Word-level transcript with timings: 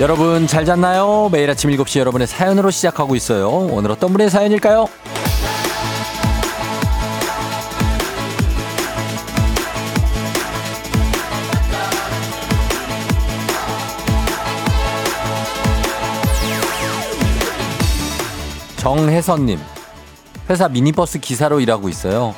여러분 0.00 0.46
잘 0.46 0.64
잤나요? 0.64 1.28
매일 1.32 1.50
아침 1.50 1.70
7시 1.70 1.98
여러분의 1.98 2.28
사연으로 2.28 2.70
시작하고 2.70 3.16
있어요. 3.16 3.48
오늘 3.48 3.90
어떤 3.90 4.12
분의 4.12 4.30
사연일까요? 4.30 4.86
정혜선님, 18.76 19.58
회사 20.48 20.68
미니버스 20.68 21.18
기사로 21.18 21.58
일하고 21.58 21.88
있어요. 21.88 22.36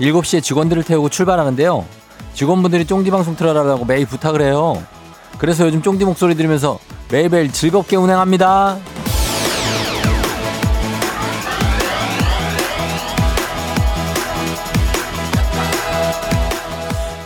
7시에 0.00 0.42
직원들을 0.42 0.82
태우고 0.84 1.10
출발하는데요. 1.10 1.84
직원분들이 2.32 2.86
쫑디 2.86 3.10
방송 3.10 3.36
틀어달라고 3.36 3.84
매일 3.84 4.06
부탁을 4.06 4.40
해요. 4.40 4.82
그래서 5.36 5.66
요즘 5.66 5.82
쫑디 5.82 6.06
목소리 6.06 6.34
들으면서 6.34 6.78
매일매일 7.12 7.52
즐겁게 7.52 7.96
운행합니다. 7.96 8.78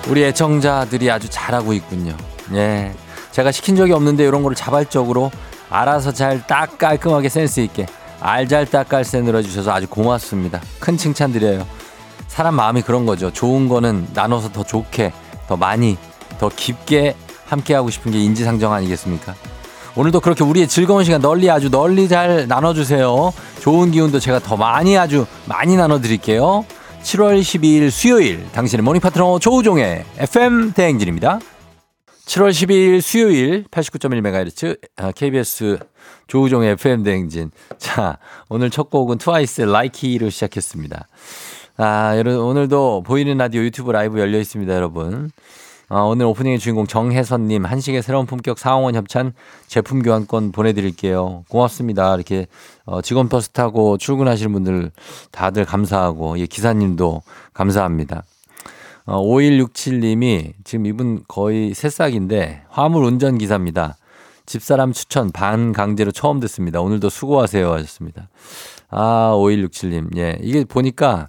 우리 0.08 0.24
애청자들이 0.24 1.08
아주 1.10 1.28
잘하고 1.30 1.72
있군요. 1.72 2.16
예. 2.54 2.92
제가 3.30 3.52
시킨 3.52 3.76
적이 3.76 3.92
없는데 3.92 4.24
이런 4.24 4.42
거를 4.42 4.56
자발적으로 4.56 5.30
알아서 5.70 6.12
잘 6.12 6.44
딱 6.46 6.78
깔끔하게 6.78 7.28
센스 7.28 7.60
있게 7.60 7.86
알잘딱깔센 8.20 9.24
늘어주셔서 9.24 9.72
아주 9.72 9.86
고맙습니다. 9.88 10.60
큰 10.80 10.96
칭찬 10.96 11.32
드려요. 11.32 11.64
사람 12.26 12.54
마음이 12.54 12.82
그런 12.82 13.06
거죠. 13.06 13.32
좋은 13.32 13.68
거는 13.68 14.08
나눠서 14.14 14.50
더 14.50 14.64
좋게, 14.64 15.12
더 15.46 15.56
많이, 15.56 15.96
더 16.38 16.48
깊게 16.48 17.14
함께하고 17.46 17.90
싶은 17.90 18.10
게 18.10 18.18
인지상정 18.18 18.72
아니겠습니까? 18.72 19.34
오늘도 19.96 20.20
그렇게 20.20 20.44
우리의 20.44 20.68
즐거운 20.68 21.04
시간 21.04 21.22
널리 21.22 21.50
아주 21.50 21.70
널리 21.70 22.06
잘 22.06 22.46
나눠주세요. 22.46 23.32
좋은 23.60 23.90
기운도 23.90 24.20
제가 24.20 24.40
더 24.40 24.54
많이 24.56 24.98
아주 24.98 25.24
많이 25.46 25.74
나눠드릴게요. 25.74 26.66
7월 27.02 27.40
12일 27.40 27.90
수요일 27.90 28.44
당신의 28.52 28.82
모닝 28.82 29.00
파트너 29.00 29.38
조우종의 29.38 30.04
FM 30.18 30.72
대행진입니다. 30.72 31.38
7월 32.26 32.50
12일 32.50 33.00
수요일 33.00 33.64
89.1MHz 33.70 35.14
KBS 35.14 35.78
조우종의 36.26 36.72
FM 36.72 37.02
대행진. 37.02 37.50
자, 37.78 38.18
오늘 38.50 38.68
첫 38.68 38.90
곡은 38.90 39.16
트와이스의 39.16 39.72
라이키로 39.72 40.28
시작했습니다. 40.28 41.08
아, 41.78 42.16
여러분 42.18 42.40
오늘도 42.40 43.04
보이는 43.06 43.38
라디오 43.38 43.62
유튜브 43.62 43.92
라이브 43.92 44.18
열려 44.18 44.38
있습니다, 44.38 44.74
여러분. 44.74 45.30
어, 45.88 46.00
오늘 46.08 46.26
오프닝의 46.26 46.58
주인공 46.58 46.86
정혜선님 46.86 47.64
한식의 47.64 48.02
새로운 48.02 48.26
품격 48.26 48.58
사옹원 48.58 48.96
협찬 48.96 49.34
제품 49.68 50.02
교환권 50.02 50.50
보내드릴게요. 50.50 51.44
고맙습니다. 51.48 52.14
이렇게 52.16 52.48
어, 52.84 53.00
직원 53.02 53.28
버스 53.28 53.50
타고 53.50 53.96
출근하시는 53.96 54.52
분들 54.52 54.90
다들 55.30 55.64
감사하고 55.64 56.40
예, 56.40 56.46
기사님도 56.46 57.22
감사합니다. 57.54 58.24
어, 59.04 59.22
5167님이 59.22 60.54
지금 60.64 60.86
이분 60.86 61.22
거의 61.28 61.72
새싹인데 61.72 62.64
화물 62.68 63.04
운전 63.04 63.38
기사입니다. 63.38 63.96
집사람 64.44 64.92
추천 64.92 65.30
반 65.30 65.72
강제로 65.72 66.10
처음 66.10 66.40
듣습니다. 66.40 66.80
오늘도 66.80 67.10
수고하세요 67.10 67.72
하셨습니다. 67.72 68.28
아, 68.90 69.32
5167님. 69.36 70.16
예. 70.16 70.36
이게 70.40 70.64
보니까 70.64 71.28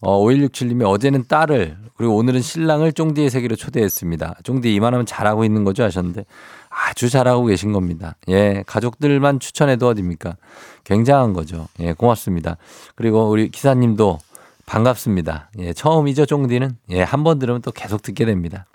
어, 0.00 0.20
5167님이 0.24 0.84
어제는 0.86 1.24
딸을 1.28 1.76
그리고 1.96 2.16
오늘은 2.16 2.42
신랑을 2.42 2.92
쫑디의 2.92 3.30
세계로 3.30 3.56
초대했습니다. 3.56 4.36
쫑디 4.44 4.74
이만하면 4.74 5.06
잘하고 5.06 5.44
있는 5.44 5.64
거죠 5.64 5.82
하셨는데 5.84 6.24
아주 6.68 7.08
잘하고 7.08 7.46
계신 7.46 7.72
겁니다. 7.72 8.16
예, 8.28 8.62
가족들만 8.66 9.40
추천해도 9.40 9.88
어딥니까? 9.88 10.36
굉장한 10.84 11.32
거죠. 11.32 11.68
예, 11.80 11.94
고맙습니다. 11.94 12.58
그리고 12.94 13.30
우리 13.30 13.48
기사님도 13.50 14.18
반갑습니다. 14.66 15.50
예, 15.58 15.72
처음이죠, 15.72 16.26
쫑디는? 16.26 16.76
예, 16.90 17.02
한 17.02 17.24
번 17.24 17.38
들으면 17.38 17.62
또 17.62 17.70
계속 17.72 18.02
듣게 18.02 18.24
됩니다. 18.26 18.66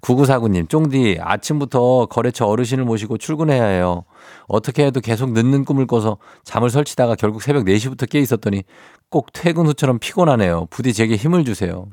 9949님, 0.00 0.68
쫑디, 0.68 1.18
아침부터 1.20 2.06
거래처 2.06 2.46
어르신을 2.46 2.84
모시고 2.84 3.18
출근해야 3.18 3.64
해요. 3.64 4.04
어떻게 4.46 4.86
해도 4.86 5.00
계속 5.00 5.32
늦는 5.32 5.64
꿈을 5.64 5.86
꿔서 5.86 6.18
잠을 6.44 6.70
설치다가 6.70 7.14
결국 7.16 7.42
새벽 7.42 7.64
4시부터 7.64 8.08
깨 8.08 8.18
있었더니 8.20 8.62
꼭 9.10 9.28
퇴근 9.32 9.66
후처럼 9.66 9.98
피곤하네요. 9.98 10.66
부디 10.70 10.92
제게 10.92 11.16
힘을 11.16 11.44
주세요. 11.44 11.86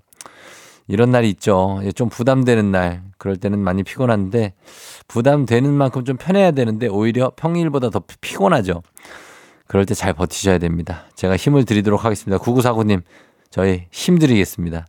이런 0.88 1.12
날이 1.12 1.30
있죠. 1.32 1.82
예, 1.84 1.92
좀 1.92 2.08
부담되는 2.08 2.72
날. 2.72 3.04
그럴 3.18 3.36
때는 3.36 3.60
많이 3.60 3.84
피곤한데 3.84 4.54
부담되는 5.10 5.70
만큼 5.74 6.06
좀 6.06 6.16
편해야 6.16 6.52
되는데 6.52 6.88
오히려 6.88 7.34
평일보다 7.36 7.90
더 7.90 8.02
피곤하죠. 8.22 8.84
그럴 9.68 9.86
때 9.86 9.94
잘 9.94 10.14
버티셔야 10.14 10.60
됩니다. 10.60 11.04
제가 11.16 11.36
힘을 11.36 11.66
드리도록 11.66 12.06
하겠습니다. 12.06 12.42
9949님, 12.42 13.02
저희 13.50 13.88
힘 13.92 14.18
드리겠습니다. 14.18 14.86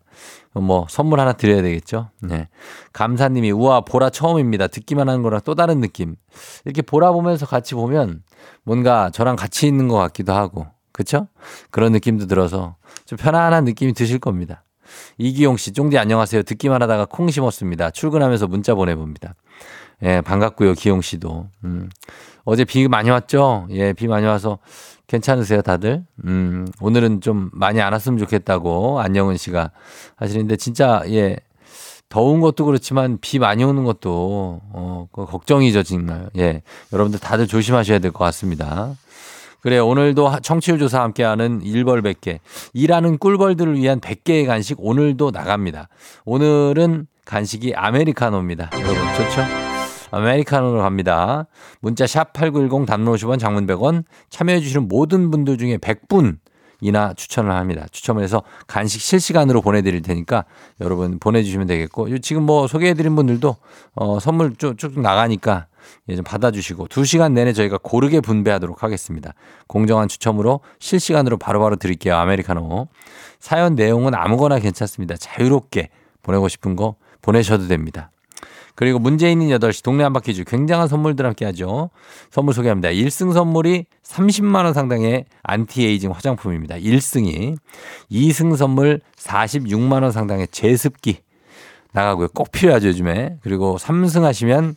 뭐 0.55 0.87
선물 0.89 1.21
하나 1.21 1.33
드려야 1.33 1.63
되겠죠. 1.63 2.11
네. 2.21 2.49
감사님이 2.93 3.51
우와 3.53 3.83
보라 3.83 4.11
처음입니다. 4.11 4.67
듣기만 4.67 5.09
하는 5.09 5.23
거랑 5.23 5.41
또 5.45 5.55
다른 5.55 5.81
느낌. 5.81 6.17
이렇게 6.65 6.83
보라 6.83 7.13
보면서 7.13 7.47
같이 7.47 7.75
보면 7.75 8.23
뭔가 8.65 9.11
저랑 9.11 9.37
같이 9.37 9.67
있는 9.67 9.89
것 9.89 9.97
같기도 9.97 10.33
하고 10.33 10.67
그렇죠? 10.93 11.29
그런 11.71 11.93
느낌도 11.93 12.27
들어서 12.27 12.77
좀 13.07 13.19
편안한 13.19 13.65
느낌이 13.65 13.93
드실 13.93 14.19
겁니다. 14.19 14.65
이기용 15.19 15.57
씨, 15.57 15.73
쫑디 15.73 15.99
안녕하세요. 15.99 16.43
듣기만 16.43 16.83
하다가 16.83 17.07
콩 17.07 17.31
심었습니다. 17.31 17.91
출근하면서 17.91 18.47
문자 18.47 18.75
보내봅니다. 18.75 19.35
예, 20.03 20.21
반갑고요. 20.21 20.75
기용 20.75 21.01
씨도. 21.01 21.49
음. 21.65 21.91
어제 22.45 22.65
비 22.65 22.89
많이 22.89 23.11
왔죠? 23.11 23.67
예, 23.71 23.93
비 23.93 24.09
많이 24.09 24.27
와서 24.27 24.59
괜찮으세요, 25.09 25.63
다들? 25.63 26.05
음, 26.25 26.67
오늘은 26.81 27.21
좀 27.23 27.51
많이 27.53 27.81
안 27.81 27.93
왔으면 27.93 28.19
좋겠다고 28.19 29.01
안영은 29.01 29.37
씨가 29.37 29.71
하시는데 30.17 30.57
진짜 30.57 31.03
예. 31.09 31.37
더운 32.11 32.41
것도 32.41 32.65
그렇지만 32.65 33.19
비 33.21 33.39
많이 33.39 33.65
오는 33.65 33.85
것도 33.85 34.61
어, 34.73 35.09
걱정이죠, 35.13 35.83
정말. 35.83 36.29
예. 36.37 36.63
여러분들 36.93 37.19
다들 37.21 37.47
조심하셔야 37.47 37.99
될 37.99 38.13
것 38.13 38.25
같습니다. 38.27 38.95
그래 39.61 39.79
오늘도 39.79 40.37
청취율 40.43 40.79
조사 40.79 41.03
함께하는 41.03 41.63
일벌 41.63 42.01
100개 42.03 42.39
일하는 42.75 43.19
꿀벌들을 43.19 43.77
위한 43.77 44.01
100개의 44.01 44.47
간식 44.47 44.77
오늘도 44.81 45.33
나갑니다. 45.33 45.89
오늘은 46.25 47.09
간식이 47.25 47.75
아메리카노입니다. 47.75 48.71
여러분 48.75 48.95
좋죠? 49.17 49.68
아메리카노로 50.11 50.81
갑니다. 50.81 51.47
문자 51.81 52.07
샵 52.07 52.33
8910 52.33 52.87
단문 52.87 53.15
50원 53.15 53.39
장문 53.39 53.67
100원 53.67 54.05
참여해 54.31 54.61
주시는 54.61 54.89
모든 54.89 55.31
분들 55.31 55.59
중에 55.59 55.79
100분 55.79 56.39
이나 56.81 57.13
추천을 57.15 57.51
합니다. 57.53 57.87
추첨을 57.91 58.23
해서 58.23 58.43
간식 58.67 59.01
실시간으로 59.01 59.63
보내드릴 59.63 60.03
테니까 60.03 60.45
여러분 60.81 61.19
보내주시면 61.19 61.67
되겠고 61.67 62.19
지금 62.21 62.45
뭐 62.45 62.69
소개해드린 62.69 63.17
분들도 63.17 63.57
어, 63.97 64.21
선물 64.21 64.55
쭉쭉 64.55 65.01
나가니까 65.01 65.67
예, 66.09 66.17
좀 66.17 66.25
받아주시고 66.25 66.89
2시간 66.89 67.33
내내 67.33 67.53
저희가 67.53 67.79
고르게 67.83 68.21
분배하도록 68.21 68.83
하겠습니다. 68.83 69.35
공정한 69.67 70.07
추첨으로 70.07 70.61
실시간으로 70.79 71.37
바로 71.39 71.61
바로 71.61 71.77
드릴게요. 71.77 72.15
아메리카노. 72.17 72.89
사연 73.41 73.75
내용은 73.75 74.15
아무거나 74.15 74.59
괜찮습니다. 74.59 75.17
자유롭게 75.17 75.89
보내고 76.23 76.49
싶은 76.49 76.77
거 76.77 76.97
보내셔도 77.23 77.67
됩니다. 77.67 78.11
그리고 78.75 79.01
있는 79.33 79.49
8시 79.49 79.83
동네 79.83 80.05
한바퀴즈 80.05 80.45
굉장한 80.45 80.87
선물들 80.87 81.27
함께 81.27 81.45
하죠. 81.47 81.91
선물 82.31 82.55
소개합니다. 82.55 82.91
1승 82.91 83.33
선물이 83.33 83.87
30만원 84.05 84.73
상당의 84.73 85.25
안티에이징 85.43 86.13
화장품입니다. 86.13 86.77
1승이. 86.77 87.57
2승 88.11 88.57
선물 88.57 89.01
46만원 89.17 90.13
상당의 90.13 90.49
제습기 90.53 91.19
나가고요. 91.93 92.29
꼭 92.35 92.53
필요하죠, 92.53 92.89
요즘에. 92.89 93.39
그리고 93.43 93.77
3승 93.79 94.23
하시면 94.23 94.77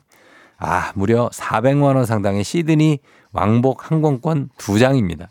아, 0.57 0.91
무려 0.95 1.29
400만원 1.29 2.05
상당의 2.05 2.43
시드니 2.43 2.99
왕복 3.33 3.91
항공권 3.91 4.49
2장입니다. 4.57 5.27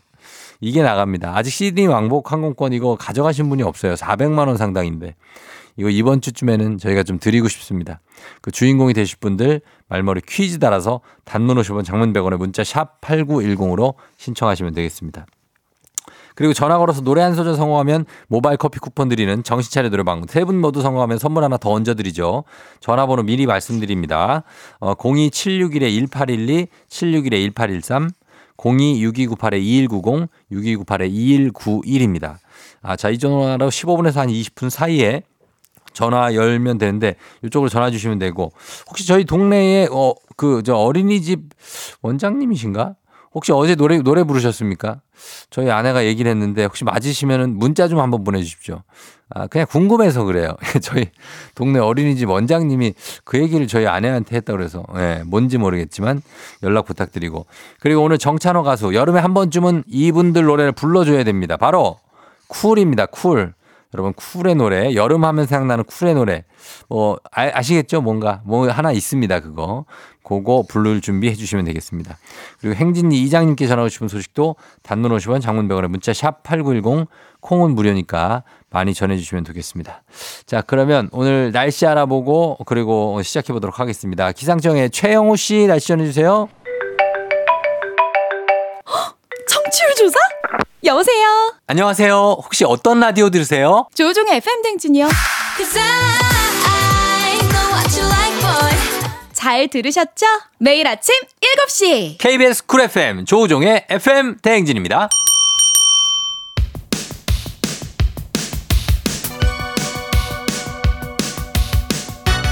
이게 0.59 0.83
나갑니다. 0.83 1.35
아직 1.35 1.49
시드니 1.51 1.87
왕복 1.87 2.31
항공권 2.31 2.73
이거 2.73 2.95
가져가신 2.95 3.49
분이 3.49 3.63
없어요. 3.63 3.95
400만원 3.95 4.57
상당인데. 4.57 5.15
이거 5.77 5.89
이번 5.89 6.21
주쯤에는 6.21 6.77
저희가 6.77 7.03
좀 7.03 7.19
드리고 7.19 7.47
싶습니다. 7.47 8.01
그 8.41 8.51
주인공이 8.51 8.93
되실 8.93 9.17
분들 9.19 9.61
말머리 9.87 10.21
퀴즈 10.27 10.59
달아서 10.59 11.01
단문 11.25 11.57
50원 11.57 11.83
장문 11.85 12.13
100원에 12.13 12.37
문자 12.37 12.63
샵 12.63 12.99
8910으로 13.01 13.95
신청하시면 14.17 14.73
되겠습니다. 14.73 15.25
그리고 16.33 16.53
전화 16.53 16.77
걸어서 16.77 17.01
노래 17.01 17.21
한 17.21 17.35
소절 17.35 17.55
성공하면 17.55 18.05
모바일 18.27 18.57
커피 18.57 18.79
쿠폰 18.79 19.09
드리는 19.09 19.43
정신차려 19.43 19.89
노래방 19.89 20.25
세 20.27 20.45
분 20.45 20.59
모두 20.61 20.81
성공하면 20.81 21.17
선물 21.19 21.43
하나 21.43 21.57
더 21.57 21.71
얹어 21.71 21.93
드리죠. 21.95 22.45
전화번호 22.79 23.23
미리 23.23 23.45
말씀드립니다. 23.45 24.43
어, 24.79 24.95
02761-1812, 24.95 26.67
761-1813, 26.89 28.09
026298-2190, 28.57 30.29
6298-2191입니다. 30.51 32.37
아, 32.81 32.95
자, 32.95 33.09
이 33.09 33.17
전화로 33.17 33.69
15분에서 33.69 34.15
한 34.15 34.29
20분 34.29 34.69
사이에 34.69 35.23
전화 35.93 36.33
열면 36.33 36.77
되는데 36.77 37.15
이쪽으로 37.43 37.69
전화 37.69 37.91
주시면 37.91 38.19
되고 38.19 38.51
혹시 38.89 39.05
저희 39.07 39.25
동네에 39.25 39.87
어 39.91 40.13
그 40.37 40.63
저 40.63 40.75
어린이집 40.75 41.41
원장님이신가? 42.01 42.95
혹시 43.33 43.51
어제 43.53 43.75
노래 43.75 43.99
노래 44.01 44.23
부르셨습니까? 44.23 45.01
저희 45.49 45.69
아내가 45.69 46.03
얘기를 46.05 46.29
했는데 46.31 46.63
혹시 46.65 46.83
맞으시면은 46.83 47.57
문자 47.57 47.87
좀 47.87 47.99
한번 47.99 48.23
보내주십시오. 48.23 48.81
아 49.29 49.47
그냥 49.47 49.67
궁금해서 49.69 50.23
그래요. 50.25 50.55
저희 50.81 51.05
동네 51.55 51.79
어린이집 51.79 52.27
원장님이 52.29 52.93
그 53.23 53.39
얘기를 53.39 53.67
저희 53.67 53.85
아내한테 53.87 54.35
했다 54.35 54.51
그래서 54.51 54.83
예, 54.97 55.21
뭔지 55.25 55.57
모르겠지만 55.57 56.21
연락 56.63 56.85
부탁드리고 56.85 57.45
그리고 57.79 58.01
오늘 58.01 58.17
정찬호 58.17 58.63
가수 58.63 58.93
여름에 58.93 59.19
한 59.19 59.33
번쯤은 59.33 59.83
이분들 59.87 60.43
노래를 60.43 60.71
불러줘야 60.73 61.23
됩니다. 61.23 61.55
바로 61.55 61.99
쿨입니다. 62.47 63.05
쿨. 63.05 63.53
여러분 63.93 64.13
쿨의 64.13 64.55
노래 64.55 64.95
여름 64.95 65.25
하면 65.25 65.45
생각나는 65.45 65.83
쿨의 65.83 66.15
노래. 66.15 66.45
뭐 66.87 67.17
아, 67.31 67.61
시겠죠? 67.61 68.01
뭔가 68.01 68.41
뭐 68.45 68.69
하나 68.69 68.91
있습니다 68.91 69.39
그거. 69.41 69.85
그거 70.23 70.63
부를 70.67 71.01
준비해 71.01 71.33
주시면 71.33 71.65
되겠습니다. 71.65 72.17
그리고 72.59 72.75
행진이 72.75 73.21
이장님께 73.23 73.67
전하고 73.67 73.89
싶은 73.89 74.07
소식도 74.07 74.55
단문 74.83 75.11
50원 75.11 75.41
장문 75.41 75.67
100원에 75.67 75.87
문자 75.87 76.13
샵 76.13 76.43
8910 76.43 77.07
콩은 77.41 77.73
무료니까 77.75 78.43
많이 78.69 78.93
전해주시면 78.93 79.43
되겠습니다. 79.43 80.03
자 80.45 80.61
그러면 80.61 81.09
오늘 81.11 81.51
날씨 81.51 81.85
알아보고 81.85 82.59
그리고 82.65 83.21
시작해 83.23 83.51
보도록 83.51 83.79
하겠습니다. 83.79 84.31
기상청의 84.31 84.91
최영호 84.91 85.35
씨 85.35 85.67
날씨 85.67 85.87
전해주세요 85.89 86.47
여보세요. 90.91 91.53
안녕하세요. 91.67 92.41
혹시 92.43 92.65
어떤 92.65 92.99
라디오 92.99 93.29
들으세요? 93.29 93.87
조우종의 93.95 94.35
FM 94.37 94.61
댕진이요. 94.61 95.07
잘 99.31 99.69
들으셨죠? 99.69 100.25
매일 100.57 100.85
아침 100.87 101.15
7시. 101.65 102.17
KBS 102.19 102.65
쿨 102.65 102.81
FM 102.81 103.23
조우종의 103.23 103.85
FM 103.89 104.39
대행진입니다. 104.41 105.07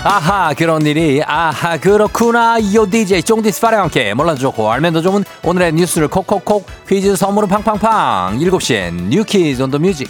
아하 0.03 0.53
그런 0.53 0.85
일이. 0.85 1.21
아하 1.25 1.77
그렇구나. 1.77 2.57
요 2.73 2.85
DJ 2.89 3.21
쫑디스 3.23 3.59
파레와 3.61 3.83
함께 3.83 4.13
몰라도 4.13 4.39
좋고 4.39 4.71
알면 4.71 4.93
더 4.93 5.01
좋은 5.01 5.23
오늘의 5.43 5.73
뉴스를 5.73 6.07
콕콕콕 6.07 6.65
퀴즈 6.87 7.15
선물은 7.15 7.49
팡팡팡. 7.49 8.39
7시엔 8.39 9.09
New 9.09 9.32
Kids 9.32 9.61
on 9.61 9.69
the 9.71 9.77
Music 9.77 10.09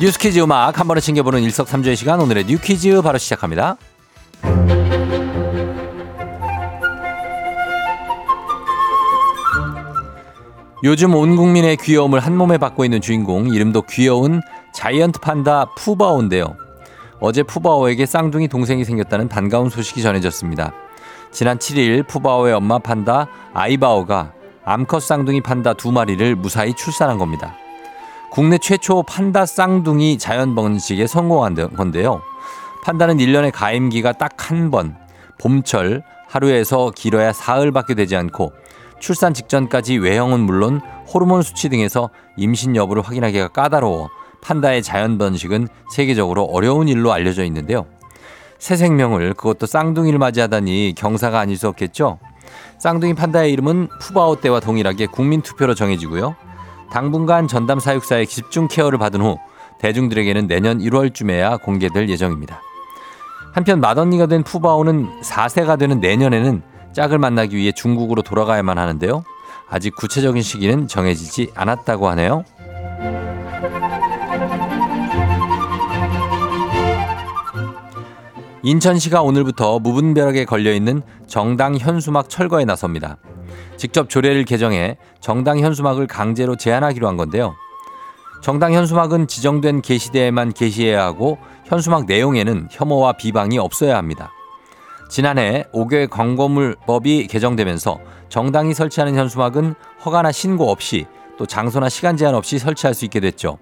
뉴스 0.00 0.18
퀴즈 0.18 0.38
음악 0.40 0.78
한 0.78 0.86
번에 0.86 1.00
챙겨보는 1.00 1.42
일석삼조의 1.42 1.96
시간. 1.96 2.20
오늘의 2.20 2.44
뉴퀴즈 2.46 3.02
바로 3.02 3.18
시작합니다. 3.18 3.76
요즘 10.82 11.14
온 11.14 11.36
국민의 11.36 11.78
귀여움을 11.78 12.20
한 12.20 12.36
몸에 12.36 12.58
받고 12.58 12.84
있는 12.84 13.00
주인공 13.00 13.48
이름도 13.48 13.82
귀여운 13.88 14.42
자이언트 14.74 15.20
판다 15.20 15.66
푸바오인데요. 15.76 16.56
어제 17.20 17.42
푸바오에게 17.42 18.06
쌍둥이 18.06 18.48
동생이 18.48 18.84
생겼다는 18.84 19.28
반가운 19.28 19.70
소식이 19.70 20.02
전해졌습니다. 20.02 20.72
지난 21.30 21.58
7일 21.58 22.06
푸바오의 22.06 22.52
엄마 22.54 22.78
판다 22.78 23.28
아이바오가 23.54 24.32
암컷 24.64 25.02
쌍둥이 25.02 25.40
판다 25.40 25.74
두 25.74 25.92
마리를 25.92 26.34
무사히 26.36 26.74
출산한 26.74 27.18
겁니다. 27.18 27.54
국내 28.30 28.58
최초 28.58 29.02
판다 29.04 29.46
쌍둥이 29.46 30.18
자연 30.18 30.54
번식에 30.54 31.06
성공한 31.06 31.54
건데요. 31.76 32.20
판다는 32.84 33.18
1년에 33.18 33.52
가임기가 33.52 34.12
딱 34.12 34.50
한 34.50 34.70
번, 34.70 34.96
봄철 35.40 36.02
하루에서 36.28 36.90
길어야 36.94 37.32
사흘밖에 37.32 37.94
되지 37.94 38.16
않고 38.16 38.52
출산 38.98 39.34
직전까지 39.34 39.98
외형은 39.98 40.40
물론 40.40 40.80
호르몬 41.12 41.42
수치 41.42 41.68
등에서 41.68 42.10
임신 42.36 42.74
여부를 42.74 43.02
확인하기가 43.02 43.48
까다로워 43.48 44.10
판다의 44.44 44.82
자연 44.82 45.18
번식은 45.18 45.68
세계적으로 45.90 46.44
어려운 46.44 46.88
일로 46.88 47.12
알려져 47.12 47.44
있는데요. 47.44 47.86
새 48.58 48.76
생명을 48.76 49.34
그것도 49.34 49.66
쌍둥이를 49.66 50.18
맞이하다니 50.18 50.94
경사가 50.96 51.38
아닐 51.38 51.56
수 51.56 51.68
없겠죠. 51.68 52.18
쌍둥이 52.78 53.14
판다의 53.14 53.52
이름은 53.52 53.88
푸바오 54.00 54.40
때와 54.40 54.60
동일하게 54.60 55.06
국민 55.06 55.42
투표로 55.42 55.74
정해지고요. 55.74 56.36
당분간 56.90 57.48
전담 57.48 57.80
사육사의 57.80 58.26
집중 58.26 58.68
케어를 58.68 58.98
받은 58.98 59.20
후 59.20 59.38
대중들에게는 59.80 60.46
내년 60.46 60.78
1월쯤에야 60.78 61.62
공개될 61.62 62.08
예정입니다. 62.08 62.60
한편 63.52 63.80
맏언니가 63.80 64.26
된 64.26 64.42
푸바오는 64.42 65.20
4세가 65.22 65.78
되는 65.78 66.00
내년에는 66.00 66.62
짝을 66.92 67.18
만나기 67.18 67.56
위해 67.56 67.72
중국으로 67.72 68.22
돌아가야만 68.22 68.78
하는데요. 68.78 69.24
아직 69.68 69.96
구체적인 69.96 70.42
시기는 70.42 70.86
정해지지 70.86 71.52
않았다고 71.54 72.08
하네요. 72.10 72.44
인천시가 78.64 79.20
오늘부터 79.20 79.78
무분별하게 79.78 80.46
걸려있는 80.46 81.02
정당 81.26 81.76
현수막 81.76 82.30
철거에 82.30 82.64
나섭니다. 82.64 83.18
직접 83.76 84.08
조례를 84.08 84.46
개정해 84.46 84.96
정당 85.20 85.58
현수막을 85.58 86.06
강제로 86.06 86.56
제한하기로 86.56 87.06
한 87.06 87.18
건데요. 87.18 87.54
정당 88.42 88.72
현수막은 88.72 89.26
지정된 89.26 89.82
게시대에만 89.82 90.54
게시해야 90.54 91.04
하고 91.04 91.36
현수막 91.66 92.06
내용에는 92.06 92.68
혐오와 92.70 93.12
비방이 93.12 93.58
없어야 93.58 93.98
합니다. 93.98 94.32
지난해 95.10 95.64
5개 95.74 96.08
광고물법이 96.08 97.26
개정되면서 97.26 97.98
정당이 98.30 98.72
설치하는 98.72 99.14
현수막은 99.14 99.74
허가나 100.06 100.32
신고 100.32 100.70
없이 100.70 101.04
또 101.36 101.44
장소나 101.44 101.90
시간 101.90 102.16
제한 102.16 102.34
없이 102.34 102.58
설치할 102.58 102.94
수 102.94 103.04
있게 103.04 103.20
됐죠. 103.20 103.58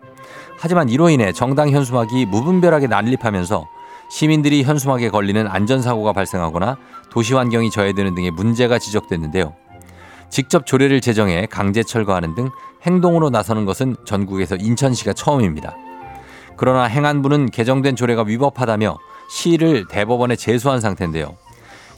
하지만 0.61 0.89
이로 0.89 1.11
인해 1.11 1.33
정당 1.33 1.71
현수막이 1.71 2.27
무분별하게 2.27 2.87
난립하면서 2.87 3.72
시민들이 4.13 4.63
현수막에 4.63 5.09
걸리는 5.09 5.49
안전사고가 5.49 6.13
발생하거나 6.13 6.77
도시 7.09 7.33
환경이 7.33 7.71
저해되는 7.71 8.15
등의 8.15 8.31
문제가 8.31 8.79
지적됐는데요. 8.79 9.55
직접 10.29 10.67
조례를 10.67 11.01
제정해 11.01 11.47
강제 11.47 11.83
철거하는 11.83 12.35
등 12.35 12.51
행동으로 12.83 13.31
나서는 13.31 13.65
것은 13.65 13.97
전국에서 14.05 14.57
인천시가 14.57 15.15
처음입니다. 15.15 15.75
그러나 16.59 16.85
행안부는 16.85 17.49
개정된 17.53 17.97
조례가 17.97 18.25
위법하다며 18.25 18.99
시를 19.31 19.89
대법원에 19.89 20.37
제소한 20.37 20.81
상태인데요. 20.81 21.35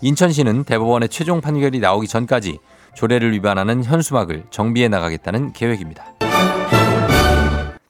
인천시는 0.01 0.63
대법원의 0.63 1.09
최종 1.09 1.41
판결이 1.41 1.81
나오기 1.81 2.07
전까지 2.07 2.61
조례를 2.95 3.33
위반하는 3.33 3.83
현수막을 3.83 4.45
정비해 4.51 4.87
나가겠다는 4.87 5.53
계획입니다. 5.53 6.05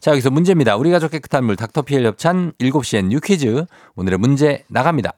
자, 0.04 0.10
여기서 0.10 0.28
문제입니다. 0.28 0.76
우리 0.76 0.90
가족 0.90 1.12
깨끗한 1.12 1.46
물 1.46 1.56
닥터피엘 1.56 2.04
협찬 2.04 2.52
7시엔 2.58 3.06
뉴퀴즈. 3.06 3.64
오늘의 3.96 4.18
문제 4.18 4.62
나갑니다. 4.68 5.14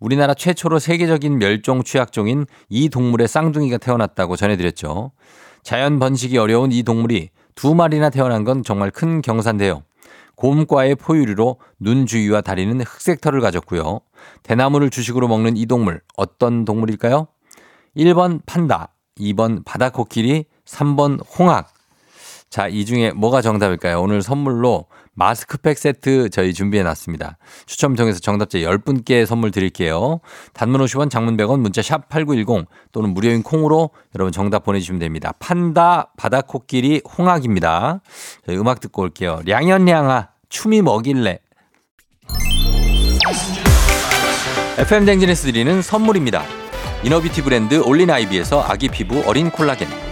우리나라 0.00 0.32
최초로 0.32 0.78
세계적인 0.78 1.38
멸종 1.38 1.82
취약종인 1.82 2.46
이 2.70 2.88
동물의 2.88 3.28
쌍둥이가 3.28 3.76
태어났다고 3.76 4.36
전해드렸죠. 4.36 5.12
자연 5.62 5.98
번식이 5.98 6.38
어려운 6.38 6.72
이 6.72 6.82
동물이 6.84 7.28
두 7.54 7.74
마리나 7.74 8.08
태어난 8.08 8.44
건 8.44 8.62
정말 8.62 8.90
큰 8.90 9.20
경사인데요. 9.20 9.82
곰과의 10.36 10.94
포유류로 10.94 11.58
눈 11.78 12.06
주위와 12.06 12.40
다리는 12.40 12.80
흑색 12.80 13.20
털을 13.20 13.42
가졌고요. 13.42 14.00
대나무를 14.42 14.88
주식으로 14.88 15.28
먹는 15.28 15.58
이 15.58 15.66
동물 15.66 16.00
어떤 16.16 16.64
동물일까요? 16.64 17.26
1번 17.98 18.40
판다, 18.46 18.94
2번 19.18 19.62
바다코끼리, 19.66 20.46
3번 20.64 21.20
홍학. 21.38 21.71
자, 22.52 22.68
이 22.68 22.84
중에 22.84 23.12
뭐가 23.12 23.40
정답일까요? 23.40 24.02
오늘 24.02 24.20
선물로 24.20 24.84
마스크팩 25.14 25.78
세트 25.78 26.28
저희 26.28 26.52
준비해 26.52 26.82
놨습니다. 26.82 27.38
추첨 27.64 27.96
통해서 27.96 28.20
정답자 28.20 28.58
10분께 28.58 29.24
선물 29.24 29.50
드릴게요. 29.50 30.20
단문 30.52 30.82
50원, 30.82 31.08
장문 31.08 31.38
100원, 31.38 31.60
문자 31.60 31.80
샵 31.80 32.10
8910 32.10 32.66
또는 32.92 33.14
무료인 33.14 33.42
콩으로 33.42 33.88
여러분 34.14 34.32
정답 34.32 34.64
보내주시면 34.64 34.98
됩니다. 34.98 35.32
판다, 35.38 36.12
바다코끼리, 36.18 37.00
홍학입니다. 37.16 38.02
저희 38.44 38.58
음악 38.58 38.80
듣고 38.80 39.00
올게요. 39.00 39.40
량현량아, 39.46 40.28
춤이 40.50 40.82
먹일래. 40.82 41.38
FM 44.76 45.06
댕진에서 45.06 45.44
드리는 45.44 45.80
선물입니다. 45.80 46.44
이너비티 47.02 47.44
브랜드 47.44 47.82
올린아이비에서 47.82 48.60
아기 48.60 48.88
피부 48.88 49.22
어린 49.26 49.50
콜라겐. 49.50 50.11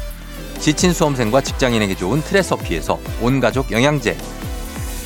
지친 0.61 0.93
수험생과 0.93 1.41
직장인에게 1.41 1.95
좋은 1.95 2.21
트레서피에서 2.21 2.99
온가족 3.19 3.71
영양제. 3.71 4.15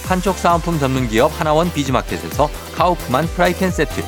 한쪽 0.06 0.38
사은품 0.38 0.78
전문 0.80 1.08
기업 1.08 1.32
하나원 1.40 1.72
비즈마켓에서 1.72 2.50
카우프만 2.76 3.26
프라이팬 3.28 3.72
세트. 3.72 4.04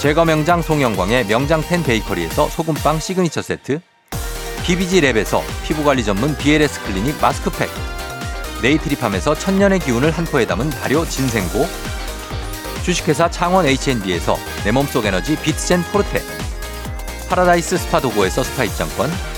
제거 0.00 0.24
명장 0.24 0.62
송영광의 0.62 1.26
명장텐 1.26 1.82
베이커리에서 1.82 2.48
소금빵 2.50 3.00
시그니처 3.00 3.42
세트. 3.42 3.80
BBG 4.64 5.00
랩에서 5.00 5.42
피부관리 5.64 6.04
전문 6.04 6.36
BLS 6.38 6.80
클리닉 6.84 7.20
마스크팩. 7.20 7.68
네이트리팜에서 8.62 9.36
천년의 9.36 9.80
기운을 9.80 10.12
한 10.12 10.24
포에 10.24 10.46
담은 10.46 10.70
발효 10.70 11.04
진생고. 11.04 11.66
주식회사 12.84 13.28
창원 13.28 13.66
H&B에서 13.66 14.36
내 14.64 14.70
몸속 14.70 15.04
에너지 15.04 15.36
비트젠 15.36 15.82
포르테. 15.90 16.22
파라다이스 17.28 17.76
스파 17.76 18.00
도고에서 18.00 18.44
스파 18.44 18.62
입장권 18.62 19.33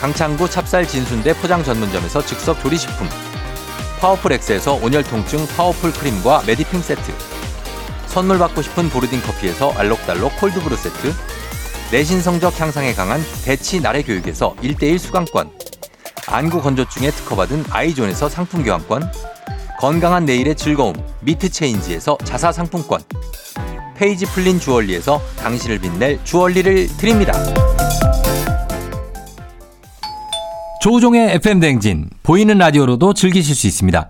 강창구 0.00 0.50
찹쌀 0.50 0.86
진순대 0.86 1.34
포장 1.34 1.64
전문점에서 1.64 2.24
즉석 2.24 2.60
조리식품. 2.62 3.08
파워풀 3.98 4.32
엑스에서 4.32 4.74
온열 4.74 5.02
통증 5.04 5.46
파워풀 5.56 5.92
크림과 5.92 6.42
메디핑 6.46 6.82
세트. 6.82 7.12
선물 8.06 8.38
받고 8.38 8.60
싶은 8.62 8.90
보르딘 8.90 9.22
커피에서 9.22 9.72
알록달록 9.72 10.36
콜드브루 10.36 10.76
세트. 10.76 11.14
내신 11.90 12.20
성적 12.20 12.60
향상에 12.60 12.92
강한 12.92 13.22
대치 13.44 13.80
나래 13.80 14.02
교육에서 14.02 14.54
1대1 14.62 14.98
수강권. 14.98 15.50
안구 16.28 16.60
건조증에 16.60 17.10
특허받은 17.10 17.64
아이존에서 17.70 18.28
상품 18.28 18.64
교환권. 18.64 19.10
건강한 19.78 20.24
내일의 20.24 20.56
즐거움 20.56 20.94
미트 21.20 21.48
체인지에서 21.48 22.18
자사 22.24 22.52
상품권. 22.52 23.00
페이지 23.96 24.26
플린 24.26 24.60
주얼리에서 24.60 25.22
당신을 25.38 25.78
빛낼 25.78 26.22
주얼리를 26.24 26.96
드립니다. 26.98 27.32
조우종의 30.86 31.32
FM 31.32 31.58
댕진 31.58 32.08
보이는 32.22 32.56
라디오로도 32.58 33.12
즐기실 33.12 33.56
수 33.56 33.66
있습니다. 33.66 34.08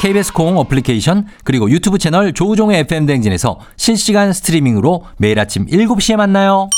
KBS 0.00 0.32
콩 0.32 0.56
어플리케이션 0.56 1.26
그리고 1.44 1.70
유튜브 1.70 1.98
채널 1.98 2.32
조우종의 2.32 2.80
FM 2.80 3.04
댕진에서 3.04 3.60
실시간 3.76 4.32
스트리밍으로 4.32 5.04
매일 5.18 5.38
아침 5.38 5.66
7시에 5.66 6.16
만나요. 6.16 6.70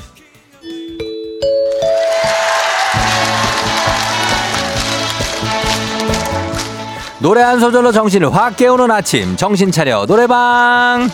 노래 7.21 7.43
한 7.43 7.61
소절로 7.61 7.93
정신을 7.93 8.35
확 8.35 8.57
깨우는 8.57 8.91
아침 8.91 9.37
정신 9.37 9.71
차려 9.71 10.07
노래방 10.07 11.11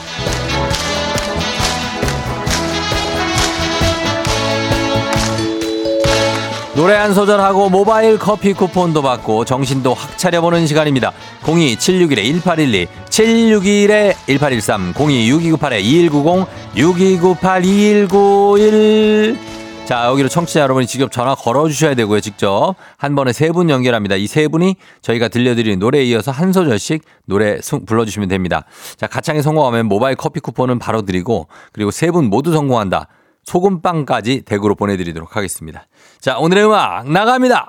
노래 6.76 6.94
한 6.94 7.12
소절 7.12 7.40
하고 7.40 7.68
모바일 7.68 8.18
커피 8.18 8.52
쿠폰도 8.52 9.02
받고 9.02 9.44
정신도 9.46 9.94
확 9.94 10.16
차려보는 10.16 10.68
시간입니다. 10.68 11.10
02-761-1812, 11.42 12.86
761-1813, 13.08 14.92
02-6298-2190, 14.92 16.46
6298-2191. 16.76 19.55
자, 19.86 20.06
여기로 20.06 20.28
청취자 20.28 20.60
여러분이 20.60 20.88
직접 20.88 21.12
전화 21.12 21.36
걸어주셔야 21.36 21.94
되고요, 21.94 22.20
직접. 22.20 22.74
한 22.98 23.14
번에 23.14 23.32
세 23.32 23.52
분 23.52 23.70
연결합니다. 23.70 24.16
이 24.16 24.26
세 24.26 24.48
분이 24.48 24.74
저희가 25.00 25.28
들려드리는 25.28 25.78
노래에 25.78 26.02
이어서 26.06 26.32
한 26.32 26.52
소절씩 26.52 27.02
노래 27.26 27.60
불러주시면 27.86 28.28
됩니다. 28.28 28.64
자, 28.96 29.06
가창에 29.06 29.42
성공하면 29.42 29.86
모바일 29.86 30.16
커피 30.16 30.40
쿠폰은 30.40 30.80
바로 30.80 31.02
드리고, 31.02 31.46
그리고 31.72 31.92
세 31.92 32.10
분 32.10 32.24
모두 32.30 32.52
성공한다. 32.52 33.06
소금빵까지 33.44 34.42
댁으로 34.44 34.74
보내드리도록 34.74 35.36
하겠습니다. 35.36 35.86
자, 36.20 36.36
오늘의 36.38 36.64
음악 36.66 37.08
나갑니다. 37.08 37.68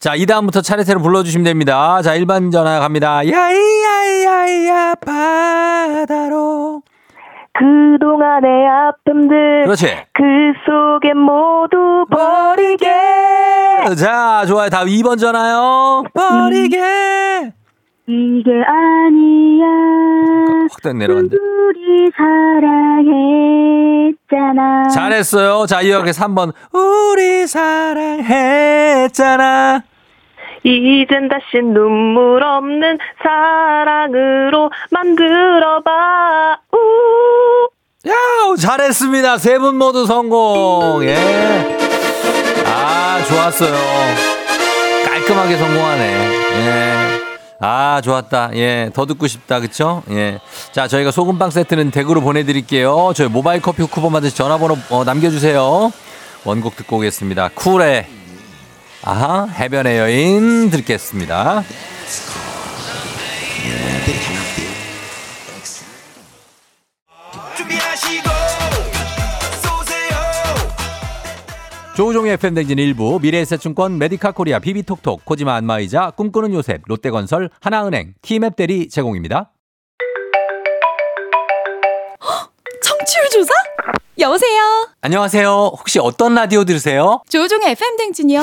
자, 0.00 0.14
이 0.14 0.26
다음부터 0.26 0.60
차례대로 0.62 1.00
불러주시면 1.02 1.44
됩니다. 1.44 2.00
자, 2.02 2.16
1번 2.16 2.52
전화 2.52 2.78
갑니다. 2.78 3.16
야이 3.28 3.77
야이야이야 4.48 4.94
바다로. 5.04 6.82
그동안의 7.52 8.66
아픔들 8.68 9.64
그렇지. 9.64 9.86
그 10.14 10.22
속에 10.64 11.12
모두 11.14 12.06
버리게 12.10 12.86
자, 13.96 14.44
좋아요. 14.46 14.70
다음 14.70 14.86
2번 14.88 15.18
전화요. 15.18 16.04
버리게. 16.14 17.52
이게 18.06 18.50
아니야 18.64 19.66
확 20.70 20.96
내려간대. 20.96 21.36
우리 21.36 22.10
사랑했잖아 24.30 24.88
잘했어요. 24.88 25.66
자, 25.66 25.82
이어서 25.82 26.04
3번. 26.04 26.54
우리 26.72 27.46
사랑했잖아. 27.46 29.02
이젠 30.64 31.28
다시 31.28 31.62
눈물 31.62 32.42
없는 32.42 32.98
사랑으로 33.22 34.70
만들어봐 34.90 36.58
우 36.72 37.68
야, 38.08 38.14
잘했습니다. 38.60 39.38
세 39.38 39.58
분 39.58 39.76
모두 39.76 40.06
성공. 40.06 41.00
예. 41.02 41.16
아, 42.66 43.22
좋았어요. 43.28 43.74
깔끔하게 45.04 45.56
성공하네. 45.56 46.28
예. 46.54 46.92
아, 47.60 48.00
좋았다. 48.02 48.50
예. 48.54 48.90
더 48.94 49.04
듣고 49.04 49.26
싶다. 49.26 49.58
그쵸? 49.60 50.02
예. 50.10 50.38
자, 50.72 50.86
저희가 50.86 51.10
소금빵 51.10 51.50
세트는 51.50 51.90
댁으로 51.90 52.20
보내드릴게요. 52.20 53.12
저희 53.16 53.28
모바일 53.28 53.60
커피 53.60 53.82
쿠폰 53.82 54.12
받으시 54.12 54.36
전화번호 54.36 54.76
어, 54.90 55.04
남겨주세요. 55.04 55.90
원곡 56.44 56.76
듣고 56.76 56.98
오겠습니다. 56.98 57.50
쿨의 57.54 58.06
아하, 59.02 59.46
해변의 59.46 59.98
여인 59.98 60.70
듣겠습니다. 60.70 61.62
조우종의 71.96 72.36
FM댕진 72.36 72.78
일부 72.78 73.18
미래에셋증권 73.20 73.98
메디카 73.98 74.30
코리아 74.30 74.60
비비톡톡 74.60 75.24
코지마 75.24 75.56
안마의자 75.56 76.12
꿈꾸는 76.12 76.52
요셉 76.54 76.82
롯데건설 76.86 77.50
하나은행 77.60 78.14
티맵 78.22 78.54
대리 78.54 78.88
제공입니다. 78.88 79.50
청취율 82.82 83.28
조사? 83.30 83.52
여보세요? 84.16 84.88
안녕하세요. 85.00 85.48
혹시 85.76 85.98
어떤 85.98 86.36
라디오 86.36 86.64
들으세요? 86.64 87.20
조우종의 87.28 87.72
FM 87.72 87.96
댕진이요. 87.96 88.42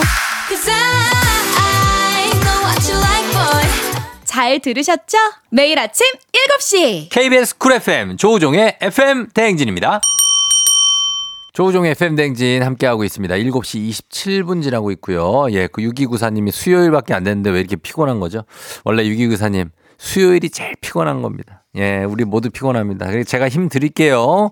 잘 4.25 4.60
들으셨죠? 4.60 5.18
매일 5.50 5.80
아침 5.80 6.06
7시. 6.60 7.10
KBS 7.10 7.58
쿨 7.58 7.74
FM 7.74 8.18
조우종의 8.18 8.78
FM 8.82 9.30
대행진입니다. 9.34 10.02
조우종의 11.54 11.92
FM댕진 11.92 12.62
함께하고 12.62 13.04
있습니다. 13.04 13.34
7시 13.34 13.90
27분 13.90 14.62
지나고 14.62 14.92
있고요. 14.92 15.48
예, 15.52 15.68
그 15.68 15.82
6294님이 15.82 16.52
수요일밖에 16.52 17.14
안 17.14 17.24
됐는데 17.24 17.50
왜 17.50 17.62
이렇게 17.62 17.78
피곤한 17.78 18.20
거죠? 18.20 18.44
원래 18.84 19.04
6294님, 19.04 19.70
수요일이 19.98 20.50
제일 20.52 20.75
피곤한 20.80 21.22
겁니다. 21.22 21.64
예, 21.77 22.03
우리 22.03 22.24
모두 22.24 22.50
피곤합니다. 22.50 23.24
제가 23.24 23.50
힘 23.50 23.67
드릴게요. 23.70 24.51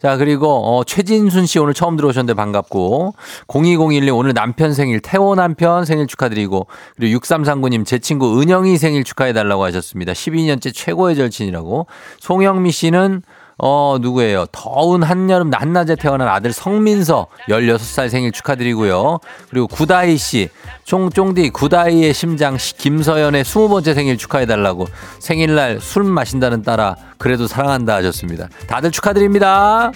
자, 0.00 0.16
그리고, 0.16 0.48
어, 0.48 0.84
최진순 0.84 1.46
씨 1.46 1.58
오늘 1.58 1.74
처음 1.74 1.96
들어오셨는데 1.96 2.34
반갑고, 2.34 3.14
0201님 3.46 4.16
오늘 4.16 4.32
남편 4.32 4.72
생일, 4.72 5.00
태호 5.00 5.34
남편 5.34 5.84
생일 5.84 6.06
축하드리고, 6.06 6.66
그리고 6.96 7.20
6339님 7.20 7.84
제 7.84 7.98
친구 7.98 8.40
은영이 8.40 8.78
생일 8.78 9.04
축하해 9.04 9.32
달라고 9.32 9.64
하셨습니다. 9.64 10.12
12년째 10.12 10.74
최고의 10.74 11.16
절친이라고. 11.16 11.86
송영미 12.20 12.70
씨는 12.70 13.22
어, 13.58 13.96
누구예요? 14.00 14.46
더운 14.52 15.02
한여름 15.02 15.52
한낮에 15.52 15.96
태어난 15.96 16.28
아들 16.28 16.52
성민서 16.52 17.26
16살 17.48 18.08
생일 18.08 18.32
축하드리고요. 18.32 19.18
그리고 19.50 19.66
구다희 19.66 20.16
씨, 20.16 20.48
쫑쫑디 20.84 21.50
구다희의 21.50 22.12
심장 22.14 22.56
김서연의 22.58 23.44
20번째 23.44 23.94
생일 23.94 24.18
축하해달라고 24.18 24.86
생일날 25.20 25.80
술 25.80 26.04
마신다는 26.04 26.62
따라 26.62 26.96
그래도 27.18 27.46
사랑한다 27.46 27.94
하셨습니다. 27.96 28.48
다들 28.66 28.90
축하드립니다. 28.90 29.92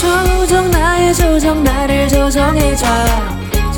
조정 0.00 0.70
나의 0.70 1.14
조정 1.14 1.62
나를 1.64 2.08
조정해줘 2.08 3.39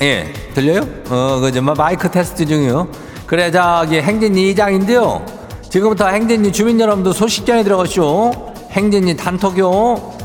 예, 0.00 0.32
들려요? 0.54 0.82
어, 1.10 1.40
뭐 1.62 1.74
마이크 1.74 2.08
테스트 2.08 2.46
중이요. 2.46 2.88
그래, 3.26 3.50
저기 3.50 4.00
행진이 4.00 4.50
이장인데요. 4.50 5.24
지금부터 5.68 6.06
행진이 6.06 6.52
주민 6.52 6.78
여러분도 6.80 7.12
소식 7.12 7.44
전해 7.44 7.64
들어가시오. 7.64 8.30
행진이 8.70 9.16
단톡요. 9.16 10.16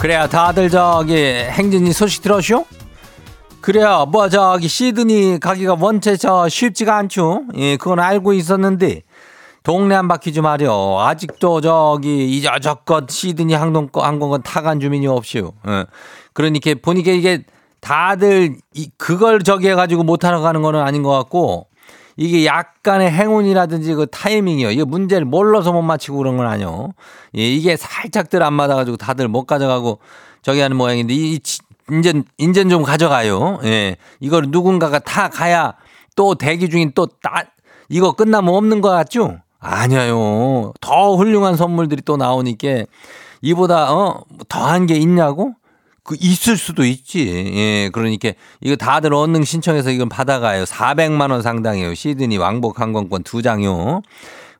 그래야 0.00 0.28
다들 0.28 0.70
저기 0.70 1.14
행진이 1.14 1.92
소식 1.92 2.22
들었쇼? 2.22 2.64
그래야 3.60 4.04
뭐 4.04 4.28
저기 4.28 4.68
시드니 4.68 5.40
가기가 5.40 5.76
원체 5.80 6.16
저 6.16 6.48
쉽지가 6.48 6.96
않죠. 6.96 7.42
예, 7.56 7.76
그건 7.76 7.98
알고 7.98 8.32
있었는데 8.32 9.02
동네 9.66 9.96
한 9.96 10.06
바퀴 10.06 10.32
좀 10.32 10.46
하려. 10.46 11.00
아직도 11.00 11.60
저기 11.60 12.36
이저저것 12.36 13.10
시드니 13.10 13.52
항공 13.52 13.88
항공권 13.92 14.42
타간 14.42 14.78
주민이 14.78 15.08
없이요. 15.08 15.50
예. 15.66 15.86
그러니까 16.34 16.74
보니까 16.80 17.10
이게 17.10 17.42
다들 17.80 18.58
이 18.74 18.90
그걸 18.96 19.42
저기 19.42 19.68
해가지고 19.68 20.04
못 20.04 20.24
하러 20.24 20.40
가는 20.40 20.62
거는 20.62 20.80
아닌 20.80 21.02
것 21.02 21.10
같고 21.10 21.66
이게 22.16 22.46
약간의 22.46 23.10
행운이라든지 23.10 23.94
그 23.94 24.06
타이밍이요. 24.06 24.70
이게 24.70 24.84
문제를 24.84 25.24
몰라서 25.24 25.72
못 25.72 25.82
맞히고 25.82 26.16
그런 26.16 26.36
건 26.36 26.46
아니요. 26.46 26.92
예, 27.36 27.42
이게 27.42 27.76
살짝들 27.76 28.44
안 28.44 28.52
맞아가지고 28.52 28.98
다들 28.98 29.26
못 29.26 29.46
가져가고 29.46 29.98
저기 30.42 30.60
하는 30.60 30.76
모양인데 30.76 31.12
이 31.12 31.40
인전 31.90 32.22
인전 32.38 32.68
좀 32.68 32.84
가져가요. 32.84 33.58
예, 33.64 33.96
이걸 34.20 34.44
누군가가 34.46 35.00
다 35.00 35.28
가야 35.28 35.74
또 36.14 36.36
대기 36.36 36.70
중인 36.70 36.92
또 36.94 37.06
따, 37.20 37.46
이거 37.88 38.12
끝나면 38.12 38.54
없는 38.54 38.80
것 38.80 38.90
같죠? 38.90 39.40
아니에요. 39.58 40.72
더 40.80 41.16
훌륭한 41.16 41.56
선물들이 41.56 42.02
또 42.02 42.16
나오니까 42.16 42.84
이보다 43.42 43.92
어 43.92 44.24
더한 44.48 44.86
게 44.86 44.96
있냐고? 44.96 45.54
그 46.02 46.16
있을 46.20 46.56
수도 46.56 46.84
있지. 46.84 47.28
예, 47.56 47.90
그러니까 47.92 48.30
이거 48.60 48.76
다들 48.76 49.12
언능 49.12 49.42
신청해서 49.42 49.90
이건 49.90 50.08
받아가요. 50.08 50.64
400만 50.64 51.32
원 51.32 51.42
상당이에요. 51.42 51.94
시드니 51.94 52.38
왕복 52.38 52.80
항공권 52.80 53.24
두 53.24 53.42
장요. 53.42 54.02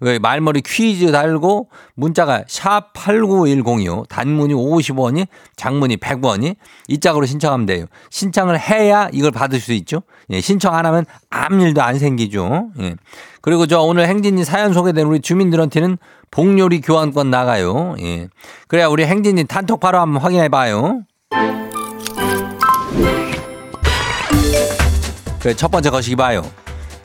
그 0.00 0.18
말머리 0.20 0.62
퀴즈 0.62 1.10
달고 1.10 1.68
문자가 1.94 2.44
샵 2.46 2.92
8910이요. 2.92 4.08
단문이 4.08 4.54
50원이 4.54 5.26
장문이 5.56 5.96
100원이 5.96 6.56
이 6.88 7.00
짝으로 7.00 7.26
신청하면 7.26 7.66
돼요. 7.66 7.86
신청을 8.10 8.58
해야 8.58 9.08
이걸 9.12 9.30
받을 9.30 9.60
수 9.60 9.72
있죠. 9.72 10.02
예, 10.30 10.40
신청 10.40 10.74
안 10.74 10.86
하면 10.86 11.06
아무 11.30 11.62
일도 11.62 11.82
안 11.82 11.98
생기죠. 11.98 12.68
예. 12.80 12.96
그리고 13.40 13.66
저 13.66 13.80
오늘 13.80 14.08
행진이 14.08 14.44
사연 14.44 14.72
소개된 14.72 15.06
우리 15.06 15.20
주민들한테는 15.20 15.98
복요리 16.30 16.80
교환권 16.80 17.30
나가요. 17.30 17.94
예. 18.00 18.28
그래야 18.68 18.88
우리 18.88 19.06
행진이 19.06 19.44
단톡 19.44 19.80
바로 19.80 20.00
한번 20.00 20.22
확인해 20.22 20.48
봐요. 20.48 21.02
그첫 25.40 25.70
번째 25.70 25.90
거시기 25.90 26.16
봐요. 26.16 26.42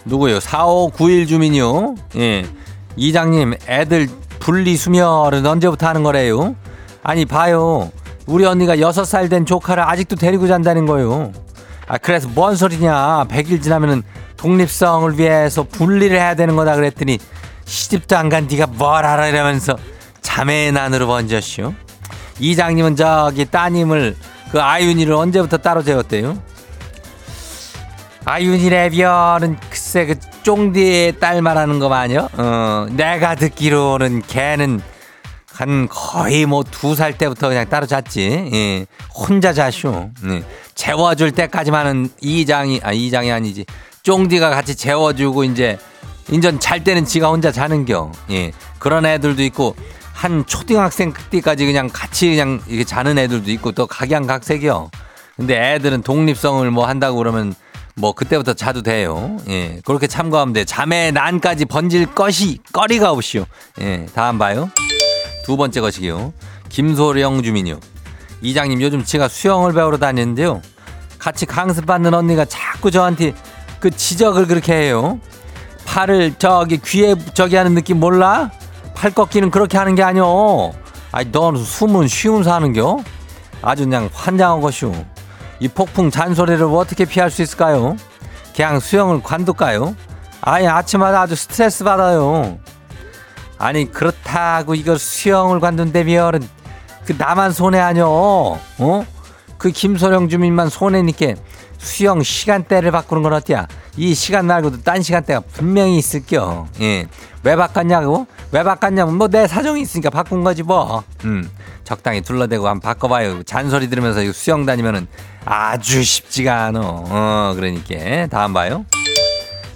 누구요? 0.06 0.40
4591 0.40 1.28
주민이요. 1.28 1.96
예. 2.16 2.44
이장님, 2.96 3.56
애들 3.68 4.08
분리수면은 4.40 5.46
언제부터 5.46 5.88
하는 5.88 6.04
거래요? 6.04 6.56
아니, 7.04 7.26
봐요. 7.26 7.92
우리 8.26 8.46
언니가 8.46 8.76
6살 8.76 9.30
된 9.30 9.46
조카를 9.46 9.84
아직도 9.84 10.16
데리고 10.16 10.48
잔다는 10.48 10.86
거요. 10.86 11.32
아, 11.88 11.98
그래서 11.98 12.28
뭔 12.30 12.56
소리냐. 12.56 13.26
100일 13.30 13.62
지나면은 13.62 14.04
독립성을 14.38 15.18
위해서 15.20 15.64
분리를 15.64 16.16
해야 16.18 16.36
되는 16.36 16.56
거다 16.56 16.76
그랬더니 16.76 17.20
시집도 17.66 18.18
안 18.18 18.30
간 18.30 18.48
네가 18.50 18.68
뭘 18.68 19.06
알아 19.06 19.28
이러면서 19.28 19.76
자매의 20.22 20.72
난으로 20.72 21.08
번졌쇼. 21.08 21.74
이장님은 22.40 22.96
저기 22.96 23.46
따님을 23.46 24.16
그 24.52 24.62
아윤이를 24.62 25.14
언제부터 25.14 25.58
따로 25.58 25.84
재웠대요? 25.84 26.38
아윤이래변은 28.26 29.58
글쎄 29.92 30.06
그 30.06 30.16
쫑디의 30.44 31.20
딸 31.20 31.42
말하는 31.42 31.80
거 31.80 31.90
마녀? 31.90 32.30
어, 32.38 32.88
내가 32.92 33.36
듣기로는 33.36 34.22
걔는 34.26 34.80
한 35.54 35.90
거의 35.90 36.46
뭐 36.46 36.64
두 36.64 36.96
살 36.96 37.18
때부터 37.18 37.50
그냥 37.50 37.68
따로 37.68 37.86
잤지. 37.86 38.50
예. 38.54 38.86
혼자 39.14 39.52
자쇼. 39.52 40.10
예. 40.30 40.44
재워줄 40.76 41.34
때까지만은 41.34 42.10
이장이 42.22 42.80
아 42.84 42.94
이장이 42.94 43.34
아니지. 43.34 43.66
쫑디가 44.04 44.50
같이 44.50 44.76
재워주고 44.76 45.44
이제 45.44 45.78
인전 46.30 46.62
잘 46.62 46.86
때는 46.86 47.04
지가 47.04 47.28
혼자 47.28 47.52
자는겨. 47.52 48.14
예. 48.32 48.54
그런 48.80 49.06
애들도 49.06 49.44
있고 49.44 49.76
한 50.14 50.46
초등학생 50.46 51.12
때까지 51.32 51.66
그냥 51.66 51.90
같이 51.92 52.30
그냥 52.30 52.62
이렇게 52.68 52.86
자는 52.86 53.18
애들도 53.18 53.52
있고 53.52 53.74
또 53.74 53.88
각양각색이요. 53.88 54.90
근데 55.36 55.74
애들은 55.74 56.04
독립성을 56.04 56.72
뭐 56.72 56.88
한다고 56.88 57.18
그러면 57.18 57.54
뭐 57.96 58.14
그때부터 58.14 58.54
자도 58.54 58.82
돼요. 58.82 59.38
예. 59.50 59.80
그렇게 59.86 60.08
참고하면 60.08 60.54
돼. 60.54 60.66
잠에 60.66 61.12
난까지 61.12 61.66
번질 61.66 62.08
것이 62.08 62.60
꺼리가 62.74 63.12
없이요. 63.12 63.46
예. 63.82 64.06
다음 64.14 64.38
봐요. 64.38 64.70
두 65.46 65.58
번째 65.58 65.82
것이요. 65.82 66.34
김소령 66.70 67.44
주민요. 67.44 67.80
이장님 68.42 68.82
요즘 68.82 69.04
제가 69.04 69.28
수영을 69.28 69.74
배우러 69.74 69.98
다니는데요. 69.98 70.62
같이 71.20 71.46
강습 71.46 71.86
받는 71.86 72.14
언니가 72.14 72.46
자꾸 72.46 72.90
저한테 72.90 73.34
그 73.80 73.92
지적을 73.92 74.48
그렇게 74.48 74.74
해요. 74.74 75.20
팔을 75.86 76.36
저기 76.40 76.78
귀에 76.78 77.16
저기 77.34 77.56
하는 77.56 77.76
느낌 77.76 78.00
몰라? 78.00 78.52
팔 78.96 79.12
꺾기는 79.12 79.52
그렇게 79.52 79.78
하는 79.78 79.96
게 79.96 80.04
아니오. 80.04 80.74
아이 81.12 81.32
넌 81.32 81.58
숨은 81.58 82.08
쉬운서 82.08 82.54
하는겨? 82.54 83.04
아주 83.62 83.84
그냥 83.84 84.10
환장한 84.14 84.62
것이오. 84.62 84.94
이 85.62 85.68
폭풍 85.68 86.10
잔소리를 86.10 86.64
어떻게 86.64 87.06
피할 87.06 87.30
수 87.30 87.44
있을까요? 87.44 87.96
그냥 88.56 88.80
수영을 88.80 89.22
관둘까요? 89.22 89.96
아니 90.42 90.68
아침마다 90.68 91.22
아주 91.22 91.36
스트레스 91.36 91.84
받아요. 91.84 92.58
아니 93.60 93.90
그렇다고 93.92 94.74
이걸 94.74 94.98
수영을 94.98 95.60
관둔다면 95.60 96.50
그 97.06 97.14
나만 97.16 97.52
손해 97.52 97.80
아니여 97.80 98.08
어? 98.08 99.06
그 99.60 99.70
김소령 99.70 100.30
주민만 100.30 100.68
손해니까 100.68 101.36
수영 101.82 102.22
시간대를 102.22 102.92
바꾸는 102.92 103.24
건 103.24 103.34
어때야? 103.34 103.68
이 103.98 104.14
시간 104.14 104.46
말고도 104.46 104.84
딴 104.84 105.02
시간대가 105.02 105.40
분명히 105.40 105.98
있을겨. 105.98 106.68
예. 106.80 107.08
왜 107.44 107.56
바꿨냐고? 107.56 108.28
왜 108.52 108.64
바꿨냐면 108.64 109.16
뭐 109.18 109.28
내 109.28 109.48
사정이 109.48 109.82
있으니까 109.82 110.10
바꾼 110.12 110.44
거지 110.44 110.62
뭐. 110.62 111.04
음. 111.26 111.50
적당히 111.84 112.22
둘러대고 112.22 112.68
한번 112.68 112.82
바꿔봐요. 112.82 113.44
잔소리 113.44 113.90
들으면서 113.90 114.20
수영 114.32 114.66
다니면은 114.66 115.08
아주 115.44 116.04
쉽지가 116.04 116.66
않어. 116.66 117.04
어, 117.08 117.54
그러니까. 117.56 118.28
다음 118.28 118.54
봐요. 118.54 118.86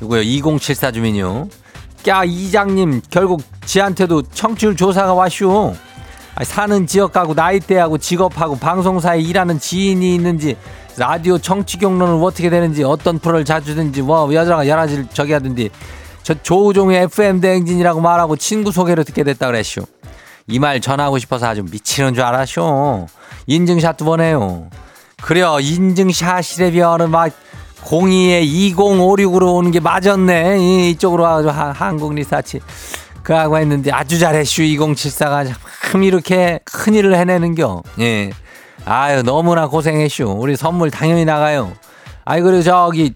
이거요. 0.01 0.21
2074 0.21 0.91
주민요. 0.91 1.47
야, 2.07 2.23
이장님, 2.23 3.01
결국 3.09 3.41
지한테도 3.65 4.21
청취율 4.31 4.75
조사가 4.77 5.13
왔슈. 5.15 5.73
사는 6.43 6.85
지역 6.85 7.13
가고 7.13 7.33
나이대하고 7.33 7.97
직업하고 7.97 8.57
방송사에 8.59 9.19
일하는 9.21 9.57
지인이 9.59 10.13
있는지 10.15 10.55
라디오 10.97 11.37
청취 11.37 11.77
경로는 11.77 12.21
어떻게 12.23 12.49
되는지 12.49 12.83
어떤 12.83 13.19
프로를 13.19 13.43
자주 13.45 13.75
듣는지 13.75 14.01
뭐 14.01 14.33
여자가 14.33 14.63
가지 14.65 15.05
저기 15.13 15.33
하던데 15.33 15.69
저 16.23 16.33
조우종의 16.41 17.03
FM 17.03 17.41
대행진이라고 17.41 17.99
말하고 18.01 18.35
친구 18.37 18.71
소개로 18.71 19.03
듣게 19.03 19.23
됐다 19.23 19.47
그랬쇼. 19.47 19.81
이말 20.47 20.79
전하고 20.81 21.17
싶어서 21.19 21.47
아주 21.47 21.63
미치는 21.63 22.13
줄 22.13 22.23
알았쇼. 22.23 23.07
인증샷도 23.47 24.05
보내요. 24.05 24.69
그래요. 25.21 25.57
인증샷이래변은 25.59 27.09
막 27.11 27.31
02에 27.83 28.43
2056으로 28.75 29.53
오는 29.55 29.69
게 29.71 29.79
맞았네. 29.79 30.57
이- 30.59 30.89
이쪽으로 30.91 31.25
하- 31.25 31.71
한국 31.71 32.13
리사치. 32.15 32.59
그하고 33.21 33.57
했는데 33.57 33.91
아주 33.91 34.17
잘했슈. 34.17 34.61
2074가 34.63 35.51
참 35.91 36.03
이렇게 36.03 36.59
큰일을 36.65 37.15
해내는겨. 37.15 37.83
예. 37.99 38.31
아유, 38.83 39.23
너무나 39.23 39.67
고생했슈. 39.67 40.25
우리 40.25 40.55
선물 40.55 40.91
당연히 40.91 41.25
나가요. 41.25 41.73
아이, 42.25 42.41
그리고 42.41 42.61
저기, 42.61 43.13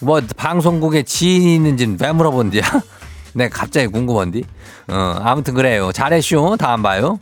뭐, 0.00 0.20
방송국에 0.36 1.02
지인이 1.02 1.54
있는지는 1.56 1.98
왜 2.00 2.12
물어본디야? 2.12 2.62
네, 3.34 3.48
갑자기 3.48 3.86
궁금한디? 3.88 4.44
어, 4.88 5.16
아무튼 5.20 5.54
그래요. 5.54 5.90
잘했슈. 5.92 6.56
다음 6.58 6.82
봐요. 6.82 7.18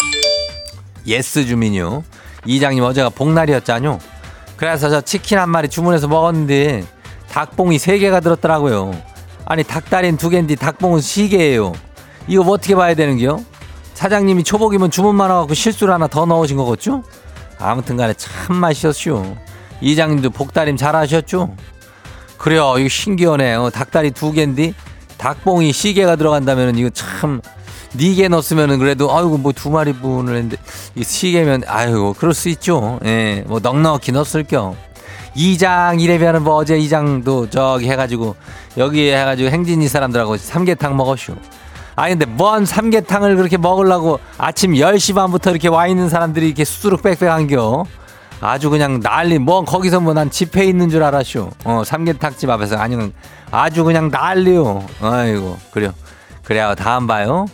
예스 1.06 1.46
주민요. 1.46 2.02
이장님 2.46 2.82
어제가 2.82 3.10
복날이었잖요. 3.10 3.98
그래서 4.56 4.90
저 4.90 5.00
치킨 5.00 5.38
한 5.38 5.48
마리 5.48 5.68
주문해서 5.68 6.08
먹었는데 6.08 6.84
닭봉이 7.30 7.78
세 7.78 7.98
개가 7.98 8.20
들었더라고요. 8.20 8.94
아니 9.46 9.62
닭다리는 9.64 10.16
두 10.18 10.28
개인데 10.28 10.54
닭봉은 10.54 11.00
세 11.00 11.28
개예요. 11.28 11.72
이거 12.28 12.42
뭐 12.44 12.54
어떻게 12.54 12.74
봐야 12.74 12.94
되는겨? 12.94 13.40
사장님이 13.94 14.44
초복이면 14.44 14.90
주문만 14.90 15.30
와갖고 15.30 15.54
실수를 15.54 15.92
하나 15.94 16.06
더 16.06 16.26
넣으신 16.26 16.56
거겠죠? 16.56 17.02
아무튼 17.60 17.96
간에 17.96 18.14
참 18.14 18.56
맛있었슈. 18.56 19.36
이장님도 19.80 20.30
복다림 20.30 20.76
잘하셨죠? 20.76 21.54
그래요. 22.38 22.74
이거 22.78 22.88
신기하네. 22.88 23.54
요 23.54 23.70
닭다리 23.70 24.10
두 24.12 24.32
개인데 24.32 24.72
닭봉이 25.18 25.72
시 25.72 25.92
개가 25.94 26.16
들어간다면 26.16 26.76
이거 26.78 26.88
참네개 26.90 28.28
넣었으면은 28.28 28.78
그래도 28.78 29.14
아이고 29.14 29.36
뭐 29.36 29.52
두 29.52 29.70
마리 29.70 29.92
분을 29.92 30.36
했는데 30.36 30.56
이시 30.94 31.32
개면 31.32 31.64
아이고 31.66 32.14
그럴 32.14 32.32
수 32.32 32.48
있죠. 32.50 32.98
예. 33.04 33.44
뭐 33.46 33.60
넉넉히 33.60 34.12
넣었을 34.12 34.44
겸. 34.44 34.74
이장 35.34 36.00
이래면은 36.00 36.42
뭐 36.42 36.54
어제 36.56 36.76
이장도 36.78 37.50
저기 37.50 37.88
해가지고 37.90 38.34
여기 38.78 39.10
해가지고 39.12 39.50
행진이 39.50 39.86
사람들하고 39.86 40.36
삼계탕 40.38 40.96
먹었슈. 40.96 41.36
아 42.00 42.08
근데 42.08 42.24
뭔 42.24 42.64
삼계탕을 42.64 43.36
그렇게 43.36 43.58
먹으려고 43.58 44.20
아침 44.38 44.72
10시 44.72 45.14
반부터 45.14 45.50
이렇게 45.50 45.68
와 45.68 45.86
있는 45.86 46.08
사람들이 46.08 46.46
이렇게 46.46 46.64
수두룩 46.64 47.02
빽빽한겨. 47.02 47.84
아주 48.40 48.70
그냥 48.70 49.00
난리 49.00 49.38
뭐 49.38 49.62
거기서 49.66 50.00
뭐 50.00 50.14
난 50.14 50.30
집회 50.30 50.64
있는 50.64 50.88
줄 50.88 51.02
알았쇼. 51.02 51.50
어 51.64 51.82
삼계탕집 51.84 52.48
앞에서 52.48 52.76
아니면 52.78 53.12
아주 53.50 53.84
그냥 53.84 54.08
난리요. 54.10 54.86
아이고 55.02 55.58
그래요. 55.72 55.92
그래요 56.42 56.74
다음 56.74 57.06
봐요. 57.06 57.44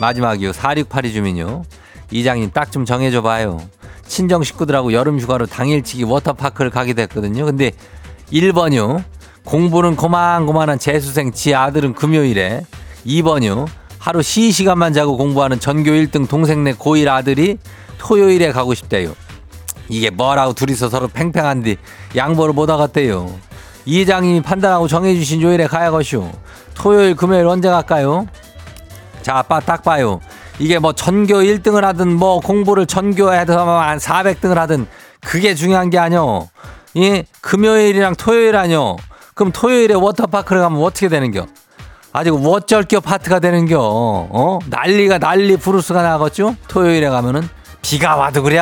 마지막이요. 0.00 0.52
4682 0.52 1.12
주민요. 1.12 1.64
이장님 2.12 2.52
딱 2.52 2.70
좀 2.70 2.84
정해줘 2.84 3.22
봐요. 3.22 3.60
친정 4.06 4.44
식구들하고 4.44 4.92
여름 4.92 5.18
휴가로 5.18 5.46
당일치기 5.46 6.04
워터파크를 6.04 6.70
가게 6.70 6.92
됐거든요. 6.94 7.44
근데 7.44 7.72
1번요. 8.32 9.02
공부는 9.44 9.96
고만고만한 9.96 10.78
재수생 10.78 11.32
지 11.32 11.56
아들은 11.56 11.94
금요일에 11.94 12.62
2번요. 13.04 13.66
하루 14.00 14.22
쉬 14.22 14.50
시간만 14.50 14.94
자고 14.94 15.18
공부하는 15.18 15.60
전교 15.60 15.90
1등 15.90 16.26
동생네 16.26 16.72
고1 16.72 17.06
아들이 17.06 17.58
토요일에 17.98 18.50
가고 18.50 18.72
싶대요. 18.72 19.14
이게 19.90 20.08
뭐라고 20.08 20.54
둘이서 20.54 20.88
서로 20.88 21.06
팽팽한디 21.06 21.76
양보를 22.16 22.54
못 22.54 22.70
하겠대요. 22.70 23.30
이장님이 23.84 24.40
판단하고 24.40 24.88
정해주신 24.88 25.42
요일에 25.42 25.66
가야겠쇼. 25.66 26.30
토요일, 26.74 27.14
금요일 27.14 27.46
언제 27.46 27.68
갈까요? 27.68 28.26
자, 29.20 29.36
아빠 29.36 29.60
딱 29.60 29.82
봐요. 29.82 30.20
이게 30.58 30.78
뭐 30.78 30.94
전교 30.94 31.34
1등을 31.34 31.82
하든 31.82 32.08
뭐 32.08 32.40
공부를 32.40 32.86
전교에서 32.86 33.80
한 33.80 33.98
400등을 33.98 34.54
하든 34.54 34.86
그게 35.20 35.54
중요한 35.54 35.90
게 35.90 35.98
아니요. 35.98 36.48
이 36.94 37.22
금요일이랑 37.42 38.14
토요일 38.16 38.56
아니요. 38.56 38.96
그럼 39.34 39.52
토요일에 39.52 39.94
워터파크를 39.94 40.62
가면 40.62 40.82
어떻게 40.82 41.08
되는겨? 41.08 41.46
아직 42.12 42.32
어쩔 42.34 42.82
겨 42.84 43.00
파트가 43.00 43.38
되는겨. 43.38 43.78
어? 43.80 44.58
난리가 44.66 45.18
난리 45.18 45.56
부르스가 45.56 46.02
나겠죠? 46.02 46.56
토요일에 46.68 47.08
가면은 47.08 47.48
비가 47.82 48.16
와도 48.16 48.42
그래. 48.42 48.58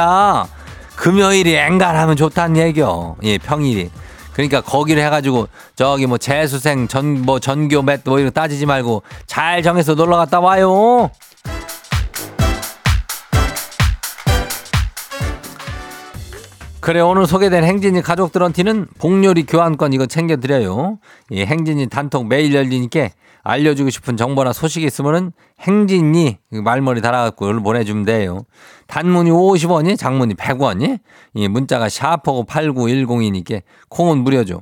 금요일이 0.96 1.56
앵간하면 1.56 2.16
좋다는 2.16 2.56
얘기요. 2.60 3.16
예, 3.22 3.38
평일이. 3.38 3.90
그러니까 4.32 4.60
거기를 4.60 5.02
해가지고 5.02 5.48
저기 5.74 6.06
뭐 6.06 6.18
재수생 6.18 6.86
전 6.88 7.22
뭐 7.24 7.40
전교 7.40 7.82
맷뭐 7.82 8.18
이런 8.18 8.26
거 8.26 8.30
따지지 8.30 8.66
말고 8.66 9.02
잘 9.26 9.62
정해서 9.62 9.94
놀러 9.94 10.16
갔다 10.16 10.38
와요. 10.40 11.10
그래 16.80 17.00
오늘 17.00 17.26
소개된 17.26 17.64
행진이 17.64 18.02
가족들한테는 18.02 18.86
복요리 18.98 19.44
교환권 19.46 19.92
이거 19.92 20.06
챙겨드려요. 20.06 20.98
이 21.30 21.42
행진이 21.42 21.88
단톡 21.88 22.26
매일 22.28 22.54
열리니까 22.54 23.08
알려주고 23.48 23.88
싶은 23.88 24.18
정보나 24.18 24.52
소식이 24.52 24.84
있으면은 24.86 25.32
행진이 25.60 26.36
말머리 26.50 27.00
달아갖고 27.00 27.46
얼른 27.46 27.62
보내주면 27.62 28.04
돼요. 28.04 28.42
단문이 28.88 29.30
50원이, 29.30 29.98
장문이 29.98 30.34
100원이, 30.34 30.98
이 31.34 31.48
문자가 31.48 31.88
샤퍼고 31.88 32.44
8910이니까 32.44 33.62
콩은 33.88 34.18
무료죠. 34.18 34.60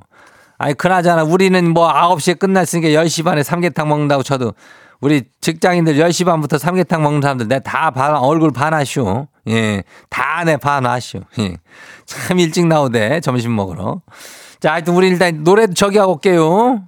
아니 0.59 0.75
그나저나 0.75 1.25
우리는 1.25 1.69
뭐 1.75 1.93
9시에 1.93 2.39
끝났으니까 2.39 2.89
10시 2.91 3.25
반에 3.25 3.43
삼계탕 3.43 3.89
먹는다고 3.89 4.23
쳐도 4.23 4.55
우리 5.01 5.25
직장인들 5.41 5.97
10시 5.97 6.25
반부터 6.25 6.57
삼계탕 6.57 7.03
먹는 7.03 7.21
사람들 7.21 7.49
내 7.49 7.59
다 7.59 7.91
얼굴 8.23 8.53
반하쇼. 8.53 9.27
예. 9.49 9.83
다 10.09 10.45
내 10.45 10.57
반하쇼. 10.57 11.21
예. 11.41 11.57
참 12.07 12.39
일찍 12.39 12.67
나오대. 12.67 13.21
점심 13.21 13.55
먹으러. 13.57 14.01
자, 14.61 14.73
하여튼 14.75 14.95
우리 14.95 15.09
일단 15.09 15.43
노래 15.43 15.67
저기 15.67 15.99
하고 15.99 16.13
올게요. 16.15 16.83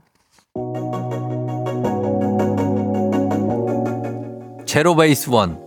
제로 4.78 4.94
베이스 4.94 5.28
원. 5.28 5.58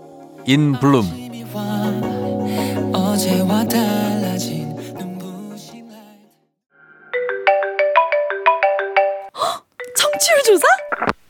In 0.45 0.71
Bloom. 0.79 1.03
청취율 9.97 10.43
조사? 10.45 10.65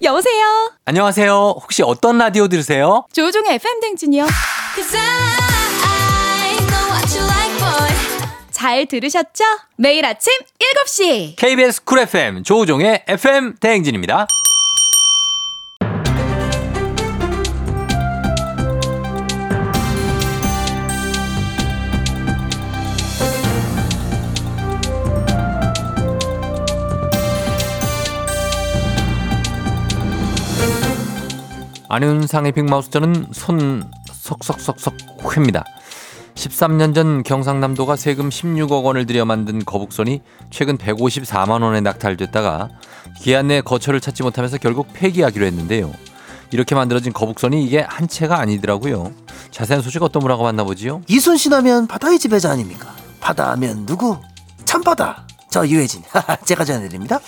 여보세요. 0.03 0.71
안녕하세요. 0.85 1.33
혹시 1.59 1.81
어떤 1.81 2.19
라디오 2.19 2.47
들으세요? 2.47 3.07
조우종의 3.13 3.55
FM 3.55 3.79
댕진이요. 3.79 4.27
잘 8.51 8.85
들으셨죠? 8.85 9.43
매일 9.77 10.05
아침 10.05 10.31
7시. 10.85 11.35
KBS 11.35 11.83
쿨 11.83 11.97
FM 11.97 12.43
조우종의 12.43 13.05
FM 13.07 13.55
대행진입니다. 13.59 14.27
안윤상의 31.93 32.53
빅마우스 32.53 32.89
저는 32.89 33.27
손 33.33 33.91
석석석석 34.13 34.95
회입니다. 35.35 35.65
13년 36.35 36.95
전 36.95 37.21
경상남도가 37.21 37.97
세금 37.97 38.29
16억 38.29 38.85
원을 38.85 39.05
들여 39.05 39.25
만든 39.25 39.65
거북선이 39.65 40.21
최근 40.51 40.77
154만 40.77 41.61
원에 41.61 41.81
낙찰됐다가 41.81 42.69
기한 43.19 43.49
내 43.49 43.59
거처를 43.59 43.99
찾지 43.99 44.23
못하면서 44.23 44.57
결국 44.57 44.87
폐기하기로 44.93 45.45
했는데요. 45.45 45.91
이렇게 46.51 46.75
만들어진 46.75 47.11
거북선이 47.11 47.61
이게 47.61 47.81
한 47.81 48.07
채가 48.07 48.39
아니더라고요. 48.39 49.11
자세한 49.51 49.83
소식 49.83 50.01
어떤 50.01 50.21
분하고 50.21 50.43
만나보지요? 50.43 51.01
이순신 51.09 51.51
하면 51.51 51.87
바다의 51.87 52.19
지배자 52.19 52.51
아닙니까? 52.51 52.95
바다 53.19 53.51
하면 53.51 53.85
누구? 53.85 54.17
참바다. 54.63 55.27
저 55.49 55.67
유해진. 55.67 56.03
제가 56.45 56.63
전해드립니다. 56.63 57.19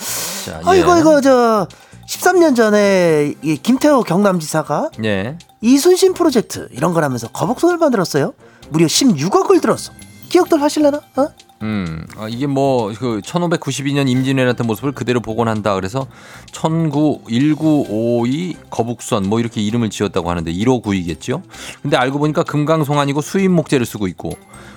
자, 0.45 0.61
아 0.63 0.73
예. 0.73 0.79
이거 0.79 0.97
이거 0.97 1.19
저 1.19 1.67
13년 2.07 2.55
전에 2.55 3.33
이 3.41 3.57
김태호 3.57 4.03
경남지사가 4.03 4.89
예. 5.03 5.37
이순신 5.61 6.13
프로젝트 6.13 6.67
이런 6.71 6.93
걸 6.93 7.03
하면서 7.03 7.27
거북선을 7.29 7.77
만들었어요. 7.77 8.33
무려 8.69 8.85
16억을 8.85 9.61
들었어. 9.61 9.93
기억들 10.29 10.61
하실래나? 10.61 10.99
어? 11.15 11.27
음, 11.61 12.05
아, 12.17 12.27
이게 12.27 12.45
뭐, 12.45 12.91
그, 12.93 13.21
1592년 13.23 14.09
임진왜란 14.09 14.53
같은 14.53 14.67
모습을 14.67 14.91
그대로 14.91 15.21
복원한다. 15.21 15.75
그래서, 15.75 16.07
19, 16.51 17.21
1952 17.29 18.57
거북선, 18.69 19.29
뭐 19.29 19.39
이렇게 19.39 19.61
이름을 19.61 19.89
지었다고 19.89 20.29
하는데, 20.29 20.51
1592겠죠? 20.51 21.41
근데 21.81 21.95
알고 21.95 22.19
보니까 22.19 22.43
금강송 22.43 22.99
아니고 22.99 23.21
수입 23.21 23.49
목재를 23.51 23.85
쓰고 23.85 24.07
있고, 24.07 24.33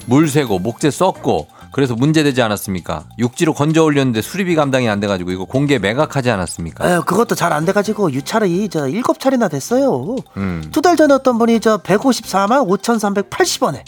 물 0.07 0.29
새고, 0.29 0.61
목재 0.61 0.93
썼고, 0.93 1.49
그래서 1.77 1.95
문제되지 1.95 2.41
않았습니까? 2.41 3.05
육지로 3.19 3.53
건져 3.53 3.83
올렸는데 3.85 4.23
수리비 4.23 4.55
감당이 4.55 4.89
안 4.89 4.99
돼가지고, 4.99 5.31
이거 5.31 5.45
공개 5.45 5.79
매각하지 5.79 6.31
않았습니까? 6.31 6.91
에휴, 6.91 7.03
그것도 7.03 7.35
잘 7.35 7.53
안 7.53 7.67
돼가지고 7.67 8.13
유찰이 8.13 8.71
저 8.71 8.89
일곱 8.89 9.21
차례나 9.21 9.49
됐어요. 9.49 10.17
음. 10.39 10.65
두달 10.73 10.97
전에 10.97 11.13
어떤 11.13 11.37
분이 11.37 11.61
저 11.61 11.77
154만 11.77 12.67
5,380원에 12.67 13.83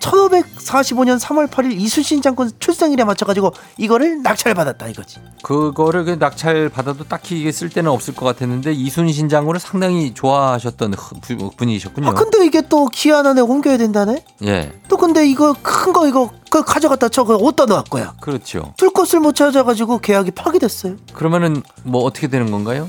1545년 0.00 1.18
3월 1.20 1.48
8일 1.48 1.72
이순신 1.80 2.22
장군 2.22 2.50
출생일에 2.58 3.04
맞춰가지고 3.04 3.52
이거를 3.76 4.22
낙찰 4.22 4.54
받았다 4.54 4.88
이거지. 4.88 5.18
그거를 5.42 6.04
그 6.04 6.10
낙찰 6.18 6.68
받아도 6.68 7.04
딱히 7.04 7.40
이게 7.40 7.52
쓸 7.52 7.68
데는 7.68 7.90
없을 7.90 8.14
것 8.14 8.24
같았는데, 8.26 8.72
이순신 8.72 9.28
장군을 9.28 9.60
상당히 9.60 10.12
좋아하셨던 10.14 10.94
분- 11.22 11.50
분이셨군요. 11.56 12.08
아 12.08 12.14
근데 12.14 12.44
이게 12.44 12.62
또 12.62 12.86
기한 12.86 13.26
안에 13.26 13.40
옮겨야 13.40 13.76
된다네. 13.78 14.24
예, 14.44 14.72
또 14.88 14.96
근데 14.96 15.28
이거 15.28 15.54
큰 15.62 15.92
거 15.92 16.06
이거 16.06 16.30
그 16.50 16.62
가져갔다 16.64 17.08
쳐 17.08 17.24
그거 17.24 17.36
어디다 17.44 17.66
놓을 17.66 17.84
거야. 17.84 18.14
그렇죠. 18.20 18.74
둘 18.76 18.90
곳을 18.90 19.20
못 19.20 19.34
찾아가지고 19.34 19.98
계약이 19.98 20.32
파기됐어요. 20.32 20.96
그러면은 21.14 21.62
뭐 21.84 22.02
어떻게 22.04 22.26
되는 22.28 22.50
건가요? 22.50 22.88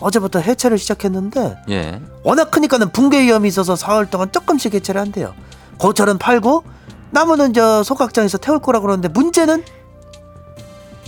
어제부터 0.00 0.40
해체를 0.40 0.78
시작했는데 0.78 1.56
예. 1.70 2.00
워낙 2.22 2.50
크니까는 2.50 2.90
붕괴 2.92 3.22
위험이 3.22 3.48
있어서 3.48 3.74
사흘 3.76 4.06
동안 4.06 4.30
조금씩 4.30 4.74
해체를 4.74 5.00
한대요. 5.00 5.34
고철은 5.78 6.18
팔고 6.18 6.64
나무는 7.10 7.52
저 7.52 7.82
소각장에서 7.82 8.38
태울 8.38 8.58
거라 8.60 8.80
그러는데 8.80 9.08
문제는 9.08 9.64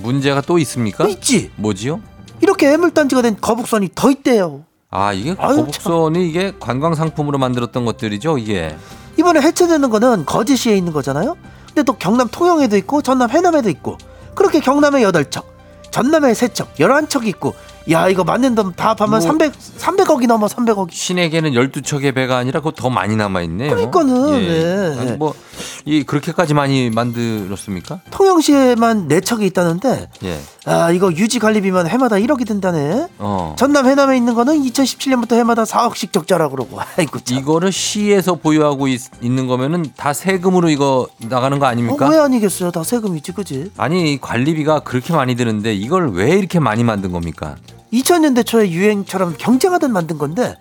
문제가 0.02 0.40
또 0.40 0.58
있습니까? 0.58 1.06
있지. 1.08 1.50
뭐지요? 1.56 2.00
이렇게 2.40 2.72
애물단지가 2.72 3.22
된 3.22 3.36
거북선이 3.40 3.90
더 3.94 4.10
있대요. 4.10 4.64
아 4.90 5.12
이게 5.12 5.34
아유, 5.38 5.56
거북선이 5.56 6.28
이게 6.28 6.54
관광 6.60 6.94
상품으로 6.94 7.38
만들었던 7.38 7.84
것들이죠 7.84 8.38
이게. 8.38 8.76
이번에 9.18 9.40
해체되는 9.40 9.90
거는 9.90 10.24
거제시에 10.24 10.76
있는 10.76 10.92
거잖아요. 10.92 11.36
근데 11.66 11.82
또 11.82 11.94
경남 11.94 12.28
통영에도 12.28 12.76
있고 12.76 13.02
전남 13.02 13.30
해남에도 13.30 13.68
있고 13.70 13.98
그렇게 14.34 14.60
경남에 14.60 15.02
8척, 15.02 15.44
전남에 15.90 16.32
3척, 16.32 16.68
11척이 16.78 17.26
있고 17.26 17.54
야 17.90 18.08
이거 18.08 18.22
맞는 18.24 18.54
돈다 18.54 18.90
합하면 18.90 19.10
뭐- 19.10 19.20
300 19.20 19.52
300억이 19.78 20.26
넘어 20.26 20.46
300억이. 20.46 20.92
신에게는 20.92 21.52
12척의 21.52 22.14
배가 22.14 22.36
아니라 22.36 22.60
그거 22.60 22.72
더 22.72 22.90
많이 22.90 23.16
남아 23.16 23.42
있네요. 23.42 23.70
그러니까는, 23.74 24.30
네. 25.06 25.16
뭐이 25.16 26.04
그렇게까지 26.04 26.52
많이 26.54 26.90
만들었습니까? 26.90 28.00
통영시에만 28.10 29.08
4척이 29.08 29.42
있다는데 29.42 30.10
예. 30.24 30.38
아 30.66 30.90
이거 30.90 31.10
유지 31.12 31.38
관리비만 31.38 31.86
해마다 31.88 32.16
1억이 32.16 32.46
든다네. 32.46 33.06
어. 33.18 33.54
전남 33.58 33.86
해남에 33.86 34.16
있는 34.18 34.34
거는 34.34 34.60
2017년부터 34.64 35.32
해마다 35.36 35.64
4억씩 35.64 36.12
적자라 36.12 36.48
그러고. 36.50 36.78
아이고 36.98 37.20
참. 37.20 37.38
이거를 37.38 37.72
시에서 37.72 38.34
보유하고 38.34 38.88
있, 38.88 39.00
는 39.22 39.46
거면은 39.46 39.86
다 39.96 40.12
세금으로 40.12 40.68
이거 40.68 41.06
나가는 41.18 41.58
거 41.58 41.64
아닙니까? 41.66 42.06
어, 42.06 42.10
왜 42.10 42.18
아니겠어요? 42.18 42.70
다 42.70 42.82
세금이지, 42.84 43.32
그지? 43.32 43.70
아니 43.78 44.12
이 44.12 44.20
관리비가 44.20 44.80
그렇게 44.80 45.12
많이 45.14 45.34
드는데 45.36 45.74
이걸 45.74 46.10
왜 46.12 46.32
이렇게 46.32 46.58
많이 46.60 46.84
만든 46.84 47.12
겁니까? 47.12 47.56
2000년대 47.92 48.44
초에 48.46 48.70
유행처럼 48.70 49.34
경쟁하듯 49.38 49.90
만든 49.90 50.18
건데 50.18 50.54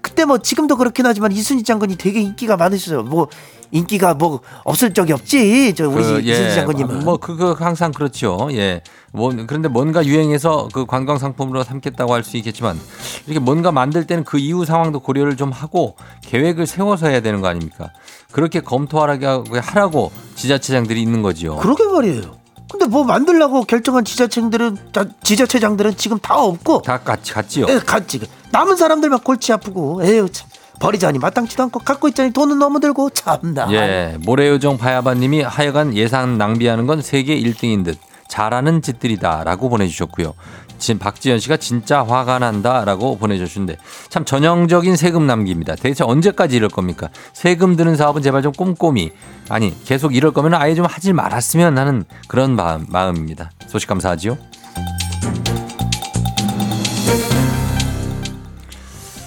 그때 0.00 0.24
뭐 0.24 0.38
지금도 0.38 0.76
그렇긴 0.76 1.06
하지만 1.06 1.32
이순신 1.32 1.64
장군이 1.64 1.96
되게 1.96 2.20
인기가 2.20 2.56
많으셔요. 2.56 3.02
뭐 3.02 3.28
인기가 3.70 4.14
뭐 4.14 4.40
없을 4.64 4.94
적이 4.94 5.12
없지. 5.12 5.74
저 5.74 5.88
우리 5.88 6.02
그, 6.02 6.20
이순신 6.20 6.54
장군님은. 6.54 7.04
뭐 7.04 7.16
그거 7.18 7.52
항상 7.52 7.92
그렇죠. 7.92 8.48
예. 8.52 8.80
뭐 9.12 9.30
그런데 9.46 9.68
뭔가 9.68 10.04
유행해서 10.06 10.68
그 10.72 10.86
관광 10.86 11.18
상품으로 11.18 11.64
삼겠다고 11.64 12.14
할 12.14 12.22
수 12.24 12.36
있겠지만 12.38 12.78
이렇게 13.26 13.40
뭔가 13.40 13.72
만들 13.72 14.06
때는 14.06 14.24
그 14.24 14.38
이후 14.38 14.64
상황도 14.64 15.00
고려를 15.00 15.36
좀 15.36 15.50
하고 15.50 15.96
계획을 16.22 16.66
세워서 16.66 17.08
해야 17.08 17.20
되는 17.20 17.40
거 17.40 17.48
아닙니까? 17.48 17.90
그렇게 18.32 18.60
검토하라고 18.60 19.44
하라고 19.58 20.12
지자체장들이 20.36 21.02
있는 21.02 21.22
거지요. 21.22 21.56
그러게 21.56 21.84
말이에요. 21.84 22.37
근데 22.70 22.86
뭐 22.86 23.04
만들라고 23.04 23.62
결정한 23.64 24.04
지자체들은 24.04 24.76
자- 24.92 25.06
지자체장들은 25.22 25.96
지금 25.96 26.18
다 26.18 26.34
없고 26.36 26.82
다 26.82 26.98
같이 26.98 27.32
갔지요. 27.32 27.66
에, 27.68 27.78
같이 27.78 28.20
남은 28.50 28.76
사람들만 28.76 29.20
골치 29.20 29.52
아프고 29.52 30.00
에휴 30.02 30.28
참 30.30 30.48
버리자니 30.80 31.18
마땅치도 31.18 31.62
않고 31.64 31.80
갖고 31.80 32.08
있자니 32.08 32.32
돈은 32.32 32.58
너무 32.58 32.78
들고 32.78 33.10
참나. 33.10 33.68
예. 33.72 34.16
모래요정 34.20 34.78
바야바님이 34.78 35.42
하여간 35.42 35.94
예산 35.94 36.38
낭비하는 36.38 36.86
건 36.86 37.02
세계 37.02 37.36
1등인 37.40 37.84
듯 37.84 37.98
잘하는 38.28 38.82
짓들이다라고 38.82 39.70
보내주셨고요. 39.70 40.34
지금 40.78 40.98
박지현 40.98 41.38
씨가 41.40 41.56
진짜 41.56 42.02
화가 42.02 42.38
난다라고 42.38 43.18
보내주셨는데 43.18 43.78
참 44.08 44.24
전형적인 44.24 44.96
세금 44.96 45.26
남기입니다. 45.26 45.76
대체 45.76 46.04
언제까지 46.04 46.56
이럴 46.56 46.68
겁니까? 46.68 47.08
세금 47.32 47.76
드는 47.76 47.96
사업은 47.96 48.22
제발 48.22 48.42
좀 48.42 48.52
꼼꼼히 48.52 49.12
아니 49.48 49.74
계속 49.84 50.14
이럴 50.14 50.32
거면 50.32 50.54
아예 50.54 50.74
좀 50.74 50.86
하지 50.86 51.12
말았으면 51.12 51.78
하는 51.78 52.04
그런 52.28 52.56
마음, 52.56 52.86
마음입니다. 52.88 53.50
소식 53.66 53.88
감사하지요. 53.88 54.38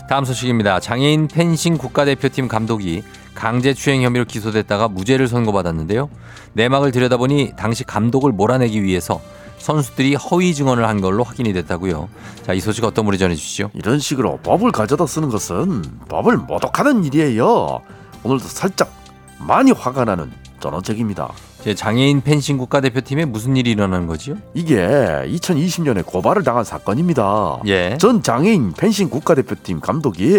다음 0.09 0.25
소식입니다. 0.25 0.81
장애인 0.81 1.29
펜싱 1.29 1.77
국가대표팀 1.77 2.49
감독이 2.49 3.01
강제추행 3.33 4.03
혐의로 4.03 4.25
기소됐다가 4.25 4.89
무죄를 4.89 5.29
선고받았는데요. 5.29 6.09
내막을 6.53 6.91
들여다보니 6.91 7.53
당시 7.55 7.85
감독을 7.85 8.33
몰아내기 8.33 8.83
위해서 8.83 9.21
선수들이 9.61 10.15
허위 10.15 10.53
증언을 10.53 10.87
한 10.87 11.01
걸로 11.01 11.23
확인이 11.23 11.53
됐다고요. 11.53 12.09
자, 12.43 12.53
이 12.53 12.59
소식 12.59 12.83
어떤 12.83 13.05
분이 13.05 13.17
전해주시죠? 13.17 13.71
이런 13.73 13.99
식으로 13.99 14.39
법을 14.43 14.71
가져다 14.71 15.05
쓰는 15.05 15.29
것은 15.29 15.83
법을 16.09 16.37
모독하는 16.37 17.03
일이에요. 17.05 17.81
오늘도 18.23 18.43
살짝 18.43 18.91
많이 19.39 19.71
화가 19.71 20.05
나는 20.05 20.31
전원책입니다. 20.59 21.31
제 21.63 21.75
장애인 21.75 22.21
펜싱 22.21 22.57
국가대표팀에 22.57 23.25
무슨 23.25 23.55
일이 23.55 23.71
일어나는 23.71 24.07
거지요? 24.07 24.35
이게 24.53 24.77
2020년에 24.77 26.05
고발을 26.05 26.43
당한 26.43 26.63
사건입니다. 26.63 27.61
예. 27.67 27.97
전 27.99 28.23
장애인 28.23 28.73
펜싱 28.73 29.09
국가대표팀 29.09 29.79
감독이 29.79 30.37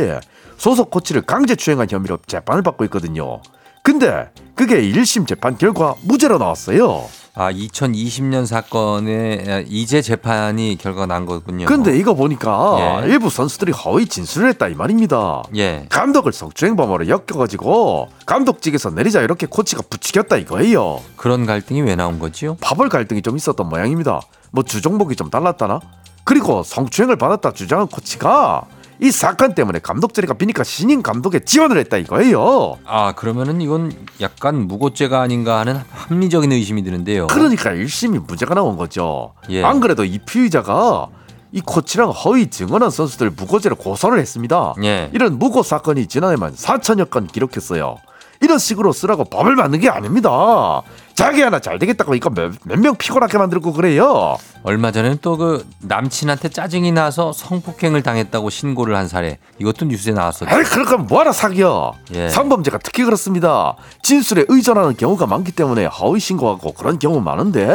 소속 0.57 0.91
코치를 0.91 1.23
강제 1.23 1.55
추행한 1.55 1.89
혐의로 1.89 2.19
재판을 2.27 2.63
받고 2.63 2.85
있거든요. 2.85 3.41
근데 3.83 4.31
그게 4.55 4.81
1심 4.83 5.27
재판 5.27 5.57
결과 5.59 5.95
무죄로 6.03 6.39
나왔어요. 6.39 7.05
아, 7.35 7.51
2020년 7.51 8.45
사건에 8.45 9.65
이제 9.67 10.03
재판이 10.03 10.77
결과가 10.79 11.07
난 11.07 11.25
거군요. 11.25 11.65
근데 11.65 11.97
이거 11.97 12.13
보니까 12.13 13.03
예. 13.05 13.09
일부 13.09 13.31
선수들이 13.31 13.73
허위 13.73 14.05
진술을 14.07 14.51
했다 14.51 14.69
이 14.69 14.75
말입니다. 14.75 15.43
예. 15.57 15.87
감독을 15.89 16.33
성추행범으로 16.33 17.09
엮여가지고 17.09 18.09
감독직에서 18.27 18.91
내리자 18.91 19.23
이렇게 19.23 19.47
코치가 19.47 19.83
부추겼다 19.89 20.37
이거예요. 20.37 21.01
그런 21.17 21.47
갈등이 21.47 21.81
왜 21.81 21.97
나온 21.97 22.19
거지요? 22.19 22.59
파벌 22.61 22.91
갈등이 22.91 23.23
좀 23.23 23.37
있었던 23.37 23.67
모양입니다. 23.67 24.21
뭐 24.51 24.63
주종목이 24.63 25.17
좀 25.17 25.31
달랐다나? 25.31 25.81
그리고 26.25 26.63
성추행을 26.63 27.17
받았다 27.17 27.53
주장한 27.53 27.87
코치가 27.87 28.67
이 29.03 29.11
사건 29.11 29.55
때문에 29.57 29.81
감독 29.81 30.15
자리가 30.15 30.35
비니까 30.35 30.63
신인 30.63 31.03
감독에 31.03 31.41
지원을 31.41 31.77
했다 31.79 31.97
이거예요. 31.97 32.79
아, 32.85 33.13
그러면은 33.13 33.61
이건 33.61 33.93
약간 34.21 34.69
무고죄가 34.69 35.21
아닌가 35.21 35.59
하는 35.59 35.81
합리적인 35.91 36.53
의심이 36.53 36.85
드는데요. 36.85 37.27
그러니까 37.27 37.71
1심이 37.71 38.25
무죄가 38.25 38.55
나온 38.55 38.77
거죠. 38.77 39.35
예. 39.51 39.65
안 39.65 39.81
그래도 39.81 40.05
이 40.05 40.19
피의자가 40.19 41.09
이 41.51 41.61
코치랑 41.61 42.11
허위 42.11 42.49
증언한 42.49 42.91
선수들 42.91 43.31
무고죄로 43.31 43.75
고소를 43.75 44.21
했습니다. 44.21 44.75
예. 44.85 45.11
이런 45.13 45.37
무고 45.37 45.65
사건이 45.65 46.07
지난해만 46.07 46.55
4천여 46.55 47.11
건 47.11 47.27
기록했어요. 47.27 47.97
이런 48.43 48.59
식으로 48.59 48.93
쓰라고 48.93 49.25
법을 49.25 49.55
만든 49.57 49.79
게 49.81 49.89
아닙니다. 49.89 50.83
자기 51.15 51.43
하나 51.43 51.61
잘 51.61 51.79
되겠다고 51.79 52.15
이거 52.15 52.31
몇명 52.65 52.97
피곤하게 52.97 53.39
만들고 53.39 53.73
그래요. 53.73 54.37
얼마 54.65 54.91
전에는 54.91 55.19
또 55.23 55.37
그 55.37 55.67
남친한테 55.81 56.51
짜증이 56.51 56.93
나서 56.93 57.33
성폭행을 57.33 58.03
당했다고 58.03 58.51
신고를 58.51 58.97
한 58.97 59.09
사례 59.09 59.39
이것도 59.59 59.87
뉴스에 59.87 60.13
나왔었죠. 60.13 60.55
에이 60.57 60.65
그러니까 60.65 60.97
뭐하러 60.99 61.33
사겨. 61.33 61.95
예. 62.15 62.29
성범죄가 62.29 62.79
특히 62.83 63.05
그렇습니다. 63.05 63.77
진술에 64.03 64.45
의존하는 64.49 64.97
경우가 64.97 65.27
많기 65.27 65.53
때문에 65.53 65.87
허위 65.87 66.21
신고하고 66.21 66.73
그런 66.73 66.99
경우 66.99 67.21
많은데 67.21 67.69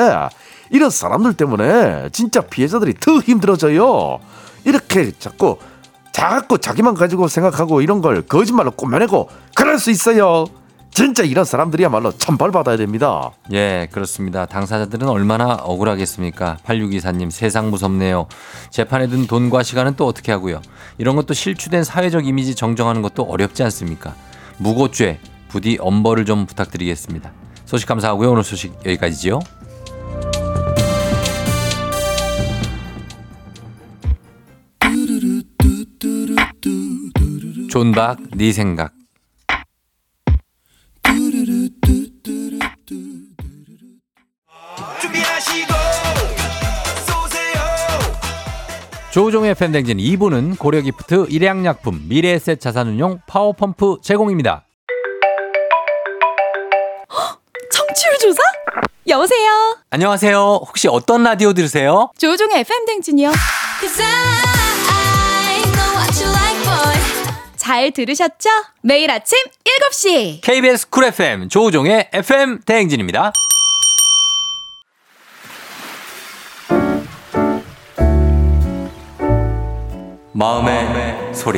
이런 0.70 0.90
사람들 0.90 1.34
때문에 1.34 2.10
진짜 2.12 2.42
피해자들이 2.42 2.96
더 3.00 3.20
힘들어져요. 3.20 4.20
이렇게 4.66 5.12
자꾸 5.18 5.58
자꾸 6.18 6.58
자기만 6.58 6.96
가지고 6.96 7.28
생각하고 7.28 7.82
이런 7.82 8.02
걸 8.02 8.24
거짓말로 8.24 8.72
꾸며내고 8.72 9.30
그럴 9.56 9.78
수 9.78 9.92
있어요. 9.92 10.46
진짜 10.90 11.22
이런 11.22 11.46
사람들이야말로 11.46 12.12
천벌 12.18 12.52
받아야 12.52 12.76
됩니다. 12.76 13.30
예, 13.54 13.88
그렇습니다. 13.92 14.48
당사자들은 14.48 15.08
얼마나 15.08 15.54
억울하겠습니까? 15.54 16.58
8624님 16.66 17.30
세상 17.30 17.70
무섭네요. 17.70 18.28
재판에 18.72 19.06
든 19.08 19.28
돈과 19.28 19.62
시간은 19.62 19.94
또 19.96 20.08
어떻게 20.08 20.32
하고요? 20.32 20.60
이런 20.98 21.16
것도 21.16 21.36
실추된 21.36 21.84
사회적 21.84 22.26
이미지 22.26 22.56
정정하는 22.56 23.04
것도 23.04 23.22
어렵지 23.22 23.62
않습니까? 23.62 24.16
무고죄 24.58 25.20
부디 25.50 25.78
엄벌을 25.80 26.26
좀 26.26 26.48
부탁드리겠습니다. 26.48 27.32
소식 27.66 27.88
감사하고요. 27.88 28.32
오늘 28.32 28.44
소식 28.44 28.74
여기까지지요. 28.84 29.40
존박 37.70 38.18
네 38.36 38.52
생각 38.52 38.94
조우종의 49.12 49.56
FM댕진 49.56 49.98
2부는 49.98 50.60
고려기프트, 50.60 51.26
일양약품, 51.30 52.08
미래에셋 52.08 52.60
자산운용, 52.62 53.22
파워펌프 53.26 53.98
제공입니다. 54.04 54.64
청취율 57.72 58.18
조사? 58.20 58.40
여보세요. 59.08 59.78
안녕하세요. 59.90 60.38
혹시 60.68 60.88
어떤 60.88 61.24
라디오 61.24 61.54
들으세요? 61.54 62.12
조우종의 62.20 62.60
FM 62.60 62.86
댕진이요. 62.86 63.32
Cause 63.80 64.04
I 64.04 64.57
잘 67.68 67.92
들으셨죠? 67.92 68.50
매일 68.82 69.12
아침 69.12 69.38
7시. 69.92 70.40
KBS 70.42 70.90
쿨 70.90 71.04
FM 71.04 71.50
조우종의 71.50 72.12
FM 72.14 72.62
대행진입니다. 72.62 73.34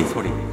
소리. 0.04 0.49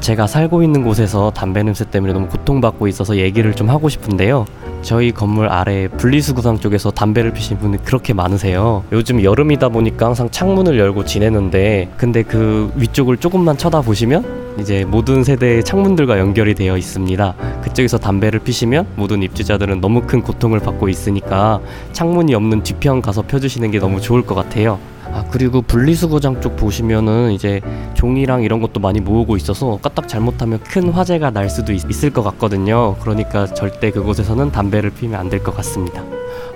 제가 0.00 0.26
살고 0.26 0.62
있는 0.62 0.84
곳에서 0.84 1.30
담배 1.30 1.62
냄새 1.62 1.84
때문에 1.84 2.12
너무 2.12 2.28
고통받고 2.28 2.88
있어서 2.88 3.16
얘기를 3.16 3.54
좀 3.54 3.68
하고 3.68 3.88
싶은데요. 3.88 4.46
저희 4.82 5.12
건물 5.12 5.48
아래 5.48 5.88
분리수거장 5.88 6.60
쪽에서 6.60 6.90
담배를 6.90 7.32
피시는 7.32 7.60
분이 7.60 7.84
그렇게 7.84 8.14
많으세요. 8.14 8.84
요즘 8.92 9.22
여름이다 9.22 9.68
보니까 9.70 10.06
항상 10.06 10.30
창문을 10.30 10.78
열고 10.78 11.04
지내는데 11.04 11.90
근데 11.96 12.22
그 12.22 12.72
위쪽을 12.76 13.16
조금만 13.16 13.58
쳐다보시면 13.58 14.56
이제 14.60 14.84
모든 14.84 15.24
세대의 15.24 15.64
창문들과 15.64 16.18
연결이 16.18 16.54
되어 16.54 16.76
있습니다. 16.76 17.34
그쪽에서 17.62 17.98
담배를 17.98 18.40
피시면 18.40 18.86
모든 18.96 19.22
입주자들은 19.22 19.80
너무 19.80 20.02
큰 20.02 20.22
고통을 20.22 20.60
받고 20.60 20.88
있으니까 20.88 21.60
창문이 21.92 22.34
없는 22.34 22.62
뒤편 22.62 23.02
가서 23.02 23.22
펴주시는 23.22 23.70
게 23.70 23.78
너무 23.78 24.00
좋을 24.00 24.22
것 24.22 24.34
같아요. 24.34 24.78
아 25.12 25.24
그리고 25.30 25.62
분리수거장 25.62 26.40
쪽 26.40 26.56
보시면은 26.56 27.32
이제 27.32 27.60
종이랑 27.94 28.42
이런 28.42 28.60
것도 28.60 28.78
많이 28.80 29.00
모으고 29.00 29.36
있어서 29.36 29.78
까딱 29.82 30.06
잘못하면 30.08 30.60
큰 30.62 30.90
화재가 30.90 31.30
날 31.30 31.48
수도 31.50 31.72
있, 31.72 31.84
을것 32.04 32.22
같거든요. 32.24 32.94
그러니까 33.00 33.46
절대 33.46 33.90
그곳에서는 33.90 34.52
담배를 34.52 34.90
피우면 34.90 35.18
안 35.18 35.28
될 35.30 35.42
것 35.42 35.54
같습니다. 35.56 36.02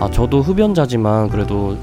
아 0.01 0.11
저도 0.11 0.43
흡연자지만 0.43 1.29
그래도 1.31 1.77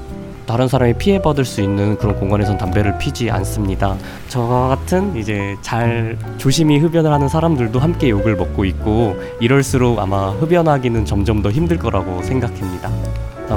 다른 0.46 0.66
사람이 0.66 0.94
피해받을 0.94 1.44
수 1.44 1.60
있는 1.60 1.96
그런 1.96 2.16
공간에선 2.16 2.58
담배를 2.58 2.98
피지 2.98 3.30
않습니다. 3.30 3.96
저와 4.28 4.68
같은 4.68 5.16
이제 5.16 5.56
잘 5.62 6.18
조심히 6.38 6.78
흡연을 6.78 7.12
하는 7.12 7.28
사람들도 7.28 7.78
함께 7.78 8.10
욕을 8.10 8.34
먹고 8.34 8.64
있고 8.64 9.16
이럴수록 9.40 10.00
아마 10.00 10.30
흡연하기는 10.30 11.04
점점 11.04 11.40
더 11.42 11.50
힘들 11.52 11.78
거라고 11.78 12.20
생각합니다. 12.22 12.90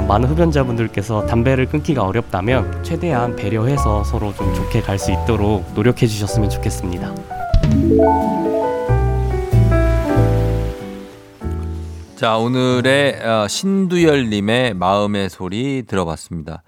많은 0.00 0.28
흡연자분들께서 0.28 1.26
담배를 1.26 1.66
끊기가 1.66 2.02
어렵다면 2.04 2.82
최대한 2.82 3.34
배려해서 3.36 4.04
서로 4.04 4.34
좀 4.34 4.52
좋게 4.54 4.80
갈 4.80 4.98
수 4.98 5.10
있도록 5.12 5.64
노력해 5.74 6.06
주셨으면 6.06 6.48
좋겠습니다. 6.50 7.14
자, 12.16 12.38
오늘의 12.38 13.20
어, 13.22 13.48
신두열님의 13.48 14.74
마음의 14.74 15.28
소리 15.28 15.82
들어봤습니다. 15.86 16.62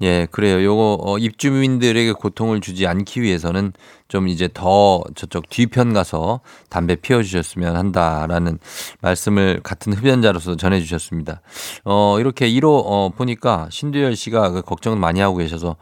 예, 0.00 0.26
그래요. 0.30 0.62
요거 0.62 0.98
어, 1.02 1.18
입주민들에게 1.18 2.12
고통을 2.12 2.60
주지 2.60 2.86
않기 2.86 3.20
위해서는 3.20 3.72
좀 4.12 4.28
이제 4.28 4.46
더 4.52 5.02
저쪽 5.14 5.48
뒤편 5.48 5.94
가서 5.94 6.40
담배 6.68 6.96
피워주셨으면 6.96 7.76
한다라는 7.76 8.58
말씀을 9.00 9.60
같은 9.62 9.94
흡연자로서 9.94 10.56
전해주셨습니다. 10.56 11.40
어, 11.86 12.20
이렇게 12.20 12.46
1호 12.50 12.82
어, 12.84 13.08
보니까 13.16 13.68
신두열 13.70 14.14
씨가 14.14 14.50
그 14.50 14.60
걱정을 14.60 14.98
많이 14.98 15.20
하고 15.20 15.36
계셔서 15.36 15.76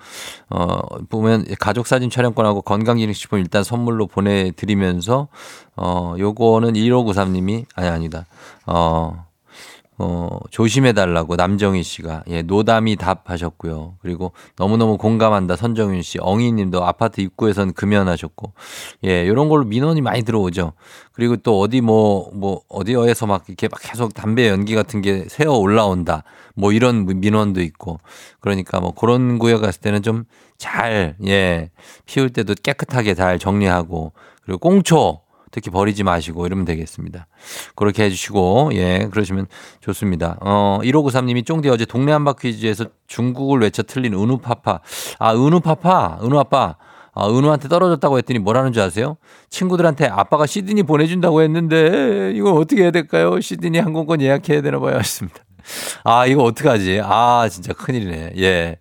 어, 0.49 0.79
보면 1.09 1.45
가족 1.59 1.89
사진 1.89 2.09
촬영권하고 2.09 2.63
건강기능식품 2.63 3.41
일단 3.41 3.65
선물로 3.65 4.07
보내드리면서 4.07 5.27
어, 5.75 6.15
요거는 6.17 6.75
1593님이 6.75 7.65
아니 7.75 7.89
아니다. 7.89 8.27
어, 8.65 9.27
어, 10.03 10.39
조심해달라고 10.51 11.37
남정희 11.37 11.83
씨가, 11.83 12.25
예, 12.29 12.41
노담이 12.41 12.97
답하셨고요. 12.97 13.97
그리고 14.01 14.33
너무너무 14.57 14.97
공감한다 14.97 15.57
선정윤 15.57 16.01
씨, 16.01 16.17
엉이 16.19 16.53
님도 16.53 16.83
아파트 16.83 17.21
입구에선 17.21 17.75
금연하셨고, 17.75 18.55
예, 19.05 19.29
요런 19.29 19.51
걸로 19.51 19.65
민원이 19.65 20.01
많이 20.01 20.23
들어오죠. 20.23 20.73
그리고 21.13 21.37
또 21.37 21.61
어디 21.61 21.83
뭐, 21.83 22.31
뭐, 22.33 22.63
어디어에서 22.71 23.27
막 23.27 23.45
이렇게 23.49 23.69
막 23.69 23.79
계속 23.83 24.15
담배 24.15 24.49
연기 24.49 24.75
같은 24.75 25.03
게 25.03 25.27
새어 25.29 25.53
올라온다. 25.53 26.25
뭐 26.55 26.73
이런 26.73 27.05
민원도 27.05 27.61
있고. 27.61 28.01
그러니까 28.41 28.81
뭐 28.81 28.93
그런 28.95 29.39
구역 29.39 29.61
갔을 29.61 29.83
때는 29.83 30.01
좀 30.01 30.25
잘, 30.57 31.15
예, 31.27 31.69
피울 32.07 32.31
때도 32.31 32.55
깨끗하게 32.63 33.13
잘 33.13 33.39
정리하고, 33.39 34.15
그리고 34.45 34.59
꽁초, 34.61 35.21
특히 35.51 35.71
버리지 35.71 36.05
마시고 36.05 36.47
이러면 36.47 36.65
되겠습니다. 36.65 37.27
그렇게 37.75 38.05
해주시고, 38.05 38.71
예, 38.75 39.09
그러시면 39.11 39.47
좋습니다. 39.81 40.39
어, 40.41 40.79
1593님이 40.83 41.45
쫑디 41.45 41.69
어제 41.69 41.85
동네 41.85 42.13
한바 42.13 42.35
퀴즈에서 42.35 42.87
중국을 43.07 43.61
외쳐 43.61 43.83
틀린 43.83 44.15
은우파파. 44.15 44.81
아, 45.19 45.35
은우파파, 45.35 46.21
은우아빠. 46.23 46.77
아, 47.13 47.29
은우한테 47.29 47.69
떨어졌다고 47.69 48.19
했더니 48.19 48.39
뭐라는 48.39 48.73
줄 48.73 48.83
아세요? 48.83 49.17
친구들한테 49.51 50.07
아빠가 50.07 50.47
시드니 50.47 50.85
보내준다고 50.85 51.43
했는데, 51.43 52.33
이거 52.35 52.53
어떻게 52.53 52.83
해야 52.83 52.91
될까요? 52.93 53.41
시드니 53.41 53.79
항공권 53.79 54.21
예약해야 54.21 54.63
되나 54.63 54.79
봐요. 54.79 54.97
하셨습니다. 54.99 55.41
아, 56.05 56.27
이거 56.27 56.45
어떡하지? 56.45 57.01
아, 57.05 57.49
진짜 57.51 57.73
큰일이네. 57.73 58.33
예. 58.39 58.77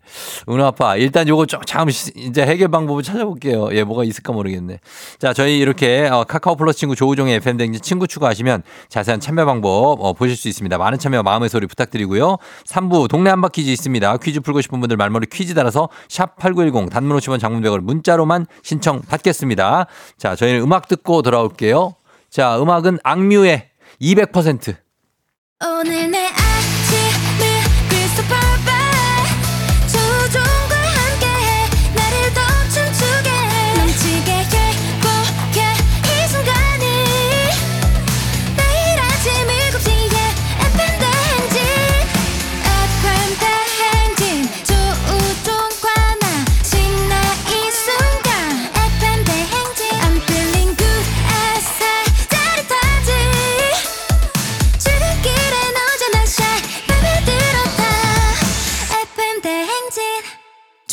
은우 0.48 0.64
아빠, 0.64 0.96
일단 0.96 1.28
요거 1.28 1.46
좀, 1.46 1.62
잠, 1.66 1.90
이제 1.90 2.46
해결 2.46 2.70
방법을 2.70 3.04
찾아볼게요. 3.04 3.70
예, 3.74 3.84
뭐가 3.84 4.04
있을까 4.04 4.34
모르겠네. 4.34 4.80
자, 5.20 5.34
저희 5.34 5.60
이렇게 5.60 6.08
어, 6.08 6.24
카카오 6.24 6.56
플러스 6.56 6.80
친구 6.80 6.96
조우종의 6.96 7.36
FM댕진 7.36 7.82
친구 7.82 8.08
추가하시면 8.08 8.64
자세한 8.90 9.20
참여 9.20 9.46
방법 9.46 9.98
어, 10.02 10.14
보실 10.14 10.36
수 10.36 10.48
있습니다. 10.48 10.78
많은 10.78 11.00
참여 11.00 11.24
마음의 11.24 11.50
소리 11.50 11.68
부탁드리고요. 11.68 12.38
3부 12.68 13.10
동네 13.10 13.30
한바 13.30 13.50
퀴즈 13.50 13.70
있습니다. 13.70 14.18
퀴즈 14.18 14.40
풀고 14.42 14.62
싶은 14.62 14.80
분들 14.80 14.98
말머리 14.98 15.28
퀴즈 15.32 15.54
달아서 15.54 15.90
샵 16.08 16.38
8910 16.38 16.90
단문 16.90 17.18
50원 17.18 17.40
장문 17.40 17.62
100원 17.62 17.82
문자로만 17.82 18.46
신청 18.64 19.02
받겠습니다. 19.02 19.88
자, 20.18 20.36
저희는 20.36 20.62
음악 20.62 20.88
듣고 20.88 21.22
돌아올게요. 21.22 21.96
자, 22.30 22.60
음악은 22.62 23.00
악뮤의 23.04 23.70
200%. 24.02 24.76
오늘 25.62 26.12
내 26.12 26.30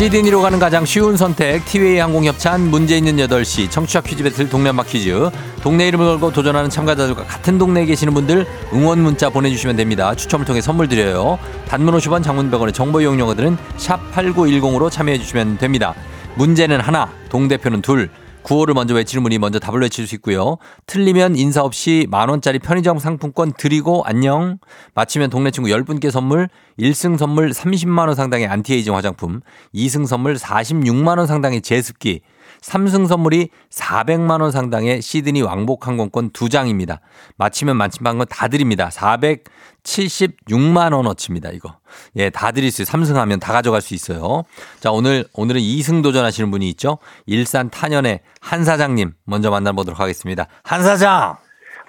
시드니로 0.00 0.40
가는 0.40 0.58
가장 0.58 0.86
쉬운 0.86 1.18
선택 1.18 1.62
티웨이 1.66 1.98
항공 1.98 2.24
협찬 2.24 2.70
문제 2.70 2.96
있는 2.96 3.18
8시 3.18 3.70
청취자 3.70 4.00
퀴즈 4.00 4.22
배틀 4.22 4.48
동네맛 4.48 4.86
퀴즈. 4.86 5.28
동네 5.62 5.88
이름을 5.88 6.06
걸고 6.06 6.32
도전하는 6.32 6.70
참가자들과 6.70 7.24
같은 7.24 7.58
동네에 7.58 7.84
계시는 7.84 8.14
분들 8.14 8.46
응원 8.72 9.02
문자 9.02 9.28
보내주시면 9.28 9.76
됩니다. 9.76 10.14
추첨을 10.14 10.46
통해 10.46 10.62
선물 10.62 10.88
드려요. 10.88 11.38
단문 11.68 11.94
50원 11.98 12.22
장문 12.22 12.50
100원의 12.50 12.72
정보 12.72 13.02
이용료들은 13.02 13.58
샵 13.76 14.00
8910으로 14.14 14.90
참여해 14.90 15.18
주시면 15.18 15.58
됩니다. 15.58 15.94
문제는 16.36 16.80
하나 16.80 17.12
동대표는 17.28 17.82
둘 17.82 18.08
구호를 18.42 18.74
먼저 18.74 18.94
외치는 18.94 19.22
분이 19.22 19.38
먼저 19.38 19.58
답을 19.58 19.80
외칠 19.80 20.06
수 20.06 20.14
있고요. 20.16 20.56
틀리면 20.86 21.36
인사 21.36 21.62
없이 21.62 22.06
만원짜리 22.10 22.58
편의점 22.58 22.98
상품권 22.98 23.52
드리고 23.52 24.02
안녕. 24.04 24.58
마치면 24.94 25.30
동네 25.30 25.50
친구 25.50 25.68
10분께 25.68 26.10
선물, 26.10 26.48
1승 26.78 27.18
선물 27.18 27.50
30만원 27.50 28.14
상당의 28.14 28.46
안티에이징 28.48 28.94
화장품, 28.94 29.40
2승 29.74 30.06
선물 30.06 30.36
46만원 30.36 31.26
상당의 31.26 31.62
제습기, 31.62 32.22
3승 32.62 33.06
선물이 33.06 33.50
400만 33.70 34.40
원 34.40 34.50
상당의 34.50 35.02
시드니 35.02 35.42
왕복 35.42 35.86
항공권 35.86 36.30
2장입니다. 36.30 36.98
마치면 37.36 37.76
만침방건 37.76 38.26
다 38.28 38.48
드립니다. 38.48 38.88
476만 38.90 40.94
원어치입니다, 40.94 41.50
이거. 41.50 41.76
예, 42.16 42.30
다 42.30 42.52
드릴 42.52 42.70
수 42.70 42.82
있어요. 42.82 43.00
3승하면 43.02 43.40
다 43.40 43.52
가져갈 43.52 43.80
수 43.80 43.94
있어요. 43.94 44.44
자, 44.80 44.90
오늘, 44.90 45.24
오늘은 45.34 45.60
2승 45.60 46.02
도전하시는 46.02 46.50
분이 46.50 46.68
있죠. 46.70 46.98
일산 47.26 47.70
탄현의 47.70 48.20
한 48.40 48.64
사장님 48.64 49.12
먼저 49.24 49.50
만나 49.50 49.72
보도록 49.72 50.00
하겠습니다. 50.00 50.46
한 50.62 50.82
사장! 50.82 51.36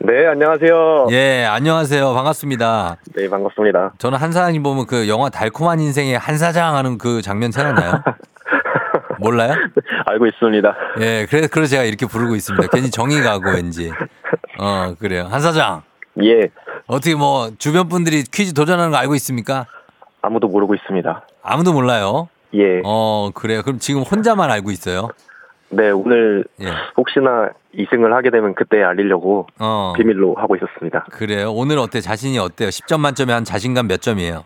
네, 0.03 0.25
안녕하세요. 0.25 1.07
예, 1.11 1.45
안녕하세요. 1.45 2.13
반갑습니다. 2.13 2.97
네, 3.15 3.29
반갑습니다. 3.29 3.93
저는 3.99 4.17
한 4.17 4.31
사장님 4.31 4.63
보면 4.63 4.87
그 4.87 5.07
영화 5.07 5.29
달콤한 5.29 5.79
인생의 5.79 6.17
한 6.17 6.39
사장 6.39 6.75
하는 6.75 6.97
그 6.97 7.21
장면 7.21 7.51
생각나요? 7.51 8.01
몰라요? 9.21 9.53
알고 10.07 10.25
있습니다. 10.27 10.75
예, 10.99 11.25
그래서, 11.29 11.47
그래서 11.51 11.71
제가 11.71 11.83
이렇게 11.83 12.05
부르고 12.05 12.35
있습니다. 12.35 12.67
괜히 12.71 12.89
정이 12.89 13.21
가고 13.21 13.49
왠지. 13.51 13.91
어, 14.59 14.95
그래요. 14.99 15.27
한 15.29 15.39
사장. 15.39 15.83
예, 16.23 16.49
어떻게 16.87 17.15
뭐 17.15 17.51
주변 17.57 17.87
분들이 17.87 18.23
퀴즈 18.23 18.53
도전하는 18.53 18.91
거 18.91 18.97
알고 18.97 19.15
있습니까? 19.15 19.65
아무도 20.21 20.47
모르고 20.47 20.75
있습니다. 20.75 21.25
아무도 21.43 21.71
몰라요. 21.73 22.27
예, 22.53 22.81
어, 22.83 23.31
그래요. 23.33 23.61
그럼 23.63 23.79
지금 23.79 24.01
혼자만 24.01 24.51
알고 24.51 24.71
있어요? 24.71 25.09
네, 25.69 25.89
오늘 25.89 26.43
예. 26.59 26.65
혹시나 26.97 27.49
2승을 27.73 28.11
하게 28.11 28.29
되면 28.29 28.53
그때 28.55 28.83
알리려고 28.83 29.47
어. 29.57 29.93
비밀로 29.95 30.35
하고 30.35 30.57
있었습니다. 30.57 31.05
그래요. 31.11 31.53
오늘 31.53 31.77
어때? 31.77 32.01
자신이 32.01 32.37
어때요? 32.39 32.67
10점 32.67 32.99
만점에 32.99 33.31
한 33.31 33.45
자신감 33.45 33.87
몇 33.87 34.01
점이에요? 34.01 34.43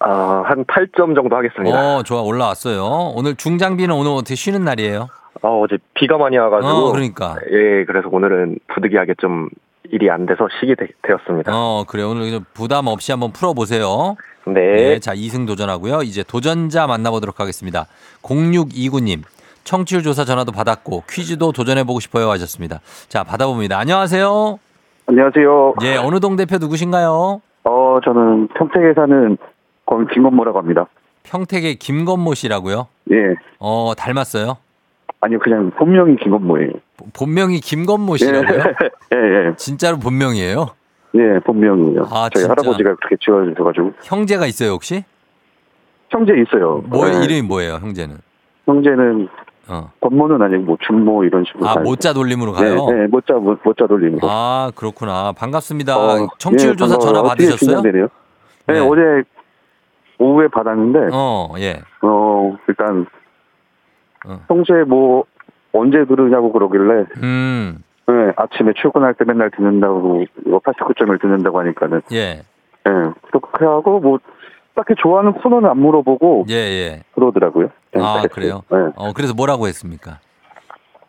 아, 0.00 0.42
한 0.46 0.64
8점 0.64 1.14
정도 1.14 1.36
하겠습니다. 1.36 1.96
어, 1.96 2.02
좋아. 2.02 2.22
올라왔어요. 2.22 3.12
오늘 3.14 3.34
중장비는 3.34 3.94
오늘 3.94 4.12
어떻게 4.12 4.34
쉬는 4.34 4.64
날이에요? 4.64 5.08
아, 5.42 5.48
어제 5.48 5.78
비가 5.94 6.18
많이 6.18 6.36
와가지고. 6.36 6.72
어, 6.72 6.92
그러니까. 6.92 7.36
예, 7.50 7.84
그래서 7.84 8.08
오늘은 8.10 8.58
부득이하게 8.68 9.14
좀 9.18 9.48
일이 9.90 10.10
안 10.10 10.26
돼서 10.26 10.46
쉬게 10.60 10.74
되, 10.74 11.12
었습니다 11.14 11.52
어, 11.54 11.84
그래. 11.88 12.02
오늘 12.02 12.30
좀 12.30 12.44
부담 12.54 12.86
없이 12.86 13.10
한번 13.12 13.32
풀어보세요. 13.32 14.16
네. 14.46 14.54
네. 14.76 14.98
자, 14.98 15.14
2승 15.14 15.46
도전하고요. 15.46 16.02
이제 16.02 16.22
도전자 16.22 16.86
만나보도록 16.86 17.40
하겠습니다. 17.40 17.86
0629님. 18.22 19.22
청취율 19.64 20.02
조사 20.02 20.24
전화도 20.24 20.52
받았고 20.52 21.02
퀴즈도 21.10 21.52
도전해보고 21.52 22.00
싶어요 22.00 22.30
하셨습니다. 22.30 22.80
자, 23.08 23.22
받아봅니다. 23.22 23.78
안녕하세요. 23.78 24.58
안녕하세요. 25.06 25.74
예, 25.82 25.96
어느 25.96 26.20
동 26.20 26.36
대표 26.36 26.56
누구신가요? 26.56 27.42
어, 27.64 27.98
저는 28.02 28.48
평택에 28.48 28.94
사는 28.94 29.36
권 29.88 30.06
김건모라고 30.06 30.58
합니다. 30.58 30.86
평택의 31.22 31.76
김건모 31.76 32.34
씨라고요? 32.34 32.88
예. 33.10 33.34
어, 33.58 33.94
닮았어요? 33.96 34.58
아니요, 35.20 35.38
그냥 35.38 35.70
본명이 35.70 36.16
김건모예요. 36.16 36.72
본명이 37.14 37.60
김건모 37.60 38.18
씨라고요? 38.18 38.58
예, 39.14 39.16
예. 39.16 39.56
진짜로 39.56 39.98
본명이에요? 39.98 40.66
예, 41.14 41.38
본명이에요. 41.40 42.02
아, 42.02 42.28
저희 42.34 42.42
진짜? 42.44 42.50
할아버지가 42.50 42.96
그렇게 42.96 43.16
지어주셔가지고. 43.18 43.92
형제가 44.02 44.46
있어요, 44.46 44.72
혹시? 44.72 45.04
형제 46.10 46.34
있어요. 46.34 46.82
뭐 46.86 47.08
예. 47.08 47.24
이름이 47.24 47.42
뭐예요, 47.42 47.74
형제는? 47.76 48.18
형제는 48.66 49.28
어. 49.68 49.90
건모는 50.00 50.42
아니고 50.42 50.62
뭐 50.64 50.76
준모 50.86 51.24
이런 51.24 51.44
식으로. 51.46 51.66
아. 51.66 51.76
모자 51.76 52.12
돌림으로 52.12 52.52
가요? 52.52 52.86
네, 52.90 52.94
네, 52.94 53.06
모자, 53.06 53.34
모, 53.34 53.56
모자 53.64 53.86
돌림으로. 53.86 54.20
아, 54.22 54.70
그렇구나. 54.74 55.32
반갑습니다. 55.32 55.98
어, 55.98 56.28
청취율 56.36 56.72
예, 56.72 56.76
조사. 56.76 56.98
전화 56.98 57.22
받으셨어요? 57.22 57.80
네, 57.80 57.90
네. 57.92 58.78
어제 58.80 59.24
오후에 60.18 60.48
받았는데, 60.48 61.14
어, 61.14 61.48
어, 61.50 61.54
예. 61.58 61.80
일단, 62.68 63.06
어. 64.26 64.40
평소에 64.48 64.84
뭐, 64.84 65.24
언제 65.72 66.04
들으냐고 66.04 66.52
그러길래, 66.52 67.06
음, 67.22 67.82
네, 68.06 68.32
아침에 68.36 68.72
출근할 68.74 69.14
때 69.14 69.24
맨날 69.24 69.50
듣는다고, 69.50 70.24
이거 70.46 70.58
89점을 70.58 71.20
듣는다고 71.20 71.60
하니까는, 71.60 72.02
예. 72.12 72.18
예, 72.18 72.42
그렇게 73.30 73.64
하고, 73.64 74.00
뭐, 74.00 74.18
딱히 74.74 74.94
좋아하는 74.98 75.32
코너는 75.32 75.68
안 75.68 75.78
물어보고, 75.78 76.46
예, 76.50 76.54
예. 76.54 77.02
그러더라고요. 77.14 77.70
그냥 77.92 78.06
아, 78.06 78.22
딱 78.22 78.30
그래요? 78.30 78.62
네. 78.70 78.78
어, 78.96 79.12
그래서 79.12 79.34
뭐라고 79.34 79.66
했습니까? 79.68 80.18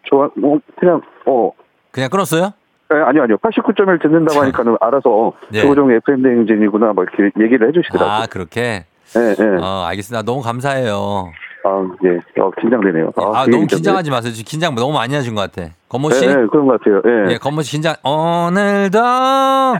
좋아, 0.03 0.29
뭐, 0.35 0.59
그냥, 0.79 1.01
어, 1.25 1.51
그냥 1.91 2.09
끊었어요? 2.09 2.51
예, 2.91 2.97
아니요, 2.97 3.23
아니요. 3.23 3.37
89점을 3.37 4.01
듣는다고 4.01 4.41
하니까는 4.41 4.77
알아서, 4.81 5.33
예. 5.53 5.61
조종 5.61 5.91
FM대행진이구나, 5.91 6.93
막 6.93 7.03
이렇게 7.03 7.43
얘기를 7.43 7.67
해주시더라고요. 7.67 8.11
아, 8.11 8.25
그렇게? 8.25 8.85
예, 9.15 9.35
예. 9.39 9.63
어, 9.63 9.85
알겠습니다. 9.87 10.23
너무 10.23 10.41
감사해요. 10.41 11.31
아, 11.65 11.69
예. 12.05 12.41
어, 12.41 12.51
긴장되네요. 12.61 13.11
아, 13.17 13.43
그 13.45 13.49
너무 13.51 13.65
긴장하지 13.67 14.11
마세요. 14.11 14.31
지금 14.33 14.47
긴장 14.47 14.75
너무 14.75 14.93
많이 14.93 15.13
하신 15.13 15.35
것 15.35 15.41
같아. 15.51 15.69
건모. 15.89 16.09
씨? 16.11 16.25
예, 16.25 16.29
예, 16.29 16.35
그런 16.49 16.67
것 16.67 16.79
같아요. 16.79 17.01
예. 17.27 17.33
예, 17.33 17.37
건모 17.37 17.61
씨 17.63 17.71
긴장, 17.71 17.95
오늘도 18.03 18.99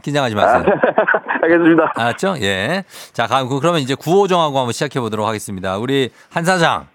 긴장하지 0.03 0.35
마세요. 0.35 0.63
알겠습니다. 1.43 1.93
알았죠? 1.95 2.35
예. 2.41 2.83
자, 3.13 3.27
가- 3.27 3.45
그- 3.47 3.59
그러면 3.59 3.79
이제 3.81 3.95
구호 3.95 4.27
정하고 4.27 4.57
한번 4.57 4.73
시작해 4.73 4.99
보도록 4.99 5.25
하겠습니다. 5.27 5.77
우리 5.77 6.09
한 6.31 6.43
사장. 6.43 6.87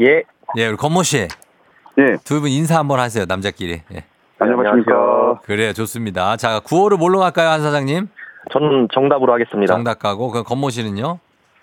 예. 0.00 0.22
예, 0.56 0.66
우리 0.66 0.76
건모 0.76 1.02
씨. 1.02 1.18
예. 1.98 2.16
두 2.24 2.40
분 2.40 2.50
인사 2.50 2.78
한번 2.78 3.00
하세요. 3.00 3.24
남자끼리. 3.26 3.80
예. 3.94 4.04
안녕하십니까. 4.40 5.40
그래요. 5.44 5.72
좋습니다. 5.72 6.36
자, 6.36 6.60
구호를 6.60 6.96
뭘로 6.96 7.18
갈까요, 7.18 7.48
한 7.48 7.60
사장님? 7.62 8.08
저는 8.52 8.88
정답으로 8.94 9.32
하겠습니다. 9.32 9.74
정답 9.74 9.98
가고, 9.98 10.30
그 10.30 10.42
건모 10.44 10.70
씨는요? 10.70 11.18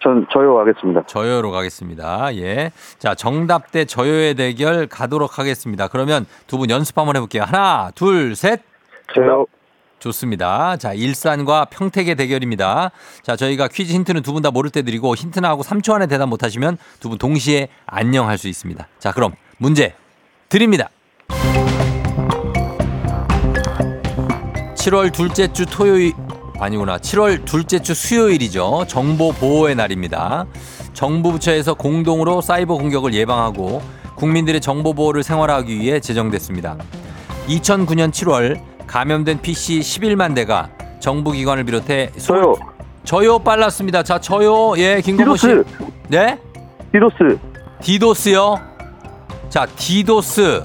전, 0.05 0.27
저요 0.31 0.59
하겠습니다. 0.59 1.03
저요로 1.07 1.49
가겠습니다. 1.49 2.35
예. 2.35 2.71
자, 2.99 3.15
정답 3.15 3.71
대 3.71 3.85
저요의 3.85 4.35
대결 4.35 4.85
가도록 4.85 5.39
하겠습니다. 5.39 5.87
그러면 5.87 6.27
두 6.45 6.59
분 6.59 6.69
연습 6.69 6.95
한번 6.97 7.15
해볼게요. 7.15 7.41
하나, 7.43 7.89
둘, 7.95 8.35
셋. 8.35 8.61
저요. 9.15 9.47
좋습니다. 9.97 10.77
자, 10.77 10.93
일산과 10.93 11.65
평택의 11.65 12.13
대결입니다. 12.15 12.91
자, 13.23 13.35
저희가 13.35 13.67
퀴즈 13.67 13.93
힌트는 13.93 14.21
두 14.21 14.33
분 14.33 14.43
다 14.43 14.51
모를 14.51 14.69
때 14.69 14.83
드리고 14.83 15.15
힌트 15.15 15.39
나하고 15.39 15.63
3초 15.63 15.93
안에 15.95 16.05
대답 16.05 16.29
못 16.29 16.43
하시면 16.43 16.77
두 16.99 17.09
분 17.09 17.17
동시에 17.17 17.69
안녕 17.87 18.27
할 18.27 18.37
수 18.37 18.47
있습니다. 18.47 18.87
자, 18.99 19.11
그럼 19.11 19.31
문제 19.57 19.95
드립니다. 20.49 20.89
7월 24.75 25.11
둘째 25.11 25.51
주 25.51 25.65
토요일 25.65 26.13
아니구나. 26.59 26.97
7월 26.97 27.43
둘째 27.45 27.79
주 27.79 27.93
수요일이죠. 27.93 28.85
정보 28.87 29.31
보호의 29.33 29.75
날입니다. 29.75 30.45
정부 30.93 31.31
부처에서 31.31 31.73
공동으로 31.73 32.41
사이버 32.41 32.75
공격을 32.75 33.13
예방하고 33.13 33.81
국민들의 34.15 34.61
정보 34.61 34.93
보호를 34.93 35.23
생활하기 35.23 35.77
위해 35.79 35.99
제정됐습니다. 35.99 36.77
2009년 37.47 38.11
7월 38.11 38.59
감염된 38.87 39.41
PC 39.41 39.79
11만 39.79 40.33
대가 40.33 40.69
정부 40.99 41.31
기관을 41.31 41.65
비롯해 41.65 42.11
저요. 42.17 42.55
저요 43.03 43.39
빨랐습니다. 43.39 44.01
자, 44.03 44.19
저요. 44.19 44.73
예, 44.77 45.01
김건모 45.01 45.35
씨. 45.35 45.47
디도스. 45.47 45.65
네? 46.07 46.39
디도스. 46.91 47.37
디도스요. 47.81 48.55
자, 49.49 49.65
디도스 49.75 50.63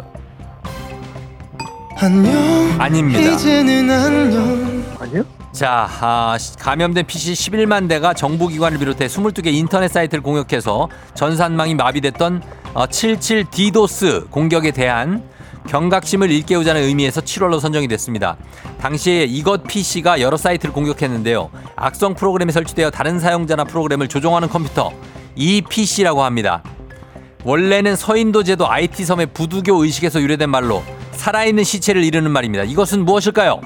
안녕 2.03 2.32
아닙니다. 2.80 3.20
이제는 3.20 3.91
안녕 3.91 4.84
아니요? 5.01 5.39
자, 5.53 5.88
아, 6.01 6.36
시- 6.38 6.57
감염된 6.57 7.07
PC 7.07 7.32
11만 7.32 7.88
대가 7.88 8.14
정부기관을 8.14 8.78
비롯해 8.78 9.07
22개 9.09 9.46
인터넷 9.53 9.88
사이트를 9.88 10.22
공격해서 10.22 10.88
전산망이 11.14 11.74
마비됐던 11.74 12.42
어, 12.74 12.86
77 12.86 13.46
디도스 13.51 14.26
공격에 14.30 14.70
대한 14.70 15.24
경각심을 15.68 16.30
일깨우자는 16.30 16.82
의미에서 16.82 17.20
7월로 17.20 17.61
선정이 17.61 17.88
됐습니다. 17.88 18.36
당시에 18.80 19.24
이것 19.24 19.64
PC가 19.64 20.20
여러 20.20 20.36
사이트를 20.36 20.72
공격했는데요. 20.72 21.51
악성 21.76 22.14
프로그램이 22.14 22.53
설치되어 22.53 22.90
다른 22.90 23.18
사용자나 23.18 23.64
프로그램을 23.64 24.09
조종하는 24.09 24.48
컴퓨터 24.48 24.92
이 25.34 25.61
PC라고 25.62 26.22
합니다. 26.22 26.62
원래는 27.44 27.96
서인도 27.96 28.44
제도 28.44 28.70
IT 28.70 29.05
섬의 29.05 29.26
부두교 29.34 29.82
의식에서 29.82 30.20
유래된 30.22 30.48
말로 30.48 30.82
살아있는 31.12 31.64
시체를 31.64 32.05
이르는 32.05 32.30
말입니다. 32.30 32.64
이것은 32.64 33.05
무엇일까요? 33.05 33.61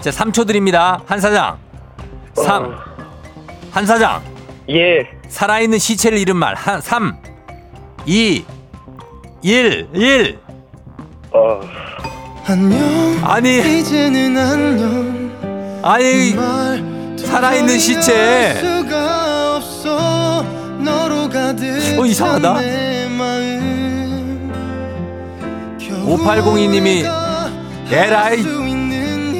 자, 0.00 0.10
3초 0.10 0.46
드립니다. 0.46 1.00
한 1.06 1.20
사장. 1.20 1.58
3. 2.34 2.74
한 3.70 3.86
사장. 3.86 4.22
예. 4.68 5.06
살아있는 5.28 5.78
시체를 5.78 6.18
잃은 6.18 6.36
말. 6.36 6.54
한, 6.54 6.80
3, 6.80 7.16
2, 8.06 8.44
1, 9.42 9.88
1. 9.94 10.38
안녕 12.48 13.18
아니, 13.24 13.58
이제는 13.80 14.36
안녕 14.38 15.80
아니, 15.82 16.34
말 16.34 17.16
살아있는 17.18 17.78
시체. 17.78 18.62
어, 21.98 22.04
이상하다. 22.04 22.54
찬내 22.54 23.08
마음 23.08 24.52
5802님이 26.06 27.04
에라이 27.90 28.42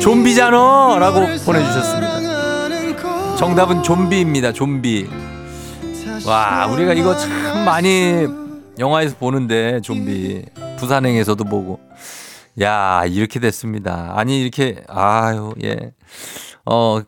좀비잖아 0.01 0.99
라고 0.99 1.21
보내주셨습니다. 1.45 3.37
정답은 3.37 3.83
좀비입니다. 3.83 4.53
좀비. 4.53 5.09
와, 6.27 6.67
우리가 6.67 6.95
이거 6.95 7.17
참 7.17 7.65
많이 7.65 8.27
영화에서 8.79 9.17
보는데 9.17 9.81
좀비. 9.81 10.45
부산행에서도 10.79 11.45
보고. 11.45 11.81
야, 12.61 13.05
이렇게 13.07 13.41
됐습니다. 13.41 14.15
아니 14.17 14.41
이렇게 14.41 14.83
아유, 14.89 15.55
예. 15.63 15.93
어, 16.65 17.01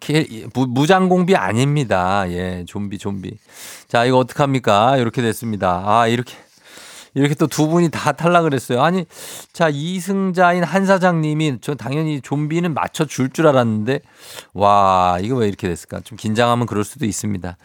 무장공비 0.54 1.34
아닙니다. 1.34 2.24
예, 2.28 2.64
좀비 2.66 2.98
좀비. 2.98 3.32
자, 3.88 4.04
이거 4.04 4.18
어떡합니까? 4.18 4.98
이렇게 4.98 5.22
됐습니다. 5.22 5.82
아, 5.84 6.06
이렇게 6.06 6.34
이렇게 7.14 7.34
또 7.34 7.46
두 7.46 7.66
분이 7.68 7.90
다 7.90 8.12
탈락을 8.12 8.54
했어요. 8.54 8.82
아니, 8.82 9.04
자, 9.52 9.68
이승자인 9.68 10.62
한 10.64 10.86
사장님이 10.86 11.58
저 11.60 11.74
당연히 11.74 12.20
좀비는 12.20 12.74
맞춰줄 12.74 13.30
줄 13.30 13.46
알았는데, 13.46 14.00
와, 14.54 15.18
이거 15.20 15.36
왜 15.36 15.48
이렇게 15.48 15.68
됐을까? 15.68 16.00
좀 16.00 16.16
긴장하면 16.18 16.66
그럴 16.66 16.84
수도 16.84 17.06
있습니다. 17.06 17.56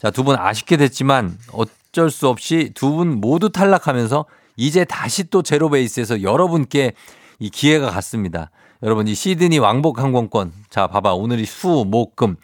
자, 0.00 0.10
두 0.10 0.22
분 0.24 0.36
아쉽게 0.36 0.76
됐지만 0.76 1.38
어쩔 1.52 2.10
수 2.10 2.28
없이 2.28 2.72
두 2.74 2.90
분 2.96 3.20
모두 3.20 3.50
탈락하면서 3.50 4.24
이제 4.56 4.84
다시 4.84 5.30
또 5.30 5.42
제로 5.42 5.70
베이스에서 5.70 6.22
여러분께 6.22 6.92
이 7.38 7.50
기회가 7.50 7.90
갔습니다. 7.90 8.50
여러분, 8.82 9.06
이 9.08 9.14
시드니 9.14 9.58
왕복 9.58 10.00
항공권. 10.00 10.52
자, 10.70 10.86
봐봐. 10.88 11.14
오늘이 11.14 11.44
수, 11.46 11.84
목, 11.86 12.16
금. 12.16 12.36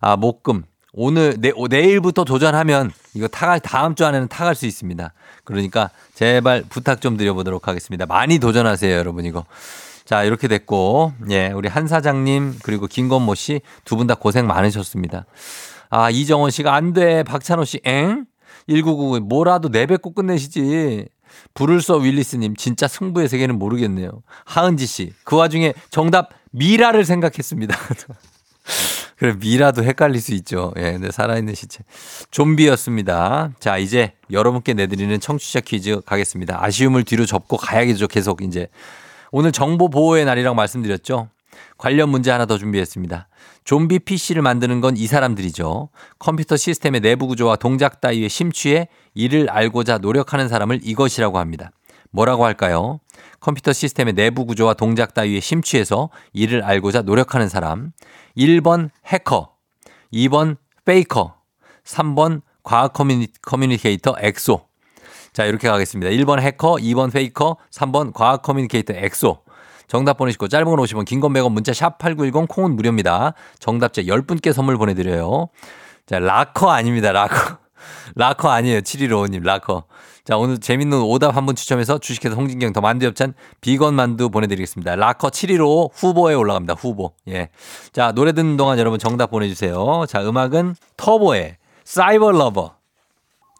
아, 0.00 0.16
목, 0.16 0.42
금. 0.42 0.62
오늘, 0.92 1.36
내, 1.38 1.52
오- 1.54 1.68
내일부터 1.68 2.24
도전하면 2.24 2.90
이거 3.14 3.28
타갈, 3.28 3.60
다음 3.60 3.94
주 3.94 4.04
안에는 4.06 4.26
타갈 4.28 4.54
수 4.56 4.66
있습니다. 4.66 5.12
그러니까 5.48 5.88
제발 6.14 6.62
부탁 6.68 7.00
좀 7.00 7.16
드려보도록 7.16 7.68
하겠습니다. 7.68 8.04
많이 8.04 8.38
도전하세요, 8.38 8.94
여러분, 8.94 9.24
이거. 9.24 9.46
자, 10.04 10.22
이렇게 10.24 10.46
됐고, 10.46 11.14
예, 11.30 11.48
우리 11.48 11.68
한 11.68 11.88
사장님, 11.88 12.58
그리고 12.62 12.86
김건모 12.86 13.34
씨 13.34 13.60
두 13.86 13.96
분 13.96 14.06
다 14.06 14.14
고생 14.14 14.46
많으셨습니다. 14.46 15.24
아, 15.90 16.10
이정원 16.10 16.50
씨가 16.50 16.74
안 16.74 16.92
돼. 16.92 17.22
박찬호 17.22 17.64
씨, 17.64 17.80
엥? 17.84 18.26
1999, 18.68 19.20
뭐라도 19.26 19.70
내뱉고 19.70 20.12
끝내시지. 20.12 21.06
불을 21.54 21.80
써 21.80 21.96
윌리스님, 21.96 22.56
진짜 22.56 22.86
승부의 22.86 23.28
세계는 23.28 23.58
모르겠네요. 23.58 24.10
하은지 24.44 24.86
씨, 24.86 25.12
그 25.24 25.36
와중에 25.36 25.72
정답 25.90 26.28
미라를 26.50 27.04
생각했습니다. 27.06 27.74
그래, 29.18 29.34
미라도 29.38 29.82
헷갈릴 29.82 30.20
수 30.20 30.32
있죠. 30.34 30.72
예, 30.76 30.92
근데 30.92 31.10
살아있는 31.10 31.54
시체. 31.54 31.80
좀비였습니다. 32.30 33.50
자, 33.58 33.76
이제 33.76 34.12
여러분께 34.30 34.74
내드리는 34.74 35.18
청취자 35.18 35.60
퀴즈 35.60 36.00
가겠습니다. 36.06 36.62
아쉬움을 36.64 37.02
뒤로 37.04 37.26
접고 37.26 37.56
가야겠죠. 37.56 38.06
계속 38.06 38.42
이제. 38.42 38.68
오늘 39.32 39.50
정보 39.50 39.90
보호의 39.90 40.24
날이라고 40.24 40.54
말씀드렸죠. 40.54 41.28
관련 41.76 42.08
문제 42.10 42.30
하나 42.30 42.46
더 42.46 42.58
준비했습니다. 42.58 43.28
좀비 43.64 43.98
PC를 44.00 44.42
만드는 44.42 44.80
건 44.80 44.96
이 44.96 45.06
사람들이죠. 45.06 45.90
컴퓨터 46.18 46.56
시스템의 46.56 47.00
내부 47.00 47.26
구조와 47.26 47.56
동작 47.56 48.00
따위에 48.00 48.28
심취해 48.28 48.88
이를 49.14 49.50
알고자 49.50 49.98
노력하는 49.98 50.48
사람을 50.48 50.80
이것이라고 50.82 51.38
합니다. 51.38 51.72
뭐라고 52.10 52.44
할까요? 52.44 53.00
컴퓨터 53.40 53.72
시스템의 53.72 54.14
내부 54.14 54.46
구조와 54.46 54.74
동작 54.74 55.14
따위에 55.14 55.40
심취해서 55.40 56.10
이를 56.32 56.62
알고자 56.64 57.02
노력하는 57.02 57.48
사람. 57.48 57.92
1번 58.36 58.90
해커, 59.06 59.52
2번 60.12 60.56
페이커, 60.84 61.34
3번 61.84 62.42
과학 62.62 62.92
communi, 62.92 63.28
communicator 63.42 64.14
엑소. 64.18 64.66
자, 65.32 65.44
이렇게 65.44 65.68
가겠습니다. 65.68 66.10
1번 66.10 66.40
해커, 66.40 66.76
2번 66.76 67.12
페이커, 67.12 67.56
3번 67.70 68.12
과학 68.12 68.42
communicator 68.42 68.94
엑소. 68.94 69.42
정답 69.86 70.18
보내시고 70.18 70.48
짧은 70.48 70.66
건 70.66 70.78
50원, 70.80 71.04
긴 71.06 71.20
건 71.20 71.32
100원, 71.32 71.52
문자 71.52 71.72
샵 71.72 71.98
8910 71.98 72.46
콩은 72.48 72.76
무료입니다. 72.76 73.32
정답자 73.58 74.02
10분께 74.02 74.52
선물 74.52 74.76
보내드려요. 74.76 75.48
자, 76.06 76.18
라커 76.18 76.70
아닙니다. 76.70 77.12
라커. 77.12 77.58
라커 78.14 78.48
아니에요. 78.48 78.80
7155님, 78.80 79.42
라커. 79.42 79.84
자, 80.24 80.36
오늘 80.36 80.58
재밌는 80.58 81.00
오답 81.00 81.34
한분 81.36 81.56
추첨해서 81.56 81.96
주식회사 81.98 82.34
홍진경 82.34 82.74
더 82.74 82.82
만두 82.82 83.06
엽찬 83.06 83.32
비건 83.62 83.94
만두 83.94 84.28
보내드리겠습니다. 84.28 84.94
라커 84.96 85.30
7155 85.30 85.90
후보에 85.94 86.34
올라갑니다. 86.34 86.74
후보. 86.74 87.14
예. 87.28 87.48
자, 87.92 88.12
노래 88.12 88.32
듣는 88.32 88.58
동안 88.58 88.78
여러분 88.78 88.98
정답 88.98 89.30
보내주세요. 89.30 90.04
자, 90.06 90.22
음악은 90.22 90.76
터보의 90.98 91.56
Cyber 91.84 92.32
Lover. 92.32 92.74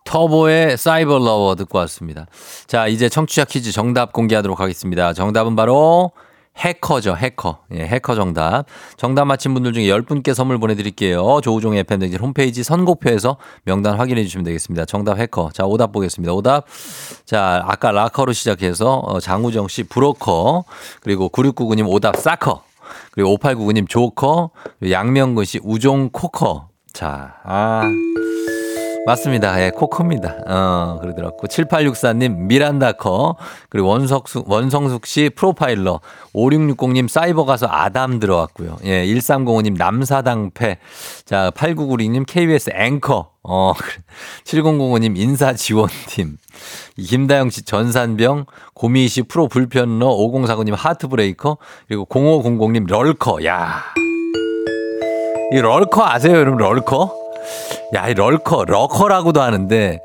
터보의 0.05 0.77
Cyber 0.77 1.19
Lover 1.19 1.55
듣고 1.57 1.79
왔습니다. 1.79 2.27
자, 2.67 2.87
이제 2.87 3.09
청취자 3.09 3.45
퀴즈 3.45 3.73
정답 3.73 4.13
공개하도록 4.13 4.61
하겠습니다. 4.61 5.15
정답은 5.15 5.57
바로 5.57 6.13
해커죠, 6.59 7.17
해커. 7.17 7.59
예, 7.75 7.87
해커 7.87 8.15
정답. 8.15 8.65
정답 8.97 9.27
맞힌 9.27 9.55
분들 9.55 9.73
중에 9.73 9.85
10분께 9.85 10.35
선물 10.35 10.59
보내드릴게요. 10.59 11.41
조우종의 11.43 11.81
FM댕진 11.81 12.19
홈페이지 12.21 12.63
선곡표에서 12.63 13.37
명단 13.65 13.97
확인해 13.99 14.25
주시면 14.25 14.45
되겠습니다. 14.45 14.85
정답 14.85 15.19
해커. 15.19 15.51
자, 15.53 15.65
오답 15.65 15.93
보겠습니다. 15.93 16.33
오답. 16.33 16.67
자, 17.25 17.63
아까 17.65 17.93
라커로 17.93 18.33
시작해서 18.33 18.99
어, 18.99 19.21
장우정 19.21 19.69
씨 19.69 19.85
브로커. 19.85 20.65
그리고 21.01 21.29
9699님 21.29 21.89
오답 21.89 22.17
soccer. 22.17 22.63
그리고 23.13 23.37
5899님 23.39 23.89
조커. 23.89 24.51
양명근 24.91 25.45
씨 25.45 25.61
우종 25.63 26.11
코 26.11 26.30
커. 26.30 26.69
자, 26.93 27.37
아. 27.45 27.83
맞습니다. 29.09 29.65
예, 29.65 29.71
코 29.71 29.82
커입니다. 29.82 30.37
어, 30.47 30.99
그러더라고. 31.01 31.47
7864님, 31.47 32.37
미란다커. 32.41 33.37
그리고 33.71 33.89
원석숙, 33.89 34.51
원성숙 34.51 35.07
씨, 35.07 35.31
프로파일러. 35.35 36.01
5660님, 36.35 37.09
사이버 37.09 37.47
가서 37.47 37.67
아담 37.71 38.21
들어왔고요. 38.21 38.77
예, 38.85 39.07
1305님, 39.07 39.79
남사당패. 39.79 40.79
자, 41.25 41.51
8996님, 41.55 42.25
KBS 42.27 42.71
앵커. 42.75 43.31
어, 43.43 43.73
7005님, 44.45 45.17
인사지원팀. 45.17 46.37
김다영 47.03 47.49
씨, 47.49 47.63
전산병. 47.63 48.45
고미 48.75 49.09
씨, 49.09 49.23
프로 49.23 49.49
불편러. 49.49 50.07
5049님, 50.07 50.75
Heartbreaker. 50.77 51.57
그리고 51.89 52.05
0500님, 52.05 52.87
lurker. 52.87 53.45
야 53.47 53.85
이 55.51 55.61
lurker 55.63 56.05
아세요, 56.05 56.37
여러분? 56.37 56.59
lurker? 56.59 57.28
야, 57.95 58.09
이 58.09 58.15
lurker, 58.15 58.65
러커라고도 58.67 59.41
하는데 59.41 60.01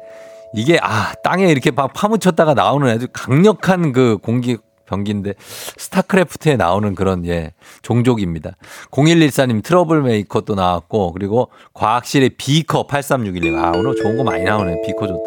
이게 0.54 0.80
아, 0.82 1.14
땅에 1.24 1.48
이렇게 1.48 1.72
막 1.72 1.94
파묻혔다가 1.94 2.54
나오는 2.54 2.88
아주 2.88 3.08
강력한 3.12 3.92
그 3.92 4.18
공기 4.22 4.58
병기인데 4.86 5.34
스타크래프트에 5.78 6.56
나오는 6.58 6.94
그런 6.94 7.26
예, 7.26 7.54
종족입니다. 7.82 8.52
0114님 8.92 9.64
Trouble 9.64 10.04
Maker 10.04 10.42
또 10.42 10.56
나왔고 10.56 11.14
그리고 11.14 11.50
과학실의 11.74 12.32
비커 12.38 12.88
8361님. 12.88 13.58
아, 13.58 13.72
오늘 13.76 13.96
좋은 13.96 14.18
거 14.18 14.24
많이 14.24 14.44
나오네. 14.44 14.82
비커 14.86 15.08
좋다. 15.08 15.24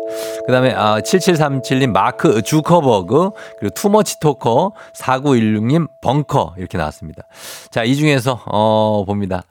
그다음에 0.47 0.73
아, 0.73 1.01
7737님 1.01 1.91
마크 1.91 2.43
주커버그 2.43 3.31
그리고 3.59 3.75
too 3.75 3.94
much 3.94 4.21
talker 4.21 4.73
4916님 4.95 5.89
벙커 6.01 6.55
이렇게 6.59 6.79
나왔습니다. 6.79 7.23
자, 7.71 7.83
이 7.83 7.97
중에서 7.97 8.43
어 8.47 9.05
봅니다. 9.07 9.43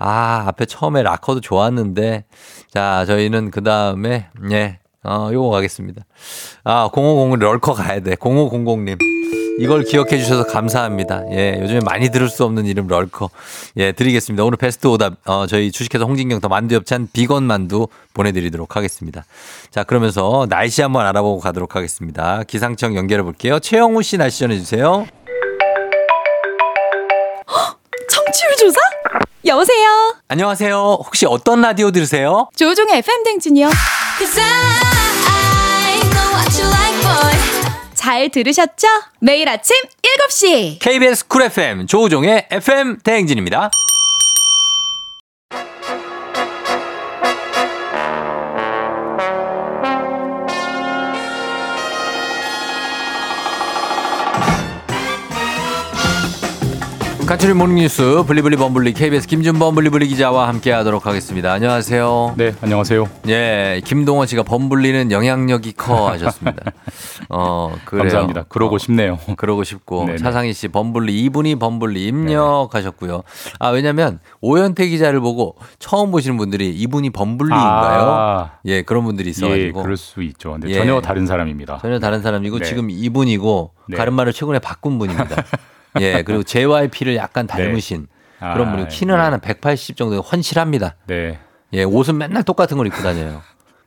아, 0.00 0.44
앞에 0.48 0.64
처음에 0.64 1.02
라커도 1.02 1.40
좋았는데 1.40 2.24
자, 2.72 3.04
저희는 3.06 3.50
그 3.50 3.62
다음에 3.62 4.28
예. 4.50 4.78
어, 5.02 5.30
요거 5.32 5.50
가겠습니다. 5.50 6.02
아, 6.64 6.90
0500 6.92 7.38
lurker 7.38 7.72
가야 7.72 8.00
돼. 8.00 8.16
0500님. 8.16 8.98
이걸 9.58 9.82
기억해 9.82 10.16
주셔서 10.16 10.46
감사합니다. 10.46 11.24
예, 11.32 11.58
요즘에 11.60 11.80
많이 11.84 12.10
들을 12.10 12.30
수 12.30 12.44
없는 12.44 12.64
이름 12.64 12.86
lurker. 12.86 13.28
예, 13.76 13.92
드리겠습니다. 13.92 14.42
오늘 14.42 14.56
베스트 14.56 14.86
오답, 14.86 15.16
어, 15.26 15.46
저희 15.46 15.70
주식회사 15.70 16.04
홍진경 16.04 16.40
더 16.40 16.48
만두 16.48 16.74
엽찬 16.76 17.08
비건 17.12 17.44
만두 17.44 17.88
보내드리도록 18.14 18.76
하겠습니다. 18.76 19.24
자, 19.70 19.84
그러면서 19.84 20.46
날씨 20.48 20.80
한번 20.80 21.04
알아보고 21.06 21.40
가도록 21.40 21.76
하겠습니다. 21.76 22.42
기상청 22.44 22.96
연결해 22.96 23.22
볼게요. 23.22 23.58
최영우 23.58 24.02
씨 24.02 24.16
날씨 24.16 24.40
전해주세요. 24.40 25.06
여보세요. 29.46 30.16
안녕하세요. 30.28 30.98
혹시 31.04 31.24
어떤 31.26 31.62
라디오 31.62 31.90
들으세요? 31.90 32.48
조종의 32.56 32.98
FM 32.98 33.24
댕진이요. 33.24 33.70
잘 37.94 38.28
들으셨죠? 38.28 38.86
매일 39.20 39.48
아침 39.48 39.76
7시. 40.28 40.78
KBS 40.80 41.26
쿨 41.28 41.42
FM 41.42 41.86
조우종의 41.86 42.48
FM 42.50 42.98
대행진입니다. 43.00 43.70
간추린 57.30 57.58
모닝뉴스 57.58 58.24
블리블리 58.26 58.56
범블리 58.56 58.92
KBS 58.92 59.28
김준범 59.28 59.76
블리블리 59.76 60.08
기자와 60.08 60.48
함께하도록 60.48 61.06
하겠습니다. 61.06 61.52
안녕하세요. 61.52 62.34
네, 62.36 62.52
안녕하세요. 62.60 63.08
예, 63.28 63.80
김동원 63.84 64.26
씨가 64.26 64.42
범블리는 64.42 65.12
영향력이 65.12 65.74
커 65.74 66.10
하셨습니다. 66.10 66.72
어, 67.30 67.72
그래요. 67.84 68.02
감사합니다. 68.02 68.46
그러고 68.48 68.74
어, 68.74 68.78
싶네요. 68.78 69.20
그러고 69.36 69.62
싶고 69.62 70.06
네네. 70.06 70.18
차상희 70.18 70.52
씨 70.52 70.66
범블리 70.66 71.20
이분이 71.20 71.54
범블리 71.54 72.04
입력하셨고요. 72.04 73.22
아 73.60 73.68
왜냐면 73.68 74.18
오현태 74.40 74.88
기자를 74.88 75.20
보고 75.20 75.54
처음 75.78 76.10
보시는 76.10 76.36
분들이 76.36 76.70
이분이 76.70 77.10
범블리인가요? 77.10 78.10
아. 78.10 78.50
예 78.64 78.82
그런 78.82 79.04
분들이 79.04 79.28
예, 79.28 79.30
있어가지고 79.30 79.82
그럴 79.82 79.96
수 79.96 80.24
있죠. 80.24 80.50
근데 80.54 80.70
예. 80.70 80.74
전혀 80.74 81.00
다른 81.00 81.26
사람입니다. 81.26 81.78
전혀 81.80 82.00
다른 82.00 82.22
사람이고 82.22 82.58
네. 82.58 82.64
지금 82.64 82.90
이분이고 82.90 83.70
네. 83.86 83.96
가르마를 83.96 84.32
최근에 84.32 84.58
바꾼 84.58 84.98
분입니다. 84.98 85.44
예 86.00 86.22
그리고 86.22 86.42
JYP를 86.42 87.16
약간 87.16 87.46
닮으신 87.46 88.06
아, 88.38 88.52
그런 88.54 88.70
분이고 88.70 88.88
키는 88.88 89.16
네. 89.16 89.38
한180 89.38 89.96
정도 89.96 90.20
헌실합니다. 90.20 90.94
네. 91.06 91.38
예 91.72 91.82
옷은 91.84 92.16
맨날 92.18 92.42
똑같은 92.42 92.76
걸 92.76 92.86
입고 92.86 93.02
다녀요. 93.02 93.42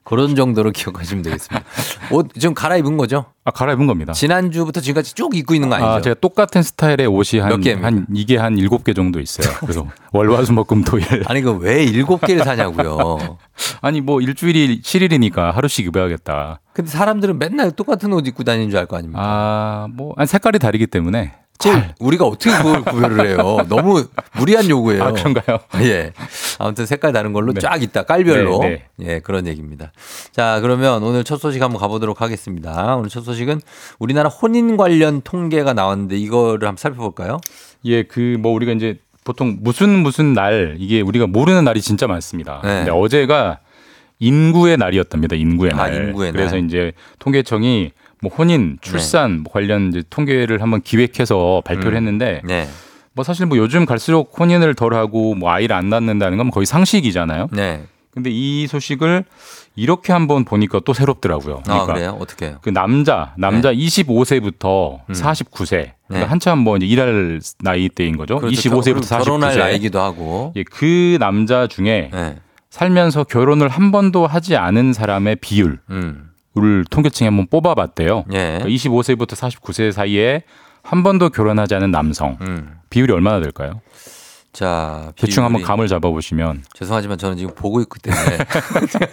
그런 0.05 0.35
정도로 0.35 0.71
기억하시면 0.71 1.23
되겠습니다. 1.23 1.65
옷 2.11 2.27
지금 2.37 2.53
갈아입은 2.53 2.97
거죠? 2.97 3.23
아, 3.45 3.51
갈아입은 3.51 3.87
겁니다. 3.87 4.11
지난주부터 4.11 4.81
지금까지 4.81 5.13
쭉 5.15 5.33
입고 5.33 5.53
있는 5.53 5.69
거 5.69 5.75
아니죠? 5.75 5.89
아, 5.89 6.01
제가 6.01 6.15
똑같은 6.19 6.61
스타일의 6.61 7.07
옷이 7.07 7.39
몇 7.41 7.65
한? 7.65 7.83
한 7.85 8.05
이게 8.13 8.35
한 8.35 8.57
일곱 8.57 8.83
개 8.83 8.93
정도 8.93 9.21
있어요. 9.21 9.55
그래서 9.61 9.87
월화수목금 10.11 10.83
토일. 10.83 11.05
아니 11.27 11.39
그 11.41 11.53
왜 11.57 11.85
일곱 11.85 12.19
개를 12.19 12.43
사냐고요. 12.43 13.37
아니 13.81 14.01
뭐 14.01 14.19
일주일이 14.19 14.81
7일이니까 14.81 15.53
하루씩 15.53 15.85
입어야겠다. 15.85 16.59
근데 16.73 16.91
사람들은 16.91 17.39
맨날 17.39 17.71
똑같은 17.71 18.11
옷 18.11 18.27
입고 18.27 18.43
다니는 18.43 18.71
줄 18.71 18.79
알 18.79 18.85
거 18.87 18.97
아닙니까? 18.97 19.21
아, 19.23 19.87
뭐 19.89 20.15
색깔이 20.25 20.59
다르기 20.59 20.87
때문에 20.87 21.31
잘 21.59 21.93
우리가 21.99 22.25
어떻게 22.25 22.49
그걸 22.57 22.83
구별을 22.83 23.27
해요? 23.29 23.57
너무 23.69 24.05
무리한 24.33 24.67
요구예요. 24.69 25.03
아, 25.03 25.11
그런가요? 25.11 25.59
예. 25.81 26.11
아무튼 26.59 26.85
색깔 26.85 27.13
다른 27.13 27.31
걸로 27.31 27.53
네. 27.53 27.61
쫙 27.61 27.81
있다. 27.81 28.03
깔별로. 28.03 28.59
네, 28.59 28.83
예, 29.01 29.19
그런 29.19 29.47
얘기입니다. 29.47 29.91
자, 30.31 30.59
그러면 30.61 31.03
오늘 31.03 31.23
첫 31.23 31.37
소식 31.39 31.61
한번 31.61 31.79
가보도록 31.79 32.21
하겠습니다. 32.21 32.95
오늘 32.97 33.09
첫 33.09 33.21
소식은 33.23 33.61
우리나라 33.99 34.29
혼인 34.29 34.75
관련 34.77 35.21
통계가 35.21 35.73
나왔는데 35.73 36.17
이거를 36.17 36.67
한번 36.67 36.77
살펴볼까요? 36.77 37.39
예, 37.85 38.03
그 38.03 38.37
뭐 38.39 38.51
우리가 38.51 38.73
이제 38.73 38.97
보통 39.23 39.59
무슨 39.61 39.89
무슨 39.99 40.33
날 40.33 40.75
이게 40.79 40.99
우리가 41.01 41.27
모르는 41.27 41.63
날이 41.63 41.79
진짜 41.81 42.07
많습니다. 42.07 42.59
네. 42.63 42.69
근데 42.79 42.91
어제가 42.91 43.59
인구의 44.19 44.77
날이었답니다. 44.77 45.35
인구의 45.35 45.71
아, 45.73 45.75
날. 45.75 45.95
인구의 46.07 46.31
그래서 46.33 46.55
날. 46.55 46.65
이제 46.65 46.91
통계청이 47.19 47.91
뭐 48.23 48.31
혼인, 48.31 48.77
출산 48.81 49.41
뭐 49.41 49.51
관련 49.51 49.89
이제 49.89 50.01
통계를 50.09 50.61
한번 50.61 50.81
기획해서 50.81 51.61
발표를 51.65 51.91
음. 51.91 51.97
했는데 51.97 52.41
네. 52.45 52.67
뭐 53.11 53.23
사실 53.25 53.45
뭐 53.45 53.57
요즘 53.57 53.85
갈수록 53.85 54.39
혼인을 54.39 54.73
덜 54.75 54.93
하고 54.93 55.35
뭐 55.35 55.51
아이를 55.51 55.75
안 55.75 55.89
낳는다는 55.89 56.37
건 56.37 56.49
거의 56.49 56.65
상식이잖아요. 56.65 57.49
네. 57.51 57.83
근데 58.11 58.29
이 58.31 58.67
소식을 58.67 59.25
이렇게 59.75 60.13
한번 60.13 60.45
보니까 60.45 60.79
또 60.85 60.93
새롭더라고요. 60.93 61.63
아, 61.67 61.85
그래요? 61.85 62.15
어떻게 62.19 62.45
해요? 62.45 62.59
그 62.61 62.69
남자, 62.69 63.33
남자 63.37 63.73
25세부터 63.73 64.99
음. 65.09 65.13
49세. 65.13 65.71
네. 65.71 65.93
그러니까 66.07 66.31
한참 66.31 66.59
뭐 66.59 66.77
이제 66.77 66.85
일할 66.85 67.41
나이대인 67.59 68.15
거죠. 68.15 68.37
그렇죠. 68.37 68.69
25세부터 68.69 69.01
49세. 69.01 69.23
결혼할 69.23 69.57
나이기도 69.57 69.99
하고. 69.99 70.53
예, 70.55 70.63
그 70.63 71.17
남자 71.19 71.67
중에 71.67 72.09
네. 72.13 72.37
살면서 72.69 73.23
결혼을 73.25 73.67
한 73.67 73.91
번도 73.91 74.27
하지 74.27 74.55
않은 74.55 74.93
사람의 74.93 75.37
비율을 75.37 75.79
음. 76.57 76.83
통계청에 76.89 77.27
한번 77.27 77.47
뽑아봤대요. 77.47 78.25
예. 78.33 78.59
그러니까 78.59 78.65
25세부터 78.67 79.29
49세 79.35 79.91
사이에 79.91 80.43
한 80.83 81.03
번도 81.03 81.29
결혼하지 81.29 81.75
않은 81.75 81.91
남성 81.91 82.37
음. 82.41 82.79
비율이 82.89 83.11
얼마나 83.13 83.39
될까요? 83.39 83.81
자, 84.51 85.11
대충 85.15 85.43
한번 85.43 85.63
감을 85.63 85.87
잡아보시면 85.87 86.63
죄송하지만 86.75 87.17
저는 87.17 87.37
지금 87.37 87.55
보고 87.55 87.81
있기 87.81 87.99
때문에 87.99 88.37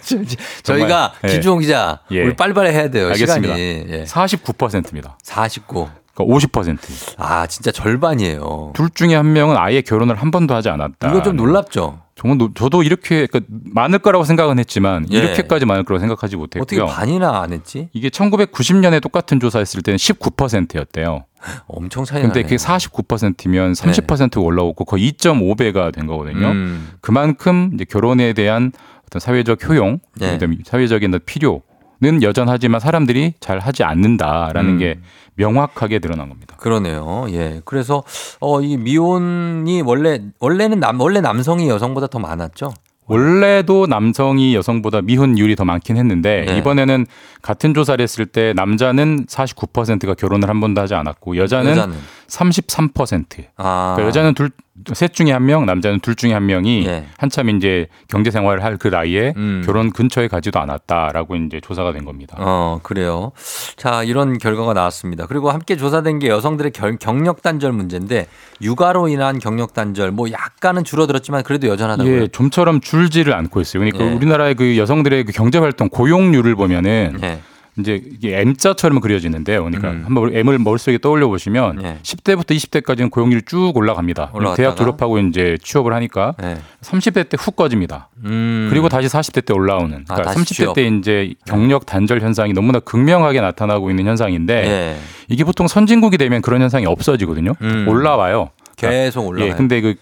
저희가 0.61 1.13
예. 1.23 1.27
김주홍 1.29 1.61
기자 1.61 1.99
예. 2.11 2.23
우리 2.23 2.35
빨리빨리 2.35 2.69
해야 2.69 2.89
돼요. 2.91 3.07
알겠습니다. 3.07 3.55
시간이. 3.55 3.85
예. 3.89 4.03
49%입니다. 4.03 5.17
49. 5.23 5.89
그러니까 6.13 6.35
50%. 6.47 7.15
아, 7.17 7.47
진짜 7.47 7.71
절반이에요. 7.71 8.73
둘 8.75 8.89
중에 8.91 9.15
한 9.15 9.33
명은 9.33 9.57
아예 9.57 9.81
결혼을 9.81 10.15
한 10.15 10.29
번도 10.29 10.53
하지 10.53 10.69
않았다. 10.69 11.09
이거 11.09 11.23
좀 11.23 11.37
놀랍죠? 11.37 11.99
정말 12.21 12.37
노- 12.37 12.53
저도 12.53 12.83
이렇게 12.83 13.25
그러니까 13.25 13.51
많을 13.73 13.97
거라고 13.97 14.23
생각은 14.25 14.59
했지만 14.59 15.07
예. 15.11 15.17
이렇게까지 15.17 15.65
많을 15.65 15.83
거라고 15.83 15.99
생각하지 16.01 16.35
어떻게 16.35 16.59
못했고요. 16.59 16.85
반이나 16.85 17.41
안 17.41 17.51
했지? 17.51 17.89
이게 17.93 18.09
1990년에 18.09 19.01
똑같은 19.01 19.39
조사했을 19.39 19.81
때는 19.81 19.97
19%였대요. 19.97 21.25
엄청 21.65 22.05
차이 22.05 22.21
근데 22.21 22.41
나네요. 22.41 22.43
그게 22.43 22.55
49%면 22.57 23.73
30%가 23.73 24.39
올라오고 24.41 24.85
거의 24.85 25.11
2.5배가 25.13 25.91
된 25.91 26.05
거거든요. 26.05 26.47
음. 26.51 26.89
그만큼 27.01 27.71
이제 27.73 27.85
결혼에 27.85 28.33
대한 28.33 28.71
어떤 29.07 29.19
사회적 29.19 29.67
효용, 29.67 29.97
네. 30.15 30.33
그다음에 30.33 30.57
사회적인 30.63 31.19
필요 31.25 31.63
는 32.03 32.23
여전하지만 32.23 32.79
사람들이 32.79 33.33
잘 33.39 33.59
하지 33.59 33.83
않는다라는 33.83 34.71
음. 34.71 34.77
게 34.79 34.97
명확하게 35.35 35.99
드러난 35.99 36.29
겁니다. 36.29 36.55
그러네요. 36.57 37.27
예. 37.29 37.61
그래서 37.63 38.03
어 38.39 38.59
이 38.61 38.75
미혼이 38.77 39.81
원래 39.83 40.19
원래는 40.39 40.79
남 40.79 40.99
원래 40.99 41.21
남성이 41.21 41.69
여성보다 41.69 42.07
더 42.07 42.17
많았죠. 42.17 42.73
원래도 43.05 43.87
남성이 43.87 44.55
여성보다 44.55 45.01
미혼율이 45.01 45.55
더 45.55 45.65
많긴 45.65 45.97
했는데 45.97 46.45
네. 46.47 46.57
이번에는 46.57 47.05
같은 47.41 47.73
조사를 47.73 48.01
했을 48.01 48.25
때 48.25 48.53
남자는 48.55 49.25
49%가 49.25 50.13
결혼을 50.13 50.47
한 50.47 50.59
번도 50.61 50.79
하지 50.81 50.95
않았고 50.95 51.35
여자는, 51.37 51.71
여자는 51.71 51.97
33%. 52.31 53.45
아. 53.57 53.93
그러니까 53.95 54.07
여자는 54.07 54.33
둘 54.33 54.49
셋 54.93 55.13
중에 55.13 55.31
한 55.31 55.45
명, 55.45 55.67
남자는 55.67 55.99
둘 55.99 56.15
중에 56.15 56.33
한 56.33 56.47
명이 56.47 56.85
예. 56.87 57.05
한참 57.19 57.49
이제 57.49 57.85
경제 58.07 58.31
생활을 58.31 58.63
할 58.63 58.77
그 58.79 58.87
나이에 58.87 59.33
음. 59.37 59.61
결혼 59.63 59.91
근처에 59.91 60.27
가지도 60.27 60.59
않았다라고 60.59 61.35
이제 61.35 61.59
조사가 61.59 61.91
된 61.93 62.03
겁니다. 62.03 62.35
어, 62.39 62.79
그래요. 62.81 63.31
자, 63.75 64.01
이런 64.01 64.39
결과가 64.39 64.73
나왔습니다. 64.73 65.27
그리고 65.27 65.51
함께 65.51 65.75
조사된 65.75 66.17
게 66.17 66.29
여성들의 66.29 66.71
결- 66.71 66.97
경력 66.97 67.43
단절 67.43 67.73
문제인데 67.73 68.25
육아로 68.61 69.07
인한 69.09 69.37
경력 69.37 69.73
단절 69.75 70.09
뭐 70.11 70.31
약간은 70.31 70.83
줄어들었지만 70.83 71.43
그래도 71.43 71.67
여전하다고요. 71.67 72.21
예, 72.21 72.27
좀처럼 72.29 72.79
줄지를 72.81 73.33
않고 73.35 73.61
있어요. 73.61 73.83
그러니까 73.83 74.03
예. 74.09 74.15
우리나라의 74.15 74.55
그 74.55 74.77
여성들의 74.79 75.25
그 75.25 75.31
경제 75.31 75.59
활동 75.59 75.89
고용률을 75.89 76.55
보면은 76.55 77.19
예. 77.21 77.41
이제 77.81 78.01
이게 78.11 78.39
M자처럼 78.39 78.99
그려지는데요. 79.01 79.63
그러니까 79.63 79.91
음. 79.91 80.03
한번 80.05 80.33
M을 80.33 80.57
머릿속에 80.59 80.97
떠올려 80.97 81.27
보시면 81.27 81.83
예. 81.83 81.97
10대부터 82.03 82.51
20대까지는 82.51 83.11
고용률이 83.11 83.41
쭉 83.45 83.73
올라갑니다. 83.75 84.31
올라갔다가? 84.33 84.55
대학 84.55 84.77
졸업하고 84.77 85.19
이제 85.19 85.57
취업을 85.61 85.93
하니까 85.93 86.33
예. 86.43 86.57
30대 86.81 87.27
때 87.29 87.37
훅 87.37 87.55
꺼집니다. 87.55 88.09
음. 88.23 88.67
그리고 88.69 88.87
다시 88.87 89.07
40대 89.07 89.43
때 89.45 89.53
올라오는. 89.53 90.05
아, 90.07 90.15
그러니까 90.15 90.33
다시 90.33 90.39
30대 90.39 90.55
취업. 90.55 90.73
때 90.75 90.85
이제 90.87 91.33
경력 91.45 91.85
단절 91.85 92.21
현상이 92.21 92.53
너무나 92.53 92.79
극명하게 92.79 93.41
나타나고 93.41 93.89
있는 93.89 94.05
현상인데 94.05 94.53
예. 94.65 94.97
이게 95.27 95.43
보통 95.43 95.67
선진국이 95.67 96.17
되면 96.17 96.41
그런 96.41 96.61
현상이 96.61 96.85
없어지거든요. 96.85 97.53
음. 97.61 97.85
올라와요. 97.87 98.49
계속 98.77 99.27
올라가요. 99.27 99.49
예, 99.51 99.53
근데 99.55 99.81
그 99.81 99.95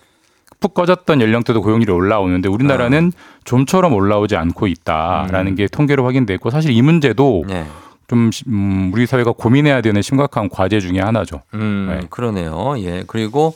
푹 0.60 0.74
꺼졌던 0.74 1.22
연령대도 1.22 1.62
고용률이 1.62 1.92
올라오는데 1.92 2.50
우리나라는 2.50 3.12
아. 3.16 3.40
좀처럼 3.46 3.94
올라오지 3.94 4.36
않고 4.36 4.68
있다라는 4.68 5.54
음. 5.54 5.56
게 5.56 5.68
통계로 5.68 6.06
확인됐고 6.06 6.50
사실 6.50 6.72
이 6.72 6.82
문제도 6.82 7.44
예. 7.50 7.66
좀 8.08 8.32
시- 8.32 8.44
음, 8.48 8.90
우리 8.94 9.06
사회가 9.06 9.34
고민해야 9.34 9.82
되는 9.82 10.02
심각한 10.02 10.50
과제 10.50 10.80
중에 10.80 11.00
하나죠. 11.00 11.44
음, 11.54 11.88
네. 12.02 12.08
그러네요. 12.10 12.74
예. 12.80 13.04
그리고, 13.06 13.54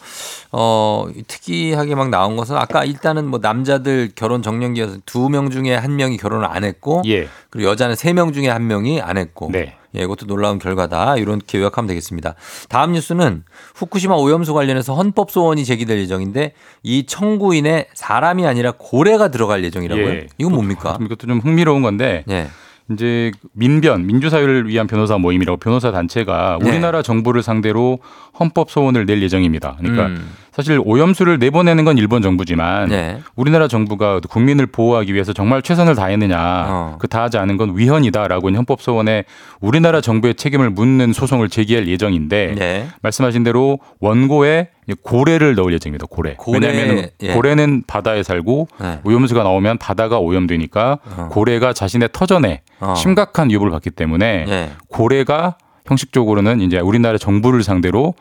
어, 0.51 1.07
특이하게 1.27 1.95
막 1.95 2.09
나온 2.09 2.35
것은 2.37 2.55
아까 2.55 2.85
일단은 2.85 3.25
뭐 3.27 3.39
남자들 3.41 4.11
결혼 4.15 4.43
정년기여서 4.43 4.97
두 5.07 5.27
명 5.29 5.49
중에 5.49 5.75
한 5.75 5.95
명이 5.95 6.17
결혼을 6.17 6.45
안 6.45 6.63
했고, 6.63 7.01
예. 7.07 7.27
그리고 7.49 7.69
여자는 7.71 7.95
세 7.95 8.13
명 8.13 8.31
중에 8.31 8.47
한 8.47 8.67
명이 8.67 9.01
안 9.01 9.17
했고, 9.17 9.49
네. 9.51 9.75
예, 9.95 10.03
이것도 10.03 10.25
놀라운 10.25 10.59
결과다. 10.59 11.17
이렇게 11.17 11.59
요약하면 11.59 11.87
되겠습니다. 11.87 12.35
다음 12.69 12.93
뉴스는 12.93 13.43
후쿠시마 13.75 14.15
오염수 14.15 14.53
관련해서 14.53 14.95
헌법 14.95 15.31
소원이 15.31 15.65
제기될 15.65 15.99
예정인데 15.99 16.53
이 16.83 17.05
청구인에 17.05 17.87
사람이 17.93 18.45
아니라 18.45 18.73
고래가 18.77 19.29
들어갈 19.29 19.63
예정이라고요. 19.63 20.09
예. 20.09 20.27
이건 20.37 20.53
뭡니까? 20.53 20.93
좀 20.97 21.05
이것도 21.05 21.27
좀 21.27 21.39
흥미로운 21.39 21.81
건데 21.81 22.23
예. 22.29 22.47
이제 22.91 23.31
민변 23.53 24.05
민주사회를 24.07 24.67
위한 24.67 24.87
변호사 24.87 25.17
모임이라고 25.17 25.57
변호사 25.57 25.91
단체가 25.91 26.59
네. 26.61 26.69
우리나라 26.69 27.01
정부를 27.01 27.41
상대로 27.41 27.99
헌법 28.37 28.69
소원을 28.69 29.05
낼 29.05 29.21
예정입니다. 29.21 29.77
그러니까 29.79 30.07
음. 30.07 30.29
사실 30.53 30.79
오염수를 30.83 31.39
내보내는 31.39 31.83
건 31.83 31.97
일본 31.97 32.21
정부지만 32.21 32.89
네. 32.89 33.19
우리나라 33.35 33.67
정부가 33.67 34.19
국민을 34.19 34.67
보호하기 34.67 35.11
위해서 35.11 35.33
정말 35.33 35.63
최선을 35.63 35.95
다했느냐 35.95 36.37
어. 36.69 36.97
그 36.99 37.07
다하지 37.07 37.39
않은 37.39 37.57
건 37.57 37.75
위헌이다라고 37.75 38.51
헌법 38.51 38.81
소원에 38.81 39.23
우리나라 39.61 39.99
정부의 39.99 40.35
책임을 40.35 40.69
묻는 40.69 41.11
소송을 41.11 41.49
제기할 41.49 41.87
예정인데 41.87 42.55
네. 42.55 42.87
말씀하신 43.01 43.43
대로 43.43 43.79
원고에 43.99 44.67
고래를 45.01 45.55
넣을 45.55 45.73
예정입니다. 45.73 46.05
고래. 46.07 46.35
고래, 46.37 46.67
왜냐하면 46.67 47.09
예. 47.23 47.33
고래는 47.33 47.83
바다에 47.87 48.21
살고 48.21 48.67
네. 48.79 48.99
오염수가 49.03 49.41
나오면 49.41 49.79
바다가 49.79 50.19
오염되니까 50.19 50.99
어. 51.17 51.29
고래가 51.31 51.73
자신의 51.73 52.09
터전에 52.13 52.61
어. 52.79 52.93
심각한 52.95 53.49
위협을 53.49 53.71
받기 53.71 53.89
때문에 53.89 54.45
예. 54.47 54.69
고래가 54.89 55.57
형식적으로는 55.87 56.61
이제 56.61 56.79
우리나라 56.79 57.17
정부를 57.17 57.63
상대로 57.63 58.13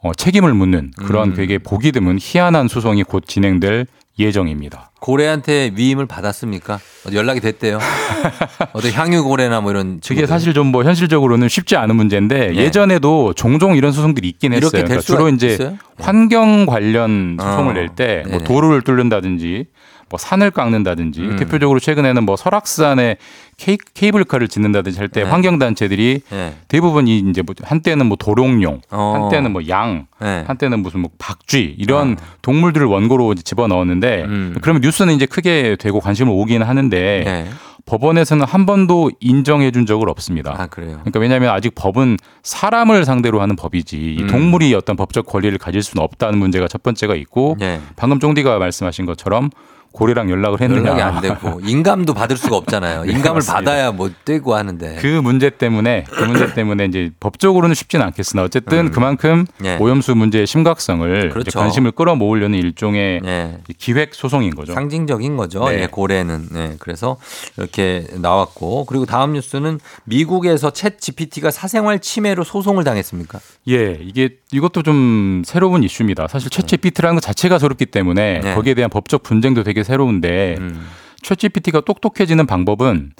어, 0.00 0.12
책임을 0.14 0.54
묻는 0.54 0.92
그런 0.96 1.30
음. 1.30 1.34
되게 1.34 1.58
보기 1.58 1.92
드문 1.92 2.18
희한한 2.20 2.68
소송이 2.68 3.02
곧 3.02 3.24
진행될 3.26 3.86
예정입니다. 4.18 4.90
고래한테 5.00 5.70
위임을 5.76 6.06
받았습니까? 6.06 6.80
연락이 7.12 7.40
됐대요. 7.40 7.78
어디 8.74 8.90
향유고래나 8.90 9.60
뭐 9.60 9.70
이런 9.70 10.00
그게 10.04 10.26
사실 10.26 10.52
좀 10.54 10.68
뭐 10.72 10.82
현실적으로는 10.84 11.48
쉽지 11.48 11.76
않은 11.76 11.94
문제인데 11.94 12.48
네. 12.48 12.56
예전에도 12.56 13.32
종종 13.34 13.76
이런 13.76 13.92
소송들이 13.92 14.28
있긴 14.28 14.52
했어요. 14.54 14.70
그러니까 14.72 15.00
주로 15.00 15.28
이제 15.28 15.48
있어요? 15.54 15.76
환경 16.00 16.66
관련 16.66 17.36
소송을 17.40 17.76
어. 17.76 17.80
낼때뭐 17.80 18.24
네네. 18.24 18.44
도로를 18.44 18.82
뚫는다든지 18.82 19.66
뭐 20.08 20.18
산을 20.18 20.50
깎는다든지 20.50 21.20
음. 21.20 21.36
대표적으로 21.36 21.78
최근에는 21.80 22.24
뭐 22.24 22.36
설악산에 22.36 23.16
케이, 23.56 23.76
케이블카를 23.94 24.48
짓는다든지 24.48 24.98
할때 24.98 25.24
네. 25.24 25.30
환경단체들이 25.30 26.20
네. 26.30 26.54
대부분 26.68 27.08
이 27.08 27.18
이제 27.18 27.42
뭐 27.42 27.54
한때는 27.62 28.06
뭐 28.06 28.16
도롱뇽, 28.16 28.80
어. 28.90 29.12
한때는 29.14 29.52
뭐 29.52 29.66
양, 29.68 30.06
네. 30.20 30.44
한때는 30.46 30.80
무슨 30.80 31.00
뭐 31.00 31.10
박쥐 31.18 31.76
이런 31.78 32.16
동물들을 32.42 32.86
원고로 32.86 33.34
집어 33.34 33.66
넣었는데 33.66 34.24
음. 34.24 34.56
그러면 34.62 34.80
뉴스는 34.82 35.14
이제 35.14 35.26
크게 35.26 35.76
되고 35.78 36.00
관심을 36.00 36.32
오긴 36.32 36.62
하는데 36.62 37.22
네. 37.24 37.48
법원에서는 37.88 38.44
한 38.44 38.66
번도 38.66 39.10
인정해 39.18 39.70
준 39.70 39.86
적은 39.86 40.08
없습니다. 40.10 40.54
아 40.58 40.66
그래요. 40.66 40.98
그러니까 40.98 41.20
왜냐하면 41.20 41.50
아직 41.50 41.74
법은 41.74 42.18
사람을 42.42 43.04
상대로 43.06 43.40
하는 43.40 43.56
법이지 43.56 43.96
이 43.96 44.22
음. 44.22 44.26
동물이 44.26 44.74
어떤 44.74 44.94
법적 44.94 45.26
권리를 45.26 45.56
가질 45.58 45.82
수는 45.82 46.04
없다는 46.04 46.38
문제가 46.38 46.68
첫 46.68 46.82
번째가 46.82 47.14
있고 47.16 47.56
네. 47.58 47.80
방금 47.96 48.20
쫑디가 48.20 48.58
말씀하신 48.58 49.06
것처럼 49.06 49.50
고래랑 49.92 50.30
연락을 50.30 50.60
했느냐 50.60 50.90
연락이 50.90 51.02
안 51.02 51.20
되고 51.20 51.60
인감도 51.64 52.14
받을 52.14 52.36
수가 52.36 52.56
없잖아요. 52.56 53.02
네, 53.06 53.12
인감을 53.12 53.36
맞습니다. 53.36 53.54
받아야 53.54 53.92
뭐 53.92 54.10
떼고 54.24 54.54
하는데. 54.54 54.96
그 55.00 55.06
문제 55.06 55.50
때문에 55.50 56.04
그 56.08 56.24
문제 56.24 56.52
때문에 56.54 56.84
이제 56.84 57.10
법적으로는 57.20 57.74
쉽지는 57.74 58.04
않겠으나 58.06 58.42
어쨌든 58.44 58.86
음. 58.86 58.90
그만큼 58.90 59.46
예. 59.64 59.76
오염수 59.78 60.14
문제의 60.14 60.46
심각성을 60.46 61.30
그렇죠. 61.30 61.58
관심을 61.58 61.92
끌어모으려는 61.92 62.58
일종의 62.58 63.20
예. 63.24 63.58
기획 63.78 64.14
소송인 64.14 64.54
거죠. 64.54 64.74
상징적인 64.74 65.36
거죠. 65.36 65.68
네. 65.68 65.82
예, 65.82 65.86
고래는. 65.86 66.48
네, 66.52 66.76
그래서 66.78 67.16
이렇게 67.56 68.06
나왔고 68.16 68.84
그리고 68.84 69.06
다음 69.06 69.32
뉴스는 69.32 69.80
미국에서 70.04 70.70
챗 70.70 71.00
GPT가 71.00 71.50
사생활 71.50 71.98
침해로 71.98 72.44
소송을 72.44 72.84
당했습니까? 72.84 73.40
예, 73.68 73.98
이게 74.00 74.36
이것도 74.52 74.82
좀 74.82 75.42
새로운 75.44 75.82
이슈입니다. 75.82 76.28
사실 76.28 76.50
챗GPT라는 76.50 77.14
것 77.14 77.20
자체가 77.20 77.58
새롭기 77.58 77.86
때문에 77.86 78.40
네. 78.40 78.54
거기에 78.54 78.74
대한 78.74 78.90
법적 78.90 79.22
분쟁도 79.22 79.62
되게 79.64 79.77
새로운데 79.84 80.56
음. 80.58 80.86
챗GPT가 81.22 81.84
똑똑해지는 81.84 82.46
방법은 82.46 83.12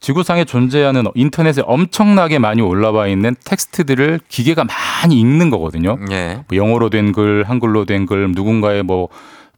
지구상에 0.00 0.44
존재하는 0.44 1.04
인터넷에 1.14 1.62
엄청나게 1.64 2.38
많이 2.38 2.60
올라와 2.60 3.06
있는 3.06 3.34
텍스트들을 3.44 4.20
기계가 4.28 4.64
많이 4.64 5.18
읽는 5.18 5.48
거거든요. 5.50 5.98
예. 6.10 6.44
뭐 6.46 6.58
영어로 6.58 6.90
된 6.90 7.12
글, 7.12 7.44
한글로 7.44 7.86
된 7.86 8.04
글, 8.04 8.30
누군가의 8.32 8.82
뭐 8.82 9.08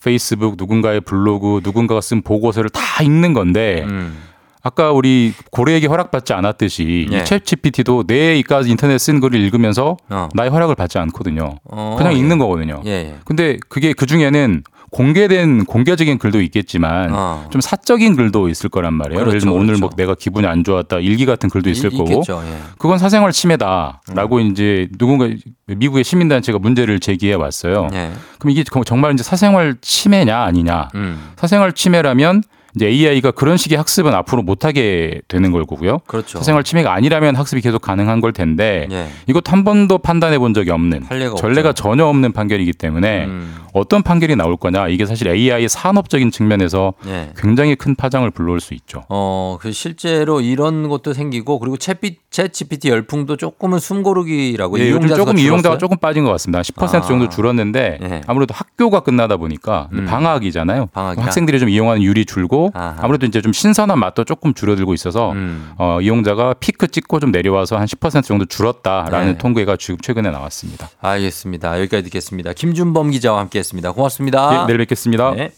페이스북, 0.04 0.54
누군가의 0.56 1.00
블로그, 1.00 1.60
누군가가 1.64 2.00
쓴 2.00 2.22
보고서를 2.22 2.70
다 2.70 3.02
읽는 3.02 3.32
건데 3.32 3.84
음. 3.88 4.18
아까 4.62 4.92
우리 4.92 5.32
고래에게 5.50 5.86
허락받지 5.86 6.32
않았듯이 6.32 7.08
예. 7.10 7.18
이 7.18 7.22
챗GPT도 7.22 8.06
내 8.06 8.36
이까지 8.38 8.70
인터넷 8.70 8.98
쓴 8.98 9.20
글을 9.20 9.40
읽으면서 9.40 9.96
어. 10.08 10.28
나의 10.34 10.50
허락을 10.50 10.74
받지 10.74 10.98
않거든요. 10.98 11.58
어, 11.64 11.94
그냥 11.98 12.14
예. 12.14 12.18
읽는 12.18 12.38
거거든요. 12.38 12.82
예, 12.84 12.90
예. 12.90 13.14
근데 13.24 13.58
그게 13.68 13.92
그 13.92 14.06
중에는 14.06 14.62
공개된 14.90 15.64
공개적인 15.64 16.18
글도 16.18 16.40
있겠지만 16.42 17.10
어. 17.12 17.48
좀 17.50 17.60
사적인 17.60 18.16
글도 18.16 18.48
있을 18.48 18.70
거란 18.70 18.94
말이에요. 18.94 19.20
예를 19.20 19.30
그렇죠, 19.30 19.44
들면 19.46 19.56
오늘 19.56 19.66
그렇죠. 19.74 19.80
뭐 19.80 19.90
내가 19.96 20.14
기분이 20.14 20.46
안 20.46 20.64
좋았다 20.64 20.98
일기 21.00 21.26
같은 21.26 21.48
글도 21.50 21.68
있을 21.70 21.92
이- 21.92 21.96
거고 21.96 22.10
있겠죠. 22.10 22.42
예. 22.46 22.58
그건 22.78 22.98
사생활 22.98 23.32
침해다라고 23.32 24.40
이제 24.40 24.88
누군가 24.98 25.28
미국의 25.66 26.04
시민단체가 26.04 26.58
문제를 26.58 27.00
제기해 27.00 27.34
왔어요. 27.34 27.88
예. 27.92 28.12
그럼 28.38 28.50
이게 28.52 28.64
정말 28.84 29.12
이제 29.14 29.22
사생활 29.22 29.76
침해냐 29.80 30.38
아니냐? 30.42 30.88
음. 30.94 31.30
사생활 31.36 31.72
침해라면 31.72 32.42
이제 32.76 32.86
AI가 32.86 33.30
그런 33.30 33.56
식의 33.56 33.78
학습은 33.78 34.14
앞으로 34.14 34.42
못하게 34.42 35.22
되는 35.28 35.50
걸 35.50 35.64
거고요. 35.64 36.00
그렇죠. 36.06 36.38
사생활 36.38 36.62
침해가 36.62 36.92
아니라면 36.92 37.34
학습이 37.34 37.62
계속 37.62 37.80
가능한 37.80 38.20
걸 38.20 38.34
텐데 38.34 38.86
예. 38.90 39.08
이것도 39.26 39.50
한 39.50 39.64
번도 39.64 39.98
판단해 39.98 40.38
본 40.38 40.52
적이 40.52 40.70
없는 40.72 41.06
전례가 41.38 41.70
없죠. 41.70 41.82
전혀 41.82 42.04
없는 42.04 42.32
판결이기 42.32 42.74
때문에 42.74 43.24
음. 43.24 43.56
어떤 43.72 44.02
판결이 44.02 44.36
나올 44.36 44.56
거냐 44.56 44.88
이게 44.88 45.06
사실 45.06 45.28
AI의 45.28 45.68
산업적인 45.70 46.30
측면에서 46.30 46.92
예. 47.06 47.30
굉장히 47.36 47.76
큰 47.76 47.94
파장을 47.94 48.30
불러올 48.30 48.60
수 48.60 48.74
있죠. 48.74 49.04
어, 49.08 49.56
그 49.58 49.72
실제로 49.72 50.42
이런 50.42 50.88
것도 50.88 51.14
생기고 51.14 51.58
그리고 51.58 51.76
챗, 51.76 51.98
챗 52.30 52.52
GPT 52.52 52.90
열풍도 52.90 53.38
조금은 53.38 53.78
숨고르기라고 53.78 54.78
예, 54.80 54.90
요즘 54.90 55.08
조금 55.08 55.38
이용자가? 55.38 55.78
조금 55.78 55.96
빠진 55.96 56.24
것 56.24 56.30
같습니다. 56.32 56.60
10% 56.60 56.94
아. 56.94 57.00
정도 57.00 57.30
줄었는데 57.30 57.98
예. 58.02 58.20
아무래도 58.26 58.52
학교가 58.54 59.00
끝나다 59.00 59.38
보니까 59.38 59.88
음. 59.92 60.04
방학이잖아요. 60.04 60.86
방학이라. 60.92 61.24
학생들이 61.24 61.58
좀 61.58 61.70
이용하는 61.70 62.02
율이 62.02 62.26
줄고 62.26 62.65
아하. 62.74 62.96
아무래도 63.00 63.26
이제 63.26 63.40
좀 63.40 63.52
신선한 63.52 63.98
맛도 63.98 64.24
조금 64.24 64.54
줄어들고 64.54 64.94
있어서 64.94 65.32
음. 65.32 65.72
어, 65.78 66.00
이용자가 66.00 66.54
피크 66.54 66.88
찍고 66.88 67.20
좀 67.20 67.30
내려와서 67.30 67.76
한 67.76 67.86
10% 67.86 68.24
정도 68.24 68.44
줄었다라는 68.44 69.32
네. 69.32 69.38
통계가 69.38 69.76
지금 69.76 69.98
최근에 69.98 70.30
나왔습니다. 70.30 70.88
알겠습니다. 71.00 71.78
여기까지 71.80 72.04
듣겠습니다. 72.04 72.52
김준범 72.52 73.10
기자와 73.10 73.40
함께했습니다. 73.40 73.92
고맙습니다. 73.92 74.62
예, 74.62 74.66
내일 74.66 74.78
뵙겠습니다. 74.78 75.32
네. 75.32 75.52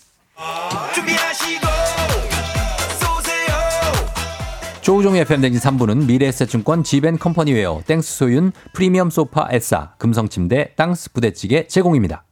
조우종의 4.89 5.21
FM댕진 5.21 5.61
3부는 5.61 6.07
미래에셋증권 6.07 6.83
지벤컴퍼니웨어 6.83 7.83
땡스 7.87 8.11
소윤 8.17 8.53
프리미엄 8.73 9.11
소파 9.11 9.47
에싸 9.51 9.93
금성침대 9.99 10.73
땅스 10.77 11.13
부대찌개 11.13 11.67
제공입니다. 11.67 12.25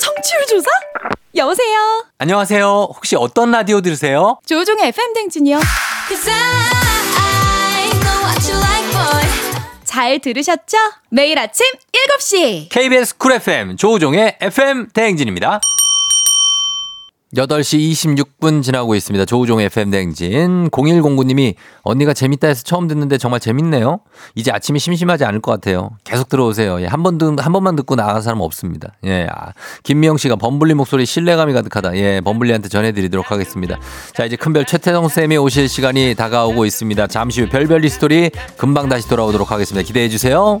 청취율 0.00 0.46
조사? 0.48 0.68
여보세요. 1.34 2.04
안녕하세요. 2.18 2.88
혹시 2.94 3.16
어떤 3.16 3.50
라디오 3.52 3.80
들으세요? 3.80 4.38
조종의 4.46 4.88
FM 4.88 5.14
댕진이요. 5.14 5.60
잘 9.84 10.18
들으셨죠? 10.18 10.76
매일 11.10 11.38
아침 11.38 11.66
7시. 12.18 12.68
KBS 12.70 13.16
쿨 13.16 13.32
FM 13.32 13.76
조우종의 13.76 14.36
FM 14.40 14.88
대행진입니다. 14.92 15.60
8시 17.34 17.78
26분 18.40 18.62
지나고 18.62 18.94
있습니다. 18.94 19.24
조우종의 19.24 19.66
FM 19.66 19.90
대행진. 19.90 20.68
0109님이 20.70 21.54
언니가 21.82 22.12
재밌다 22.12 22.48
해서 22.48 22.62
처음 22.62 22.88
듣는데 22.88 23.16
정말 23.16 23.40
재밌네요. 23.40 24.00
이제 24.34 24.50
아침이 24.50 24.78
심심하지 24.78 25.24
않을 25.24 25.40
것 25.40 25.50
같아요. 25.52 25.90
계속 26.04 26.28
들어오세요. 26.28 26.82
예, 26.82 26.86
한 26.86 27.02
번, 27.02 27.16
듣, 27.16 27.34
한 27.42 27.52
번만 27.52 27.74
듣고 27.76 27.96
나간 27.96 28.20
사람 28.20 28.42
없습니다. 28.42 28.92
예. 29.04 29.26
아, 29.30 29.52
김미영 29.82 30.18
씨가 30.18 30.36
범블리 30.36 30.74
목소리 30.74 31.06
신뢰감이 31.06 31.54
가득하다. 31.54 31.96
예. 31.96 32.20
범블리한테 32.20 32.68
전해드리도록 32.68 33.30
하겠습니다. 33.30 33.78
자, 34.14 34.26
이제 34.26 34.36
큰별 34.36 34.66
최태성 34.66 35.08
쌤이 35.08 35.38
오실 35.38 35.70
시간이 35.70 36.14
다가오고 36.14 36.66
있습니다. 36.66 37.06
잠시 37.06 37.40
후 37.40 37.48
별별 37.48 37.82
히스토리 37.82 38.30
금방 38.58 38.90
다시 38.90 39.08
돌아오도록 39.08 39.50
하겠습니다. 39.50 39.86
기대해 39.86 40.10
주세요. 40.10 40.60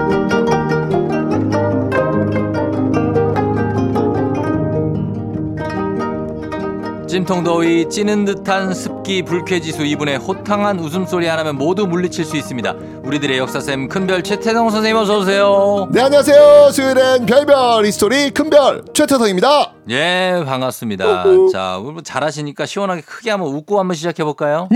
찜통 7.11 7.43
더위 7.43 7.89
찌는 7.89 8.23
듯한 8.23 8.73
습기 8.73 9.21
불쾌지수 9.23 9.83
이분의 9.83 10.17
호탕한 10.19 10.79
웃음소리 10.79 11.27
하나면 11.27 11.57
모두 11.57 11.85
물리칠 11.85 12.23
수 12.23 12.37
있습니다. 12.37 12.73
우리들의 13.03 13.37
역사쌤 13.37 13.89
큰별 13.89 14.23
최태성 14.23 14.69
선생님 14.69 14.95
어서 14.95 15.17
오세요. 15.17 15.89
네 15.91 16.03
안녕하세요 16.03 16.69
수요일엔 16.71 17.25
별별 17.25 17.85
히스토리 17.85 18.29
큰별 18.29 18.85
최태성입니다 18.93 19.73
예 19.89 20.41
반갑습니다. 20.45 21.25
자, 21.51 21.70
뭐 21.70 21.95
잘하시니까 22.01 22.65
시원하게 22.65 23.01
크게 23.01 23.31
한번 23.31 23.53
웃고 23.55 23.77
한번 23.77 23.97
시작해 23.97 24.23
볼까요? 24.23 24.69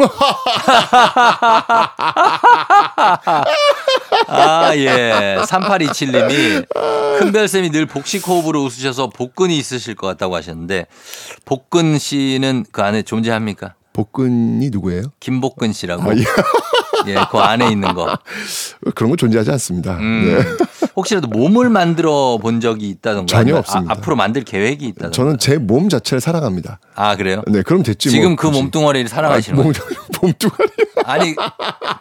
아, 4.28 4.76
예. 4.76 5.38
3827님이 5.42 6.66
큰별쌤이 7.20 7.70
늘 7.72 7.86
복식 7.86 8.28
호흡으로 8.28 8.64
웃으셔서 8.64 9.10
복근이 9.10 9.58
있으실 9.58 9.96
것 9.96 10.08
같다고 10.08 10.36
하셨는데 10.36 10.88
복근 11.46 11.98
씨는 11.98 12.66
그 12.72 12.82
안에 12.82 13.04
존재합니까? 13.04 13.76
복근이 13.94 14.70
누구예요? 14.72 15.04
김복근 15.20 15.72
씨라고. 15.72 16.04
아, 16.10 16.16
예. 16.16 16.24
예, 17.08 17.16
그 17.32 17.38
안에 17.38 17.70
있는 17.72 17.94
거. 17.94 18.18
그런 18.96 19.10
건 19.12 19.18
존재하지 19.18 19.52
않습니다. 19.52 19.98
음, 19.98 20.26
네. 20.26 20.88
혹시라도 20.96 21.28
몸을 21.28 21.70
만들어 21.70 22.38
본 22.42 22.60
적이 22.62 22.90
있다던가 22.90 23.28
전혀 23.28 23.56
없습니다. 23.58 23.94
아, 23.94 23.98
앞으로 23.98 24.16
만들 24.16 24.44
계획이 24.44 24.86
있다던가. 24.88 25.12
저는 25.12 25.38
제 25.40 25.58
몸 25.58 25.90
자체를 25.90 26.22
사랑합니다. 26.22 26.80
아, 26.96 27.16
그래요? 27.16 27.42
네, 27.48 27.62
그럼 27.64 27.82
됐지. 27.84 28.10
지금 28.10 28.30
뭐, 28.30 28.36
그 28.36 28.48
굳이. 28.50 28.62
몸뚱어리를 28.62 29.08
사랑하시는 29.10 29.60
아, 29.60 29.64
몸, 29.64 29.72
거죠? 29.74 29.84
몸뚱아리. 30.22 30.70
아니, 31.06 31.36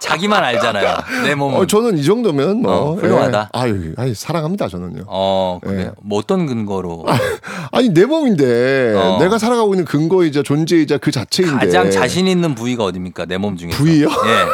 자기만 0.01 0.43
알잖아요. 0.45 0.97
내 1.25 1.35
몸은. 1.35 1.61
어, 1.61 1.67
저는 1.67 1.99
이 1.99 2.05
정도면 2.05 2.63
뭐 2.63 2.73
어, 2.73 2.95
훌륭하다. 2.95 3.51
예. 3.55 3.59
아유, 3.59 3.93
아유, 3.97 4.15
사랑합니다 4.15 4.69
저는요. 4.69 5.05
어, 5.07 5.59
그래요? 5.63 5.81
예. 5.81 5.91
뭐 6.03 6.19
어떤 6.19 6.47
근거로? 6.47 7.05
아니 7.73 7.89
내 7.91 8.05
몸인데 8.07 8.95
어. 8.97 9.19
내가 9.21 9.39
살아가고 9.39 9.75
있는 9.75 9.85
근거이자 9.85 10.43
존재이자 10.43 10.99
그 10.99 11.11
자체인데 11.11 11.67
가장 11.67 11.91
자신 11.91 12.27
있는 12.29 12.55
부위가 12.55 12.85
어딥니까? 12.85 13.25
내 13.27 13.39
몸 13.39 13.57
중에서. 13.57 13.77
부위요? 13.77 14.07
예. 14.09 14.45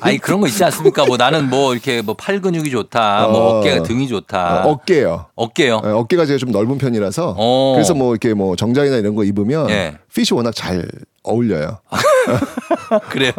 아니 0.00 0.18
그런 0.18 0.40
거 0.40 0.46
있지 0.46 0.62
않습니까? 0.64 1.04
뭐 1.04 1.16
나는 1.16 1.48
뭐 1.50 1.72
이렇게 1.72 2.00
뭐 2.02 2.14
팔 2.14 2.40
근육이 2.40 2.70
좋다, 2.70 3.26
뭐 3.28 3.38
어. 3.38 3.58
어깨가 3.58 3.82
등이 3.82 4.08
좋다. 4.08 4.64
어, 4.66 4.70
어깨요. 4.70 5.26
어깨요. 5.34 5.82
예, 5.84 5.88
어깨가 5.90 6.26
제가 6.26 6.38
좀 6.38 6.50
넓은 6.52 6.78
편이라서 6.78 7.34
어. 7.36 7.72
그래서 7.74 7.94
뭐 7.94 8.12
이렇게 8.12 8.34
뭐 8.34 8.56
정장이나 8.56 8.96
이런 8.96 9.14
거 9.14 9.24
입으면 9.24 9.68
예. 9.70 9.96
핏이 10.14 10.28
워낙 10.32 10.54
잘 10.54 10.86
어울려요. 11.22 11.78
그래요? 13.10 13.32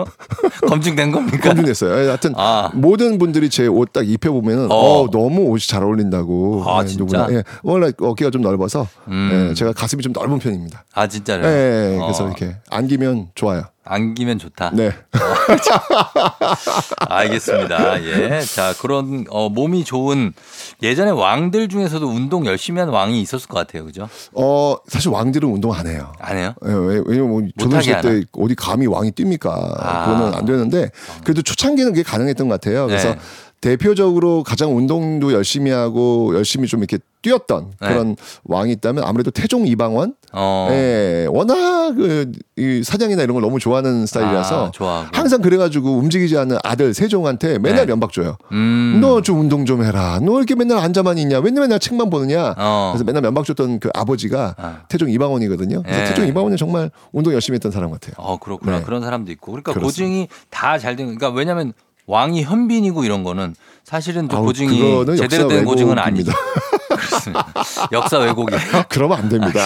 검증된 0.67 1.11
겁니까? 1.11 1.37
검증됐어요. 1.49 2.03
예, 2.03 2.07
하여튼 2.07 2.33
아. 2.35 2.69
모든 2.73 3.17
분들이 3.17 3.49
제 3.49 3.67
옷 3.67 3.93
딱 3.93 4.07
입혀 4.07 4.31
보면은 4.31 4.71
어. 4.71 4.75
어. 5.03 5.09
너무 5.09 5.41
옷이 5.49 5.67
잘 5.67 5.83
어울린다고. 5.83 6.63
아, 6.65 6.81
예, 6.83 6.87
진짜? 6.87 7.27
예, 7.31 7.43
원래 7.63 7.91
어깨가 7.97 8.31
좀 8.31 8.41
넓어서 8.41 8.87
음. 9.07 9.47
예, 9.49 9.53
제가 9.53 9.71
가슴이 9.73 10.01
좀 10.03 10.11
넓은 10.13 10.39
편입니다. 10.39 10.83
아 10.93 11.07
진짜요? 11.07 11.43
예, 11.45 11.97
그래서 12.01 12.23
어. 12.25 12.27
이렇게 12.27 12.55
안기면 12.69 13.29
좋아요. 13.35 13.63
안기면 13.85 14.39
좋다. 14.39 14.71
네. 14.73 14.91
알겠습니다. 17.07 18.03
예. 18.03 18.41
자, 18.41 18.73
그런 18.81 19.25
어, 19.29 19.49
몸이 19.49 19.83
좋은 19.83 20.33
예전에 20.81 21.11
왕들 21.11 21.69
중에서도 21.69 22.05
운동 22.07 22.45
열심히 22.47 22.79
한 22.79 22.89
왕이 22.89 23.21
있었을 23.21 23.47
것 23.47 23.57
같아요. 23.57 23.85
그죠? 23.85 24.09
어, 24.33 24.75
사실 24.87 25.09
왕들은 25.09 25.47
운동 25.47 25.73
안 25.73 25.87
해요. 25.87 26.11
안 26.19 26.35
해요? 26.37 26.55
예, 26.65 26.71
왜, 26.73 27.01
왜냐면 27.05 27.29
뭐 27.29 27.41
조선시대 27.57 28.01
때 28.01 28.23
어디 28.33 28.55
감히 28.55 28.87
왕이 28.87 29.11
뜁니까? 29.11 29.75
아. 29.79 30.05
그거는 30.05 30.33
안 30.33 30.45
되는데 30.45 30.89
그래도 31.23 31.43
초창기는 31.43 31.93
그게 31.93 32.03
가능했던 32.03 32.47
것 32.47 32.59
같아요. 32.59 32.87
그래서 32.87 33.09
네. 33.09 33.19
대표적으로 33.65 34.43
가장 34.43 34.77
운동도 34.77 35.33
열심히 35.33 35.71
하고 35.71 36.35
열심히 36.35 36.67
좀 36.67 36.81
이렇게 36.81 36.99
뛰었던 37.23 37.71
네. 37.81 37.87
그런 37.87 38.15
왕이 38.43 38.71
있다면 38.73 39.03
아무래도 39.03 39.31
태종 39.31 39.65
이방원. 39.65 40.13
어. 40.33 40.67
예, 40.69 41.25
워낙 41.31 41.95
그, 41.95 42.31
이 42.57 42.83
사냥이나 42.83 43.23
이런 43.23 43.33
걸 43.33 43.41
너무 43.41 43.57
좋아하는 43.57 44.05
스타일이라서 44.05 44.71
아. 44.81 45.09
항상 45.11 45.41
그래가지고 45.41 45.97
움직이지 45.97 46.37
않는 46.37 46.57
아들 46.63 46.93
세종한테 46.93 47.57
맨날 47.57 47.87
네. 47.87 47.93
면박 47.93 48.13
줘요. 48.13 48.37
음. 48.51 48.99
너좀 49.01 49.39
운동 49.39 49.65
좀 49.65 49.83
해라. 49.83 50.19
너 50.21 50.37
이렇게 50.37 50.53
맨날 50.53 50.77
앉아만 50.77 51.17
있냐? 51.17 51.41
맨날 51.41 51.61
맨날 51.63 51.79
책만 51.79 52.11
보느냐? 52.11 52.53
어. 52.59 52.91
그래서 52.93 53.03
맨날 53.03 53.23
면박 53.23 53.45
줬던 53.45 53.79
그 53.79 53.89
아버지가 53.95 54.53
아. 54.59 54.81
태종 54.89 55.09
이방원이거든요. 55.09 55.81
그래서 55.81 56.01
예. 56.01 56.05
태종 56.05 56.27
이방원은 56.27 56.57
정말 56.57 56.91
운동 57.11 57.33
열심히 57.33 57.55
했던 57.55 57.71
사람 57.71 57.89
같아요. 57.89 58.13
어, 58.17 58.37
그렇구나. 58.37 58.77
네. 58.79 58.83
그런 58.85 59.01
사람도 59.01 59.31
있고. 59.31 59.53
그러니까 59.53 59.73
그렇습니다. 59.73 59.87
고증이 59.87 60.27
다 60.51 60.77
잘 60.77 60.95
된, 60.95 61.07
그러니까 61.07 61.29
왜냐면 61.31 61.73
왕이 62.07 62.43
현빈이고 62.43 63.03
이런 63.03 63.23
거는 63.23 63.55
사실은 63.83 64.27
또 64.27 64.37
아우, 64.37 64.45
고증이 64.45 65.05
제대로 65.17 65.47
된 65.47 65.65
고증은. 65.65 65.97
왜곡입니다. 65.97 66.33
그렇습니다. 66.89 67.53
역사 67.91 68.19
왜곡이에요. 68.19 68.61
그러면 68.89 69.19
안 69.19 69.29
됩니다. 69.29 69.59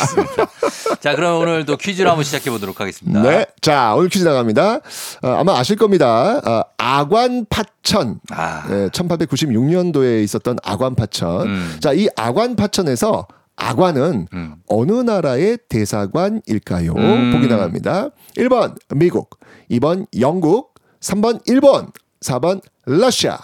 자, 1.00 1.16
그럼 1.16 1.42
오늘 1.42 1.66
또 1.66 1.78
퀴즈를 1.78 2.10
한번 2.10 2.24
시작해 2.24 2.50
보도록 2.50 2.80
하겠습니다. 2.80 3.22
네. 3.22 3.46
자, 3.62 3.94
오늘 3.96 4.10
퀴즈 4.10 4.24
나갑니다. 4.26 4.76
어, 5.24 5.28
아마 5.28 5.58
아실 5.58 5.76
겁니다. 5.76 6.42
어, 6.46 6.64
아관파천. 6.78 8.20
아. 8.32 8.68
네, 8.68 8.88
1896년도에 8.90 10.24
있었던 10.24 10.58
아관파천. 10.64 11.48
음. 11.48 11.78
자, 11.80 11.94
이 11.94 12.08
아관파천에서 12.16 13.28
아관은 13.56 14.28
음. 14.34 14.56
어느 14.68 14.92
나라의 14.94 15.58
대사관일까요? 15.70 16.94
음. 16.94 17.32
보기 17.34 17.48
나갑니다. 17.48 18.10
1번 18.38 18.76
미국, 18.96 19.38
2번 19.72 20.06
영국, 20.20 20.74
3번 21.02 21.42
일본, 21.46 21.88
4번 22.22 22.61
러시아. 22.86 23.38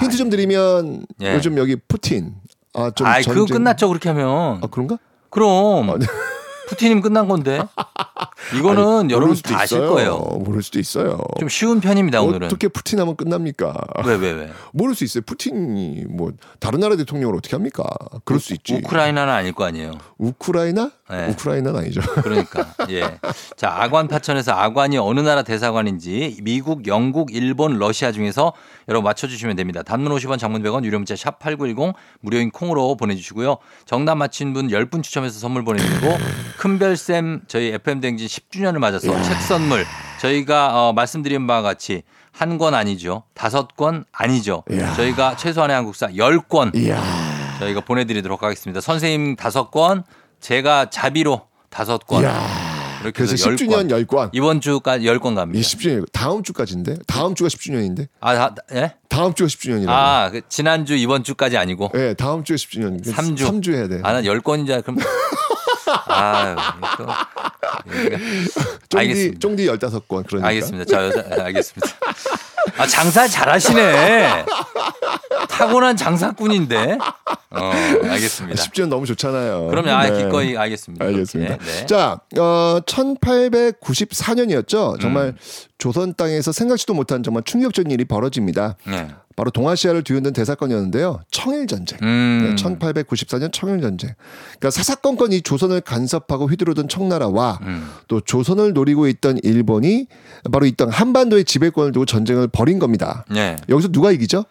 힌트 0.00 0.16
좀 0.16 0.30
드리면 0.30 1.06
아, 1.20 1.24
예. 1.24 1.34
요즘 1.34 1.56
여기 1.58 1.76
푸틴. 1.76 2.34
아, 2.74 2.90
좀 2.94 3.06
아이, 3.06 3.22
그거 3.22 3.34
전쟁- 3.34 3.56
끝났죠. 3.56 3.88
그렇게 3.88 4.08
하면. 4.10 4.60
아, 4.62 4.66
그런가? 4.70 4.98
그럼. 5.30 5.90
아, 5.90 5.96
네. 5.98 6.06
푸틴이면 6.70 7.02
끝난 7.02 7.28
건데. 7.28 7.60
이거는 8.56 9.00
아니, 9.00 9.12
여러분 9.12 9.36
다 9.36 9.60
아실 9.60 9.78
있어요. 9.78 9.90
거예요. 9.90 10.16
모를 10.16 10.62
수도 10.62 10.78
있어요. 10.78 11.18
좀 11.38 11.48
쉬운 11.48 11.80
편입니다, 11.80 12.22
오늘은. 12.22 12.46
어떻게 12.46 12.68
푸틴 12.68 12.98
하면 13.00 13.16
끝납니까? 13.16 13.74
왜, 14.04 14.14
왜, 14.16 14.32
왜? 14.32 14.50
모를 14.72 14.94
수 14.94 15.04
있어요. 15.04 15.22
푸틴이 15.26 16.06
뭐 16.08 16.32
다른 16.58 16.80
나라 16.80 16.96
대통령을 16.96 17.36
어떻게 17.36 17.56
합니까? 17.56 17.84
그럴 18.24 18.40
수 18.40 18.54
있지. 18.54 18.74
우크라이나는 18.74 19.32
아닐 19.32 19.52
거 19.52 19.64
아니에요. 19.64 19.92
우크라이나? 20.18 20.90
네. 21.10 21.28
우크라이나는 21.28 21.80
아니죠. 21.80 22.00
그러니까 22.22 22.72
예. 22.90 23.18
자 23.56 23.74
아관 23.78 24.08
파천에서 24.08 24.52
아관이 24.52 24.96
어느 24.98 25.20
나라 25.20 25.42
대사관인지 25.42 26.38
미국, 26.42 26.86
영국, 26.86 27.34
일본, 27.34 27.78
러시아 27.78 28.12
중에서 28.12 28.52
여러분 28.90 29.04
맞춰주시면 29.04 29.54
됩니다. 29.56 29.82
단문 29.82 30.12
50원, 30.12 30.38
장문 30.38 30.62
100원, 30.62 30.84
유료 30.84 30.98
문자 30.98 31.14
샵 31.16 31.38
#8910 31.38 31.94
무료인 32.20 32.50
콩으로 32.50 32.96
보내주시고요. 32.96 33.56
정답 33.86 34.16
맞힌 34.16 34.52
분 34.52 34.68
10분 34.68 35.02
추첨해서 35.04 35.38
선물 35.38 35.64
보내드리고 35.64 36.18
큰별쌤 36.58 37.42
저희 37.46 37.68
FM 37.68 38.00
댕진 38.00 38.26
10주년을 38.26 38.78
맞아서 38.78 39.06
책 39.22 39.36
선물 39.42 39.86
저희가 40.20 40.88
어, 40.88 40.92
말씀드린 40.92 41.46
바와 41.46 41.62
같이 41.62 42.02
한 42.32 42.58
권 42.58 42.74
아니죠. 42.74 43.22
다섯 43.34 43.76
권 43.76 44.04
아니죠. 44.12 44.64
이야. 44.70 44.92
저희가 44.94 45.36
최소한의 45.36 45.74
한국사 45.76 46.08
10권 46.08 46.74
이야. 46.76 47.00
저희가 47.60 47.80
보내드리도록 47.82 48.42
하겠습니다. 48.42 48.80
선생님 48.80 49.36
다섯 49.36 49.70
권, 49.70 50.04
제가 50.40 50.90
자비로 50.90 51.42
다섯 51.68 52.06
권. 52.06 52.22
그래서 53.14 53.32
해서 53.32 53.50
10주년 53.50 53.88
10권. 53.90 54.06
10권. 54.06 54.30
이번 54.32 54.60
주까지 54.60 55.06
열권이 55.06 55.34
갑니다. 55.36 55.66
10주년 55.66 56.06
다음 56.12 56.42
주까지인데 56.42 56.96
다음 57.06 57.34
주가 57.34 57.48
10주년인데 57.48 58.08
아, 58.20 58.34
다, 58.34 58.54
예? 58.74 58.94
다음 59.08 59.34
주가 59.34 59.48
10주년이라고. 59.48 59.88
아, 59.88 60.30
그 60.30 60.42
지난주 60.48 60.94
이번 60.94 61.24
주까지 61.24 61.56
아니고. 61.56 61.90
네, 61.94 62.14
다음 62.14 62.44
주에 62.44 62.56
10주년. 62.56 63.04
삼 63.12 63.34
주. 63.36 63.46
3주 63.46 63.72
해야 63.74 63.88
돼. 63.88 64.00
아, 64.02 64.12
난열 64.12 64.40
권인 64.42 64.66
줄 64.66 64.74
알- 64.74 64.82
그럼. 64.82 64.98
아, 66.06 66.56
또. 66.98 67.06
쫑디 68.90 68.96
알겠습니다. 68.98 69.38
쫑디 69.40 69.66
15권 69.66 70.26
그러니까. 70.26 70.48
알겠습니다. 70.48 70.96
아, 70.98 71.44
알겠습니다. 71.44 71.88
아, 72.76 72.86
장사 72.86 73.26
잘하시네. 73.28 74.44
타고난 75.48 75.96
장사꾼인데. 75.96 76.98
어, 77.50 77.70
알겠습니다. 78.04 78.62
10주년 78.62 78.88
너무 78.88 79.06
좋잖아요. 79.06 79.68
그럼요. 79.68 79.90
아, 79.90 80.08
네. 80.08 80.24
기꺼이 80.24 80.56
알겠습니다. 80.56 81.04
알겠습니다. 81.04 81.56
네, 81.56 81.64
네. 81.64 81.86
자, 81.86 82.18
어, 82.38 82.80
1894년이었죠. 82.86 85.00
정말 85.00 85.26
음. 85.26 85.36
조선 85.78 86.14
땅에서 86.14 86.52
생각지도 86.52 86.94
못한 86.94 87.22
정말 87.22 87.42
충격적인 87.44 87.90
일이 87.90 88.04
벌어집니다. 88.04 88.76
네. 88.86 89.08
바로 89.40 89.50
동아시아를 89.50 90.02
뒤흔든 90.04 90.34
대사건이었는데요. 90.34 91.20
청일 91.30 91.66
전쟁. 91.66 91.98
음. 92.02 92.54
네, 92.58 92.62
1894년 92.62 93.50
청일 93.50 93.80
전쟁. 93.80 94.10
그러니까 94.58 94.68
사사건건 94.70 95.32
이 95.32 95.40
조선을 95.40 95.80
간섭하고 95.80 96.44
휘두르던 96.46 96.90
청나라와 96.90 97.58
음. 97.62 97.88
또 98.06 98.20
조선을 98.20 98.74
노리고 98.74 99.08
있던 99.08 99.38
일본이 99.42 100.08
바로 100.52 100.66
이땅 100.66 100.90
한반도의 100.90 101.46
지배권을 101.46 101.92
두고 101.92 102.04
전쟁을 102.04 102.48
벌인 102.48 102.78
겁니다. 102.78 103.24
네. 103.30 103.56
여기서 103.70 103.88
누가 103.88 104.12
이기죠? 104.12 104.44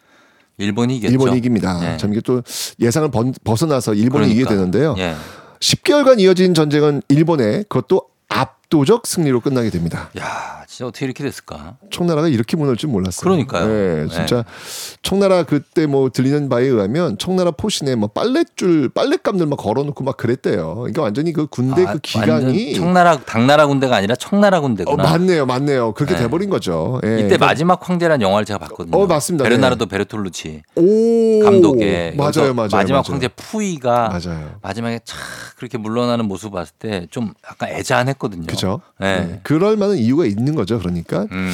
일본이 0.58 0.96
이겼죠. 0.96 1.12
일본이 1.12 1.38
이깁니다. 1.38 1.78
네. 1.78 1.96
참 1.96 2.10
이게 2.10 2.20
또 2.22 2.42
예상을 2.80 3.08
번- 3.12 3.32
벗어나서 3.44 3.94
일본이 3.94 4.26
이기게 4.26 4.42
그러니까. 4.42 4.56
되는데요. 4.56 4.96
예. 4.98 5.14
10개월간 5.60 6.18
이어진 6.18 6.52
전쟁은 6.52 7.02
일본의 7.08 7.66
그것도 7.68 8.08
압도적 8.28 9.06
승리로 9.06 9.38
끝나게 9.40 9.70
됩니다. 9.70 10.10
야, 10.18 10.59
진짜 10.80 10.86
어떻게 10.88 11.04
이렇게 11.04 11.22
됐을까? 11.22 11.76
청나라가 11.90 12.28
이렇게 12.28 12.56
무너질 12.56 12.78
줄 12.78 12.88
몰랐어요. 12.88 13.20
그러니까요. 13.22 13.66
네, 13.66 14.04
네. 14.04 14.08
진짜 14.08 14.44
청나라 15.02 15.42
그때 15.42 15.84
뭐 15.86 16.08
들리는 16.08 16.48
바에 16.48 16.64
의하면 16.64 17.18
청나라 17.18 17.50
포신에 17.50 17.96
뭐 17.96 18.08
빨랫줄 18.08 18.88
빨랫감들 18.94 19.44
막 19.44 19.56
걸어놓고 19.56 20.02
막 20.04 20.16
그랬대요. 20.16 20.76
그러니까 20.76 21.02
완전히 21.02 21.34
그 21.34 21.46
군대 21.48 21.84
아, 21.84 21.92
그 21.92 21.98
기간이 21.98 22.72
청나라 22.74 23.18
당나라 23.18 23.66
군대가 23.66 23.96
아니라 23.96 24.14
청나라 24.16 24.56
어, 24.58 24.60
군대구나. 24.62 25.02
맞네요, 25.02 25.44
맞네요. 25.44 25.92
그렇게 25.92 26.14
네. 26.14 26.20
돼버린 26.22 26.48
거죠. 26.48 26.98
예, 27.04 27.08
이때 27.16 27.22
그러니까- 27.24 27.44
마지막 27.46 27.86
황제란 27.86 28.22
영화를 28.22 28.46
제가 28.46 28.58
봤거든요. 28.60 28.96
어, 28.96 29.06
맞습니다. 29.06 29.44
베르나르도 29.44 29.84
베르톨루치 29.84 30.62
오 30.76 31.40
감독의 31.44 32.14
맞아요, 32.16 32.54
맞아요. 32.54 32.68
마지막 32.72 32.88
맞아요. 32.88 33.02
황제 33.06 33.28
푸이가 33.28 34.08
맞아요. 34.08 34.54
마지막에 34.62 34.98
촥 35.00 35.14
그렇게 35.58 35.76
물러나는 35.76 36.24
모습 36.24 36.52
봤을 36.52 36.72
때 36.78 37.06
좀 37.10 37.34
약간 37.50 37.68
애잔했거든요. 37.70 38.46
그죠? 38.46 38.80
네. 38.98 39.20
네. 39.26 39.40
그럴 39.42 39.76
만한 39.76 39.98
이유가 39.98 40.24
있는 40.24 40.54
거죠. 40.54 40.69
그러니까 40.78 41.26
음. 41.32 41.50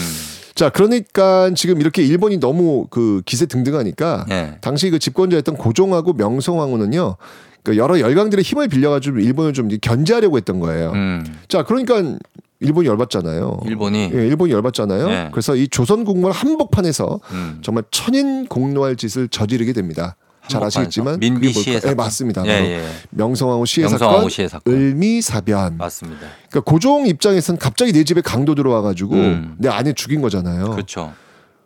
자, 0.55 0.71
그러니까 0.71 1.51
지금 1.55 1.81
이렇게 1.81 2.03
일본이 2.03 2.39
너무 2.39 2.87
그 2.89 3.21
기세 3.27 3.45
등등하니까 3.45 4.27
예. 4.31 4.57
당시 4.63 4.89
그 4.89 4.99
집권자였던 4.99 5.57
고종하고 5.57 6.15
명성황후는요. 6.15 7.17
그 7.63 7.77
여러 7.77 8.01
열강들의 8.01 8.43
힘을 8.43 8.69
빌려가지고 8.69 9.19
일본을 9.19 9.53
좀 9.53 9.69
견제하려고 9.69 10.39
했던 10.39 10.61
거예요. 10.61 10.93
음. 10.93 11.25
자, 11.49 11.63
그러니까 11.63 12.17
일본이 12.61 12.89
열받잖아요. 12.89 13.61
일본이 13.67 14.11
예, 14.15 14.27
일본이 14.27 14.53
열받잖아요. 14.53 15.09
네. 15.09 15.29
그래서 15.31 15.55
이 15.57 15.69
조선국문 15.69 16.33
한복판에서 16.33 17.21
음. 17.33 17.59
정말 17.63 17.85
천인 17.91 18.47
공노할 18.47 18.97
짓을 18.97 19.29
저지르게 19.29 19.73
됩니다. 19.73 20.17
잘? 20.49 20.63
아시겠지만 20.65 21.19
민비 21.21 21.53
그게 21.53 21.53
뭘까- 21.53 21.81
시해 21.81 21.91
예. 21.91 21.95
맞습니다. 21.95 22.47
예, 22.47 22.51
예. 22.51 22.87
명성황후 23.11 23.65
명성황후 23.67 23.99
사건, 23.99 24.29
시해 24.31 24.49
사건. 24.49 24.73
을미 24.75 25.21
사변. 25.23 25.77
맞습니다. 25.77 26.27
그러니까 26.51 26.61
고종 26.71 27.07
입장에서는 27.07 27.59
갑자기 27.59 27.93
내 27.93 28.05
집에 28.05 28.21
강도 28.21 28.55
들어와가지고 28.55 29.15
음. 29.15 29.57
내 29.59 29.69
아내 29.69 29.93
죽인 29.93 30.21
거잖아요. 30.23 30.71
그렇죠. 30.71 31.13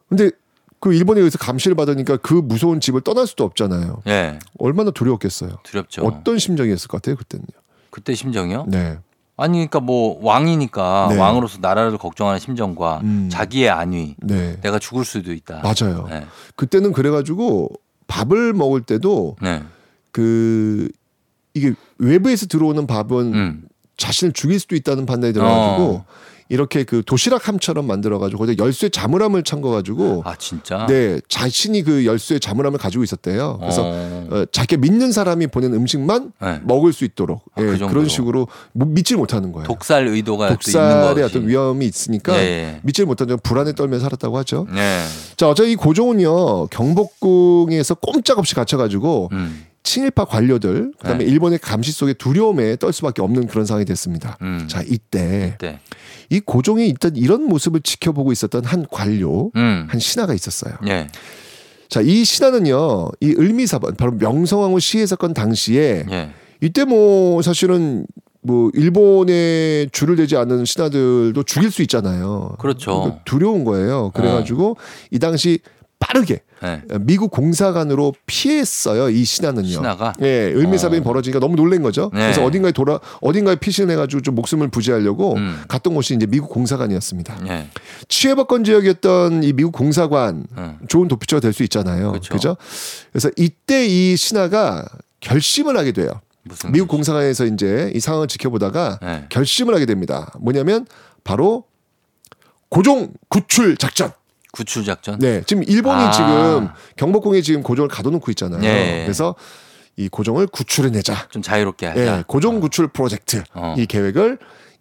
근데 0.08 0.30
그 0.80 0.94
일본에 0.94 1.20
의해서 1.20 1.36
감시를 1.38 1.74
받으니까 1.76 2.16
그 2.18 2.32
무서운 2.34 2.80
집을 2.80 3.02
떠날 3.02 3.26
수도 3.26 3.44
없잖아요. 3.44 4.02
예. 4.08 4.38
얼마나 4.58 4.90
두려웠겠어요. 4.90 5.58
두렵죠. 5.62 6.02
어떤 6.04 6.38
심정이었을 6.38 6.88
것 6.88 7.02
같아요 7.02 7.16
그때는요. 7.16 7.48
그때 7.90 8.14
심정이요? 8.14 8.64
네. 8.68 8.98
아니 9.36 9.52
그러니까 9.54 9.80
뭐 9.80 10.18
왕이니까 10.22 11.08
네. 11.10 11.16
왕으로서 11.18 11.58
나라를 11.60 11.96
걱정하는 11.98 12.38
심정과 12.38 13.00
음. 13.04 13.28
자기의 13.32 13.70
안위 13.70 14.14
네. 14.18 14.58
내가 14.60 14.78
죽을 14.78 15.04
수도 15.04 15.32
있다. 15.32 15.62
맞아요. 15.62 16.06
네. 16.10 16.26
그때는 16.56 16.92
그래가지고 16.92 17.70
밥을 18.10 18.52
먹을 18.52 18.82
때도 18.82 19.36
네. 19.40 19.62
그 20.10 20.90
이게 21.54 21.74
외부에서 21.98 22.46
들어오는 22.46 22.86
밥은 22.88 23.34
음. 23.34 23.62
자신을 23.96 24.32
죽일 24.32 24.58
수도 24.58 24.74
있다는 24.74 25.06
판단이 25.06 25.32
들어가지고 25.32 25.88
어. 25.88 26.04
이렇게 26.50 26.82
그 26.82 27.02
도시락함처럼 27.06 27.86
만들어가지고 27.86 28.40
거기다 28.40 28.62
열쇠 28.62 28.88
자물함을 28.88 29.44
참궈가지고 29.44 30.22
아 30.26 30.34
진짜. 30.36 30.84
네 30.86 31.20
자신이 31.28 31.82
그 31.84 32.04
열쇠 32.04 32.40
자물함을 32.40 32.76
가지고 32.78 33.04
있었대요. 33.04 33.58
그래서 33.60 33.82
어. 33.84 34.28
어, 34.30 34.44
자기 34.50 34.76
믿는 34.76 35.12
사람이 35.12 35.46
보낸 35.46 35.72
음식만 35.72 36.32
네. 36.42 36.60
먹을 36.64 36.92
수 36.92 37.04
있도록 37.04 37.44
아, 37.54 37.62
예, 37.62 37.66
그. 37.66 37.86
그런 37.86 38.08
식으로 38.08 38.48
뭐 38.72 38.88
믿질 38.88 39.16
못하는 39.16 39.52
거예요. 39.52 39.66
독살 39.68 40.08
의도가 40.08 40.48
독살의. 40.48 41.22
어떤 41.22 41.46
위험이 41.46 41.86
있으니까 41.86 42.36
예, 42.36 42.40
예. 42.40 42.80
믿질 42.82 43.06
못하는 43.06 43.38
불안에 43.40 43.72
떨며 43.72 44.00
살았다고 44.00 44.36
하죠. 44.38 44.66
네. 44.74 45.04
자, 45.36 45.48
어차피 45.48 45.72
이 45.72 45.76
고종은요 45.76 46.66
경복궁에서 46.66 47.94
꼼짝없이 47.94 48.56
갇혀가지고 48.56 49.28
음. 49.30 49.66
친일파 49.82 50.24
관료들 50.24 50.92
그다음에 50.98 51.24
네. 51.24 51.30
일본의 51.30 51.58
감시 51.60 51.92
속에 51.92 52.12
두려움에 52.12 52.76
떨 52.76 52.92
수밖에 52.92 53.22
없는 53.22 53.46
그런 53.46 53.66
상황이 53.66 53.84
됐습니다. 53.84 54.36
음. 54.42 54.66
자, 54.68 54.82
이때 54.86 55.56
네. 55.60 55.78
이 56.30 56.40
고종이 56.40 56.88
일단 56.88 57.16
이런 57.16 57.42
모습을 57.44 57.80
지켜보고 57.80 58.32
있었던 58.32 58.64
한 58.64 58.86
관료, 58.90 59.50
음. 59.56 59.86
한 59.88 60.00
신하가 60.00 60.32
있었어요. 60.32 60.74
예. 60.88 61.08
자, 61.88 62.00
이 62.00 62.24
신하는요, 62.24 63.10
이 63.20 63.34
을미사번, 63.36 63.96
바로 63.96 64.12
명성황후 64.12 64.78
시해 64.78 65.06
사건 65.06 65.34
당시에 65.34 66.06
예. 66.08 66.30
이때 66.60 66.84
뭐 66.84 67.42
사실은 67.42 68.06
뭐 68.42 68.70
일본에 68.74 69.86
줄을 69.92 70.16
대지 70.16 70.36
않는 70.36 70.64
신하들도 70.64 71.42
죽일 71.42 71.70
수 71.70 71.82
있잖아요. 71.82 72.54
그렇죠. 72.58 73.00
그러니까 73.00 73.20
두려운 73.24 73.64
거예요. 73.64 74.10
그래가지고 74.14 74.76
이 75.10 75.18
당시 75.18 75.58
빠르게 76.00 76.40
네. 76.62 76.82
미국 77.02 77.30
공사관으로 77.30 78.14
피했어요. 78.26 79.10
이 79.10 79.22
신하는요. 79.24 79.68
신하가? 79.68 80.14
예, 80.22 80.52
을미사변이 80.52 81.00
어. 81.00 81.04
벌어지니까 81.04 81.38
너무 81.38 81.54
놀란 81.56 81.82
거죠. 81.82 82.10
네. 82.12 82.20
그래서 82.20 82.42
어딘가에 82.42 82.72
돌아 82.72 82.98
어딘가에 83.20 83.56
피신해가지고 83.56 84.22
좀 84.22 84.34
목숨을 84.34 84.68
부지하려고 84.68 85.34
음. 85.34 85.62
갔던 85.68 85.94
곳이 85.94 86.14
이제 86.14 86.26
미국 86.26 86.48
공사관이었습니다. 86.50 87.38
예. 87.48 87.68
치해법권 88.08 88.64
지역이었던 88.64 89.44
이 89.44 89.52
미국 89.52 89.72
공사관 89.72 90.46
음. 90.56 90.78
좋은 90.88 91.06
도피처가 91.06 91.40
될 91.40 91.52
수 91.52 91.62
있잖아요. 91.64 92.10
그렇죠. 92.12 92.32
그죠? 92.34 92.56
그래서 93.12 93.30
이때 93.36 93.86
이 93.86 94.16
신하가 94.16 94.84
결심을 95.20 95.76
하게 95.76 95.92
돼요. 95.92 96.08
무슨 96.42 96.72
미국 96.72 96.88
공사관에서 96.88 97.44
이제 97.44 97.92
이 97.94 98.00
상황을 98.00 98.26
지켜보다가 98.26 98.98
네. 99.02 99.26
결심을 99.28 99.74
하게 99.74 99.84
됩니다. 99.84 100.32
뭐냐면 100.40 100.86
바로 101.24 101.64
고종 102.70 103.12
구출 103.28 103.76
작전. 103.76 104.12
구출 104.52 104.84
작전. 104.84 105.18
네, 105.18 105.42
지금 105.46 105.62
일본이 105.64 106.02
아. 106.04 106.10
지금 106.10 106.68
경복궁에 106.96 107.40
지금 107.42 107.62
고종을 107.62 107.88
가둬놓고 107.88 108.30
있잖아요. 108.32 108.62
예. 108.64 109.02
그래서 109.04 109.34
이 109.96 110.08
고종을 110.08 110.46
구출해내자. 110.46 111.28
좀 111.30 111.42
자유롭게 111.42 111.86
하자. 111.86 112.00
예, 112.18 112.24
고종 112.26 112.60
구출 112.60 112.88
프로젝트 112.88 113.42
어. 113.54 113.74
이 113.78 113.86
계획을 113.86 114.38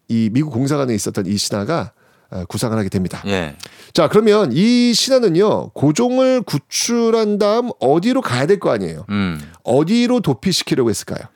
이 0.08 0.30
미국 0.32 0.52
공사관에 0.52 0.94
있었던 0.96 1.26
이 1.28 1.38
신하가 1.38 1.92
어, 2.32 2.44
구상을 2.48 2.78
하게 2.78 2.90
됩니다. 2.90 3.24
예. 3.26 3.56
자, 3.92 4.08
그러면 4.08 4.52
이 4.54 4.94
신하는요, 4.94 5.70
고종을 5.72 6.44
구출한 6.44 7.40
다음 7.40 7.72
어디로 7.80 8.22
가야 8.22 8.46
될 8.46 8.60
거 8.60 8.72
아니에요? 8.72 9.06
음. 9.10 9.42
어디로 9.64 10.20
도피시키려고 10.20 10.92
했을까요? 10.92 11.28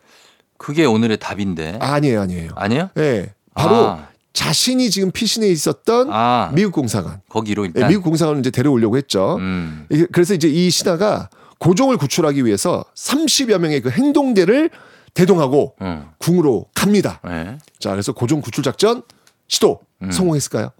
그게 0.57 0.85
오늘의 0.85 1.17
답인데. 1.17 1.77
아니에요, 1.81 2.21
아니에요. 2.21 2.51
아니에요? 2.55 2.89
예, 2.97 3.33
바로 3.55 3.75
아. 3.87 4.07
자신이 4.33 4.89
지금 4.89 5.11
피신해 5.11 5.47
있었던 5.47 6.09
아. 6.11 6.51
미국 6.53 6.71
공사관. 6.73 7.21
거기로 7.29 7.65
예, 7.65 7.71
일단. 7.73 7.89
미국 7.89 8.03
공사관을 8.03 8.39
이제 8.39 8.49
데려오려고 8.49 8.97
했죠. 8.97 9.37
음. 9.39 9.87
그래서 10.11 10.33
이제 10.33 10.47
이 10.47 10.69
신하가 10.69 11.29
고종을 11.59 11.97
구출하기 11.97 12.43
위해서 12.45 12.83
30여 12.95 13.59
명의 13.59 13.79
그 13.81 13.89
행동대를 13.89 14.69
대동하고 15.13 15.75
음. 15.81 16.07
궁으로 16.17 16.65
갑니다. 16.73 17.21
예. 17.27 17.57
자, 17.79 17.91
그래서 17.91 18.11
고종 18.11 18.41
구출 18.41 18.63
작전 18.63 19.03
시도 19.47 19.79
음. 20.01 20.11
성공했을까요? 20.11 20.71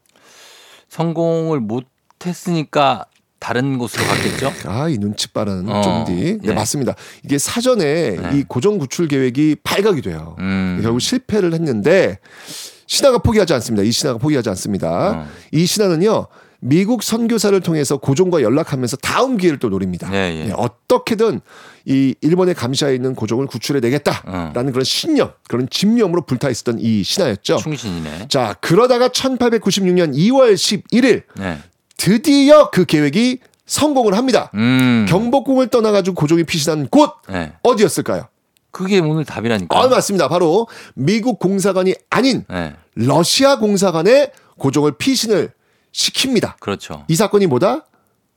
성공을 0.89 1.59
못 1.59 1.85
했으니까 2.25 3.05
다른 3.39 3.77
곳으로 3.77 4.03
갔겠죠? 4.05 4.51
아, 4.65 4.89
이 4.89 4.97
눈치 4.97 5.27
빠른 5.27 5.69
어, 5.69 5.81
쫑디. 5.81 6.13
네, 6.13 6.37
예. 6.43 6.53
맞습니다. 6.53 6.95
이게 7.23 7.37
사전에 7.37 8.15
네. 8.15 8.37
이 8.39 8.43
고종 8.43 8.79
구출 8.79 9.07
계획이 9.07 9.57
발각이 9.63 10.01
돼요. 10.01 10.35
음. 10.39 10.79
결국 10.81 10.99
실패를 11.01 11.53
했는데 11.53 12.19
신하가 12.87 13.19
포기하지 13.19 13.53
않습니다. 13.53 13.83
이 13.83 13.91
신하가 13.91 14.19
포기하지 14.19 14.49
않습니다. 14.49 15.11
어. 15.11 15.27
이 15.51 15.65
신하는요. 15.65 16.27
미국 16.65 17.03
선교사를 17.03 17.59
통해서 17.59 17.97
고종과 17.97 18.41
연락하면서 18.41 18.97
다음 18.97 19.35
기회를 19.35 19.59
또 19.59 19.67
노립니다. 19.67 20.09
예, 20.13 20.33
예. 20.33 20.45
네, 20.45 20.53
어떻게든 20.55 21.41
이 21.85 22.15
일본의 22.21 22.55
감시하에 22.55 22.95
있는 22.95 23.15
고종을 23.15 23.47
구출해 23.47 23.81
내겠다라는 23.81 24.71
그런 24.71 24.85
신념, 24.85 25.33
그런 25.49 25.67
집념으로 25.69 26.21
불타 26.21 26.49
있었던 26.49 26.79
이 26.79 27.03
신하였죠. 27.03 27.57
충신이네. 27.57 28.27
자, 28.29 28.55
그러다가 28.61 29.09
1896년 29.09 30.15
2월 30.15 30.53
11일 30.53 31.23
네. 31.35 31.57
드디어 31.97 32.69
그 32.69 32.85
계획이 32.85 33.39
성공을 33.65 34.15
합니다. 34.15 34.49
음. 34.53 35.05
경복궁을 35.09 35.67
떠나가지고 35.67 36.15
고종이 36.15 36.45
피신한 36.45 36.87
곳 36.87 37.11
네. 37.29 37.51
어디였을까요? 37.63 38.27
그게 38.73 38.99
오늘 38.99 39.23
답이라니까. 39.23 39.79
아, 39.79 39.87
맞습니다. 39.87 40.27
바로 40.27 40.67
미국 40.95 41.37
공사관이 41.39 41.93
아닌 42.09 42.43
네. 42.49 42.73
러시아 42.95 43.57
공사관에 43.59 44.31
고종을 44.57 44.93
피신을 44.97 45.51
시킵니다. 45.93 46.59
그렇죠. 46.59 47.05
이 47.07 47.15
사건이 47.15 47.45
뭐다? 47.47 47.85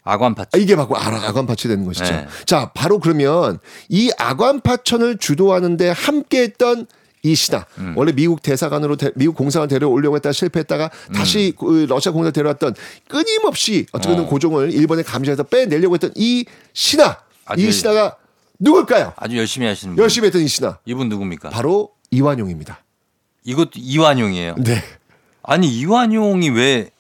아관파츠. 0.05 0.51
아, 0.53 0.59
이게 0.59 0.77
바로 0.77 0.95
아- 0.95 1.27
아관파츠 1.29 1.69
되는 1.69 1.85
것이죠. 1.87 2.05
네. 2.05 2.27
자, 2.45 2.71
바로 2.75 3.01
그러면 3.01 3.59
이 3.89 4.13
아관파천을 4.19 5.17
주도하는데 5.17 5.89
함께했던 5.89 6.87
이 7.23 7.35
신하 7.35 7.65
음. 7.79 7.95
원래 7.97 8.13
미국 8.13 8.43
대사관으로 8.43 8.97
데- 8.97 9.11
미국 9.17 9.35
공사관 9.37 9.69
데려오려고 9.69 10.17
했다 10.17 10.31
실패했다가 10.33 10.91
다시 11.15 11.55
그 11.59 11.87
러시아 11.89 12.13
공사 12.13 12.31
데려왔던 12.31 12.75
끊임없이 13.09 13.87
어떻게든 13.93 14.25
어. 14.25 14.27
고종을 14.29 14.71
일본의 14.73 15.03
감시에서 15.03 15.43
빼내려고 15.45 15.95
했던 15.95 16.13
이 16.15 16.45
신하 16.75 17.17
아주 17.47 17.67
이 17.67 17.73
신하가 17.73 18.17
누굴까요? 18.59 19.13
아주 19.17 19.37
열심히 19.37 19.67
하시는 19.67 19.95
분. 19.95 20.03
열심히 20.03 20.27
했던 20.27 20.43
이 20.43 20.49
신하 20.49 20.79
이분 20.85 21.09
누굽니까? 21.09 21.51
바로 21.51 21.91
이완용입니다. 22.11 22.79
이것도 23.45 23.73
이완용이에요. 23.77 24.57
네. 24.59 24.83
아니 25.43 25.69
이완용이 25.69 26.51
왜 26.51 26.91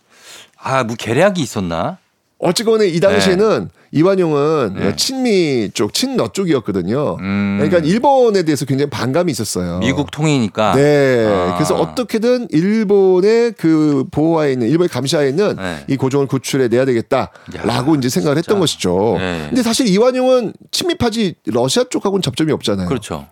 아, 0.58 0.84
뭐 0.84 0.96
계략이 0.96 1.40
있었나? 1.40 1.98
어쨌거나 2.38 2.84
이 2.84 3.00
당시에는 3.00 3.70
이완용은 3.92 4.74
네. 4.74 4.96
친미 4.96 5.70
쪽, 5.72 5.94
친러 5.94 6.28
쪽이었거든요. 6.28 7.16
음. 7.20 7.56
그러니까 7.58 7.78
일본에 7.78 8.42
대해서 8.42 8.66
굉장히 8.66 8.90
반감이 8.90 9.32
있었어요. 9.32 9.78
미국 9.78 10.10
통이니까. 10.10 10.74
네. 10.74 11.26
아. 11.26 11.54
그래서 11.54 11.74
어떻게든 11.76 12.48
일본의 12.50 13.54
그 13.56 14.04
보호하에 14.10 14.52
있는 14.52 14.68
일본의 14.68 14.90
감시하에 14.90 15.30
있는 15.30 15.56
네. 15.56 15.84
이 15.88 15.96
고종을 15.96 16.26
구출해 16.26 16.68
내야 16.68 16.84
되겠다라고 16.84 17.94
이제 17.94 18.10
생각을 18.10 18.36
했던 18.36 18.60
것이죠. 18.60 19.16
네. 19.18 19.46
근데 19.48 19.62
사실 19.62 19.86
이완용은 19.88 20.52
친미파지 20.70 21.36
러시아 21.46 21.84
쪽하고는 21.84 22.20
접점이 22.20 22.52
없잖아요. 22.52 22.88
그렇죠. 22.88 23.28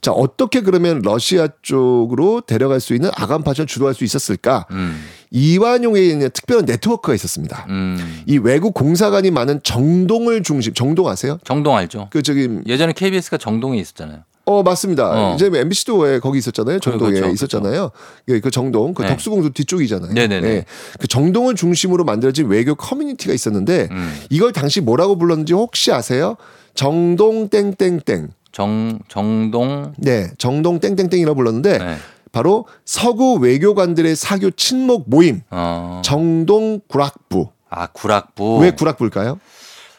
자, 0.00 0.10
어떻게 0.12 0.62
그러면 0.62 1.02
러시아 1.02 1.48
쪽으로 1.62 2.40
데려갈 2.40 2.80
수 2.80 2.94
있는 2.94 3.10
아간파전을 3.14 3.66
주도할 3.66 3.94
수 3.94 4.02
있었을까? 4.02 4.66
음. 4.70 5.04
이완용에 5.30 6.00
있는 6.00 6.30
특별한 6.30 6.64
네트워크가 6.64 7.14
있었습니다. 7.14 7.66
음. 7.68 8.22
이 8.26 8.38
외국 8.38 8.74
공사관이 8.74 9.30
많은 9.30 9.60
정동을 9.62 10.42
중심, 10.42 10.74
정동 10.74 11.08
아세요? 11.08 11.38
정동 11.44 11.76
알죠? 11.76 12.08
그 12.10 12.22
저기 12.22 12.48
예전에 12.66 12.92
KBS가 12.92 13.36
정동에 13.36 13.78
있었잖아요. 13.78 14.20
어 14.46 14.62
맞습니다. 14.62 15.32
어. 15.32 15.34
이제 15.34 15.50
MBC도 15.52 15.98
왜 15.98 16.20
거기 16.20 16.38
있었잖아요. 16.38 16.78
정동에 16.80 17.12
그렇죠, 17.12 17.34
있었잖아요. 17.34 17.90
예, 18.28 18.40
그 18.40 18.50
정동, 18.50 18.94
그 18.94 19.02
네. 19.02 19.08
덕수궁도 19.08 19.50
뒤쪽이잖아요. 19.50 20.14
네네네. 20.14 20.48
예, 20.48 20.64
그 20.98 21.06
정동을 21.06 21.54
중심으로 21.54 22.04
만들어진 22.04 22.46
외교 22.48 22.74
커뮤니티가 22.74 23.34
있었는데 23.34 23.88
음. 23.90 24.18
이걸 24.30 24.52
당시 24.54 24.80
뭐라고 24.80 25.18
불렀는지 25.18 25.52
혹시 25.52 25.92
아세요? 25.92 26.36
정동 26.74 27.50
땡땡땡. 27.50 28.28
정 28.50 28.98
정동 29.08 29.92
네, 29.98 30.30
정동 30.38 30.80
땡땡땡이라고 30.80 31.36
불렀는데 31.36 31.78
네. 31.78 31.96
바로 32.32 32.66
서구 32.84 33.34
외교관들의 33.34 34.14
사교 34.16 34.50
친목 34.52 35.08
모임 35.08 35.42
어. 35.50 36.00
정동 36.04 36.80
구락부. 36.88 37.50
아 37.70 37.86
구락부. 37.88 38.58
왜 38.58 38.70
구락부일까요? 38.72 39.38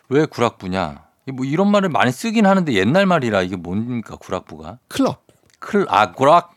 왜 0.10 0.26
구락부냐? 0.26 1.04
이뭐 1.28 1.46
이런 1.46 1.70
말을 1.70 1.90
많이 1.90 2.12
쓰긴 2.12 2.46
하는데 2.46 2.72
옛날 2.74 3.06
말이라 3.06 3.42
이게 3.44 3.56
뭡니까 3.56 4.16
구락부가? 4.16 4.80
클럽. 4.88 5.24
클, 5.60 5.86
아 5.90 6.12
구락. 6.14 6.56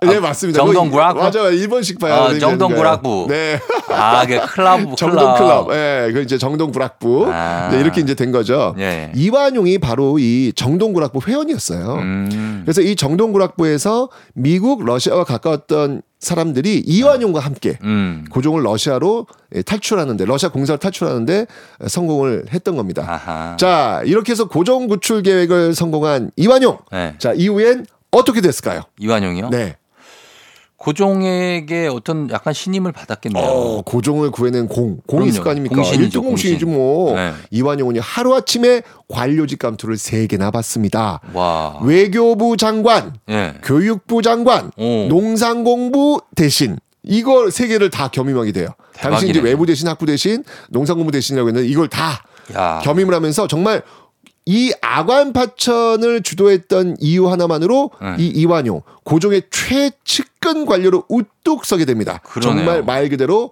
네 0.00 0.16
아, 0.16 0.20
맞습니다. 0.20 0.58
정동 0.62 0.90
구락부. 0.90 1.20
맞아요. 1.20 1.50
일본식 1.50 1.98
봐요. 1.98 2.14
아, 2.14 2.38
정동 2.38 2.74
구락부. 2.74 3.26
네. 3.28 3.58
아, 3.88 4.24
그 4.26 4.38
클럽 4.46 4.96
정동 4.96 5.34
클럽. 5.34 5.72
예, 5.72 6.10
그 6.12 6.20
이제 6.22 6.38
정동 6.38 6.70
구락부. 6.70 7.28
아. 7.32 7.68
네, 7.72 7.80
이렇게 7.80 8.00
이제 8.00 8.14
된 8.14 8.30
거죠. 8.30 8.74
예. 8.78 9.10
이완용이 9.14 9.78
바로 9.78 10.18
이 10.18 10.52
정동 10.54 10.92
구락부 10.92 11.20
회원이었어요. 11.26 11.94
음. 11.94 12.62
그래서 12.64 12.80
이 12.80 12.94
정동 12.94 13.32
구락부에서 13.32 14.08
미국, 14.34 14.84
러시아와 14.84 15.24
가까웠던 15.24 16.02
사람들이 16.20 16.82
이완용과 16.84 17.40
함께 17.40 17.78
음. 17.82 18.24
고종을 18.30 18.64
러시아로 18.64 19.26
예, 19.56 19.62
탈출하는데 19.62 20.24
러시아 20.24 20.50
공사를 20.50 20.78
탈출하는데 20.78 21.46
성공을 21.86 22.46
했던 22.52 22.76
겁니다. 22.76 23.04
아하. 23.08 23.56
자, 23.56 24.02
이렇게 24.04 24.32
해서 24.32 24.46
고종 24.46 24.86
구출 24.86 25.22
계획을 25.22 25.74
성공한 25.74 26.30
이완용. 26.36 26.78
네. 26.92 27.14
자, 27.18 27.32
이후엔 27.32 27.86
어떻게 28.10 28.40
됐을까요? 28.40 28.82
이완용이요? 28.98 29.50
네. 29.50 29.76
고종에게 30.78 31.88
어떤 31.88 32.30
약간 32.30 32.54
신임을 32.54 32.92
받았겠네요. 32.92 33.44
어, 33.44 33.82
고종을 33.82 34.30
구해낸 34.30 34.68
공. 34.68 34.96
공이 34.96 35.02
그럼요. 35.06 35.26
있을 35.26 35.42
거 35.42 35.50
아닙니까? 35.50 35.74
공신이죠, 35.74 36.20
1등 36.20 36.24
공신이지 36.24 36.64
공신. 36.64 36.78
뭐. 36.80 37.14
네. 37.14 37.32
이완용은요, 37.50 38.00
하루 38.02 38.34
아침에 38.34 38.82
관료직 39.08 39.58
감투를 39.58 39.96
세 39.98 40.26
개나 40.28 40.50
받습니다. 40.52 41.20
와. 41.34 41.78
외교부 41.82 42.56
장관, 42.56 43.14
예. 43.28 43.54
교육부 43.64 44.22
장관, 44.22 44.70
오. 44.78 45.08
농산공부 45.08 46.22
대신. 46.36 46.78
이걸 47.02 47.50
세 47.50 47.66
개를 47.66 47.90
다 47.90 48.08
겸임하게 48.08 48.52
돼요. 48.52 48.68
당시 48.94 49.24
이제 49.24 49.34
대박이네. 49.34 49.50
외부 49.50 49.66
대신, 49.66 49.88
학부 49.88 50.06
대신, 50.06 50.44
농산공부 50.70 51.10
대신이라고 51.10 51.48
했는데 51.48 51.68
이걸 51.68 51.88
다 51.88 52.22
야. 52.54 52.80
겸임을 52.84 53.14
하면서 53.14 53.46
정말 53.48 53.82
이 54.50 54.72
아관 54.80 55.34
파천을 55.34 56.22
주도했던 56.22 56.96
이유 57.00 57.28
하나만으로 57.28 57.90
네. 58.00 58.16
이 58.18 58.28
이완용 58.28 58.80
고종의 59.04 59.42
최측근 59.50 60.64
관료로 60.64 61.04
우뚝 61.10 61.66
서게 61.66 61.84
됩니다. 61.84 62.22
그러네요. 62.24 62.64
정말 62.64 62.82
말 62.82 63.10
그대로 63.10 63.50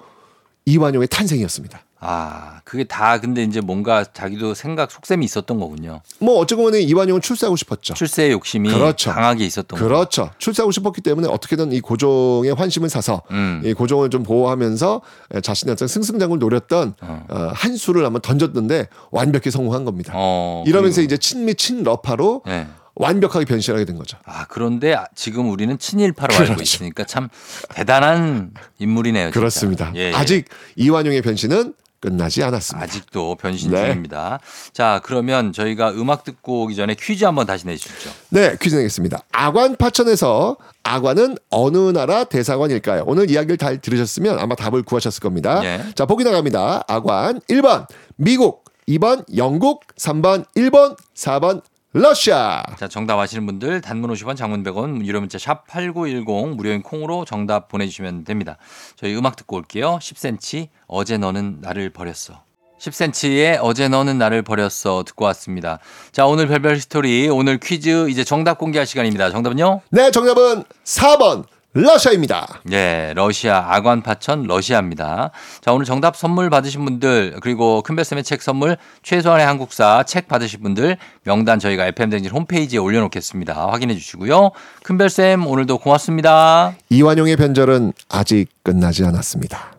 이완용의 0.64 1.08
탄생이었습니다. 1.08 1.84
아, 1.98 2.60
그게 2.64 2.84
다 2.84 3.18
근데 3.20 3.42
이제 3.42 3.60
뭔가 3.60 4.04
자기도 4.04 4.54
생각 4.54 4.90
속셈이 4.90 5.24
있었던 5.24 5.58
거군요. 5.58 6.02
뭐 6.18 6.38
어쩌면 6.38 6.74
이완용은 6.74 7.22
출세하고 7.22 7.56
싶었죠. 7.56 7.94
출세의 7.94 8.32
욕심이 8.32 8.70
그렇죠. 8.70 9.10
강하게 9.12 9.46
있었던 9.46 9.78
거죠. 9.78 9.84
그렇죠. 9.84 10.30
출세하고 10.38 10.72
싶었기 10.72 11.00
때문에 11.00 11.28
어떻게든 11.28 11.72
이 11.72 11.80
고종의 11.80 12.52
환심을 12.54 12.90
사서 12.90 13.22
음. 13.30 13.62
이 13.64 13.72
고종을 13.72 14.10
좀 14.10 14.22
보호하면서 14.24 15.00
자신의 15.42 15.72
어떤 15.72 15.88
승승장구를 15.88 16.38
노렸던 16.38 16.94
어. 17.00 17.26
어, 17.28 17.50
한 17.54 17.76
수를 17.76 18.04
한번 18.04 18.20
던졌는데 18.20 18.88
완벽히 19.10 19.50
성공한 19.50 19.84
겁니다. 19.84 20.12
어, 20.14 20.64
이러면서 20.66 21.00
이제 21.00 21.16
친미 21.16 21.54
친러파로 21.54 22.42
네. 22.46 22.66
완벽하게 22.96 23.44
변신하게 23.44 23.84
된 23.84 23.96
거죠. 23.96 24.18
아, 24.24 24.46
그런데 24.48 24.94
아, 24.94 25.06
지금 25.14 25.50
우리는 25.50 25.78
친일파로 25.78 26.34
알고 26.34 26.44
그렇죠. 26.44 26.62
있으니까 26.62 27.04
참 27.04 27.28
대단한 27.74 28.52
인물이네요. 28.78 29.26
진짜. 29.26 29.38
그렇습니다. 29.38 29.92
예, 29.94 30.10
예. 30.10 30.14
아직 30.14 30.46
이완용의 30.76 31.20
변신은 31.22 31.74
끝나지 32.00 32.42
않았습니다. 32.42 32.84
아직도 32.84 33.36
변신 33.36 33.70
네. 33.70 33.86
중입니다. 33.86 34.40
자, 34.72 35.00
그러면 35.04 35.52
저희가 35.52 35.92
음악 35.92 36.24
듣고 36.24 36.64
오기 36.64 36.76
전에 36.76 36.94
퀴즈 36.94 37.24
한번 37.24 37.46
다시 37.46 37.66
내주시죠. 37.66 38.10
네, 38.30 38.56
퀴즈 38.60 38.76
내겠습니다. 38.76 39.22
아관 39.32 39.76
파천에서 39.76 40.56
아관은 40.82 41.36
어느 41.50 41.78
나라 41.90 42.24
대사관일까요? 42.24 43.04
오늘 43.06 43.30
이야기를 43.30 43.58
잘 43.58 43.80
들으셨으면 43.80 44.38
아마 44.38 44.54
답을 44.54 44.82
구하셨을 44.82 45.20
겁니다. 45.20 45.60
예. 45.64 45.82
자, 45.94 46.06
보기 46.06 46.24
나갑니다. 46.24 46.84
아관 46.86 47.40
1번 47.48 47.86
미국, 48.16 48.64
2번 48.88 49.24
영국, 49.36 49.86
3번 49.96 50.44
일본, 50.54 50.94
4번 51.14 51.62
러시아. 51.98 52.62
자, 52.78 52.88
정답 52.88 53.18
아시는 53.18 53.46
분들 53.46 53.80
단문 53.80 54.12
50원, 54.12 54.36
장문 54.36 54.62
100원, 54.62 55.02
유료 55.06 55.18
문자 55.18 55.38
샵 55.38 55.66
8910 55.66 56.54
무료인 56.54 56.82
콩으로 56.82 57.24
정답 57.24 57.68
보내 57.68 57.86
주시면 57.86 58.24
됩니다. 58.24 58.58
저희 58.96 59.16
음악 59.16 59.34
듣고 59.36 59.56
올게요. 59.56 59.98
10cm 60.02 60.68
어제 60.88 61.16
너는 61.16 61.62
나를 61.62 61.88
버렸어. 61.88 62.42
10cm의 62.78 63.60
어제 63.62 63.88
너는 63.88 64.18
나를 64.18 64.42
버렸어 64.42 65.04
듣고 65.04 65.24
왔습니다. 65.24 65.78
자, 66.12 66.26
오늘 66.26 66.46
별별 66.46 66.78
스토리 66.78 67.30
오늘 67.30 67.58
퀴즈 67.58 68.10
이제 68.10 68.24
정답 68.24 68.58
공개할 68.58 68.86
시간입니다. 68.86 69.30
정답은요? 69.30 69.80
네, 69.88 70.10
정답은 70.10 70.64
4번 70.84 71.44
러시아입니다. 71.82 72.60
네, 72.64 73.12
러시아 73.14 73.66
아관 73.68 74.00
파천 74.00 74.44
러시아입니다. 74.44 75.30
자, 75.60 75.72
오늘 75.72 75.84
정답 75.84 76.16
선물 76.16 76.48
받으신 76.48 76.82
분들 76.84 77.36
그리고 77.42 77.82
큰별쌤의 77.82 78.24
책 78.24 78.40
선물 78.40 78.78
최소한의 79.02 79.44
한국사 79.44 80.02
책 80.04 80.26
받으신 80.26 80.62
분들 80.62 80.96
명단 81.24 81.58
저희가 81.58 81.86
FM 81.88 82.08
댕진 82.08 82.32
홈페이지에 82.32 82.78
올려놓겠습니다. 82.78 83.68
확인해 83.70 83.94
주시고요. 83.94 84.52
큰별쌤 84.84 85.46
오늘도 85.46 85.78
고맙습니다. 85.78 86.74
이완용의 86.88 87.36
변절은 87.36 87.92
아직 88.08 88.46
끝나지 88.62 89.04
않았습니다. 89.04 89.76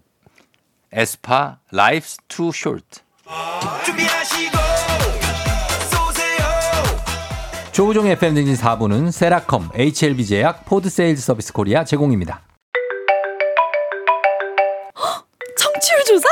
에스파 0.92 1.58
Life's 1.74 2.18
Too 2.28 2.52
Short. 2.54 3.02
조우종 7.78 8.08
FM 8.08 8.34
댕진 8.34 8.56
4부는 8.56 9.12
세라컴, 9.12 9.70
HLB 9.76 10.26
제약, 10.26 10.66
포드 10.66 10.90
세일즈 10.90 11.22
서비스 11.22 11.54
코리아 11.54 11.84
제공입니다. 11.84 12.42
청취율 15.56 16.04
조사? 16.08 16.28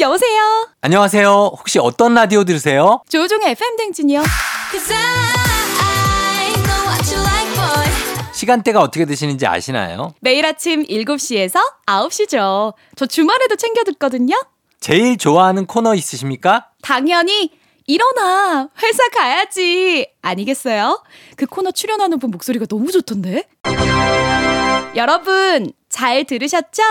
여보세요. 0.00 0.40
안녕하세요. 0.80 1.52
혹시 1.56 1.78
어떤 1.78 2.14
라디오 2.14 2.42
들으세요? 2.42 3.00
조종의 3.08 3.52
FM 3.52 3.76
댕진이요. 3.76 4.22
Cause 4.72 4.92
I 4.92 6.52
know 6.52 6.88
what 6.88 7.14
you 7.14 7.22
like, 7.22 7.54
boy. 7.54 8.34
시간대가 8.34 8.80
어떻게 8.80 9.04
되시는지 9.04 9.46
아시나요? 9.46 10.14
매일 10.20 10.44
아침 10.44 10.82
7시에서 10.82 11.60
9시죠. 11.86 12.74
저 12.96 13.06
주말에도 13.06 13.54
챙겨 13.54 13.84
듣거든요. 13.84 14.34
제일 14.80 15.16
좋아하는 15.16 15.66
코너 15.66 15.94
있으십니까? 15.94 16.70
당연히 16.82 17.52
일어나 17.86 18.68
회사 18.82 19.08
가야지 19.08 20.06
아니겠어요? 20.22 21.02
그 21.36 21.46
코너 21.46 21.70
출연하는 21.70 22.18
분 22.18 22.30
목소리가 22.30 22.66
너무 22.66 22.90
좋던데. 22.92 23.44
여러분 24.96 25.72
잘 25.88 26.24
들으셨죠? 26.24 26.82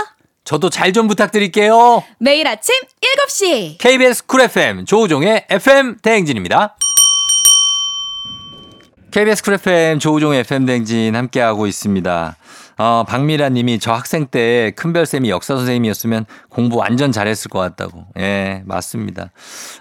저도 0.44 0.70
잘 0.70 0.92
좀 0.92 1.08
부탁드릴게요. 1.08 2.04
매일 2.20 2.48
아침 2.48 2.76
7시 3.28 3.78
KBS 3.80 4.26
쿨 4.26 4.42
FM 4.42 4.86
조우종의 4.86 5.46
FM 5.50 5.98
대행진입니다. 6.02 6.76
KBS 9.12 9.44
쿨 9.44 9.54
FM 9.56 10.00
조우종의 10.00 10.40
FM 10.42 10.66
대행진 10.66 11.16
함께하고 11.16 11.68
있습니다. 11.68 12.36
어, 12.84 13.04
박미라 13.08 13.50
님이 13.50 13.78
저 13.78 13.94
학생 13.94 14.26
때 14.26 14.72
큰별쌤이 14.76 15.30
역사 15.30 15.56
선생님이었으면 15.56 16.26
공부 16.50 16.78
완전 16.78 17.12
잘했을 17.12 17.50
것 17.50 17.60
같다고. 17.60 18.06
예, 18.18 18.64
맞습니다. 18.66 19.30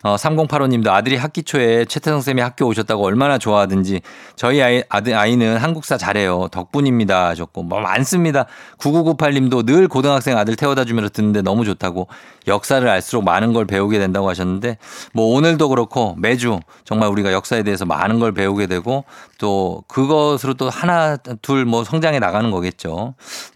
어, 0.03 0.19
3085 0.19 0.67
님도 0.67 0.93
아들이 0.93 1.17
학기 1.17 1.43
초에 1.43 1.87
최태성 1.87 2.21
쌤이 2.21 2.43
학교 2.43 2.67
오셨다고 2.67 3.03
얼마나 3.03 3.39
좋아하든지 3.39 4.03
저희 4.37 4.61
아이, 4.61 4.83
아들, 4.91 5.15
아이는 5.15 5.57
한국사 5.57 5.97
잘해요. 5.97 6.49
덕분입니다. 6.53 7.29
하셨고. 7.29 7.63
뭐 7.63 7.81
많습니다. 7.81 8.45
9998 8.77 9.33
님도 9.33 9.63
늘 9.63 9.89
고등학생 9.89 10.37
아들 10.37 10.55
태워다 10.55 10.85
주면서 10.85 11.09
듣는데 11.09 11.41
너무 11.41 11.65
좋다고 11.65 12.07
역사를 12.49 12.87
알수록 12.87 13.25
많은 13.25 13.55
걸 13.55 13.65
배우게 13.65 13.99
된다고 13.99 14.29
하셨는데 14.29 14.77
뭐 15.15 15.35
오늘도 15.37 15.71
그렇고 15.71 16.17
매주 16.19 16.61
정말 16.85 17.09
우리가 17.09 17.33
역사에 17.33 17.63
대해서 17.63 17.87
많은 17.87 18.19
걸 18.19 18.33
배우게 18.33 18.67
되고 18.67 19.05
또 19.39 19.85
그것으로 19.89 20.53
또 20.55 20.69
하나 20.69 21.17
둘 21.17 21.61
뭐 21.71 21.85
성장해 21.85 22.19
나가는 22.19 22.51
거겠죠. 22.51 22.90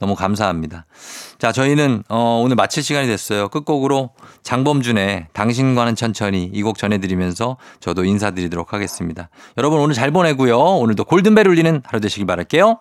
너무 0.01 0.15
감사합니다. 0.15 0.86
자, 1.39 1.52
저희는 1.52 2.05
어 2.09 2.40
오늘 2.43 2.56
마칠 2.56 2.82
시간이 2.82 3.06
됐어요. 3.06 3.48
끝곡으로 3.48 4.11
장범준의 4.43 5.28
당신과는 5.32 5.94
천천히 5.97 6.51
이 6.52 6.62
곡 6.62 6.78
전해드리면서 6.78 7.56
저도 7.81 8.05
인사드리도록 8.05 8.73
하겠습니다. 8.73 9.28
여러분 9.59 9.81
오늘 9.81 9.94
잘 9.94 10.11
보내고요. 10.11 10.59
오늘도 10.59 11.05
골든벨 11.05 11.47
울리는 11.48 11.82
하루 11.85 12.01
되시길 12.01 12.27
바랄게요. 12.27 12.78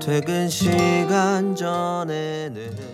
퇴근 0.00 0.48
시간 0.48 1.54
전에는 1.54 2.91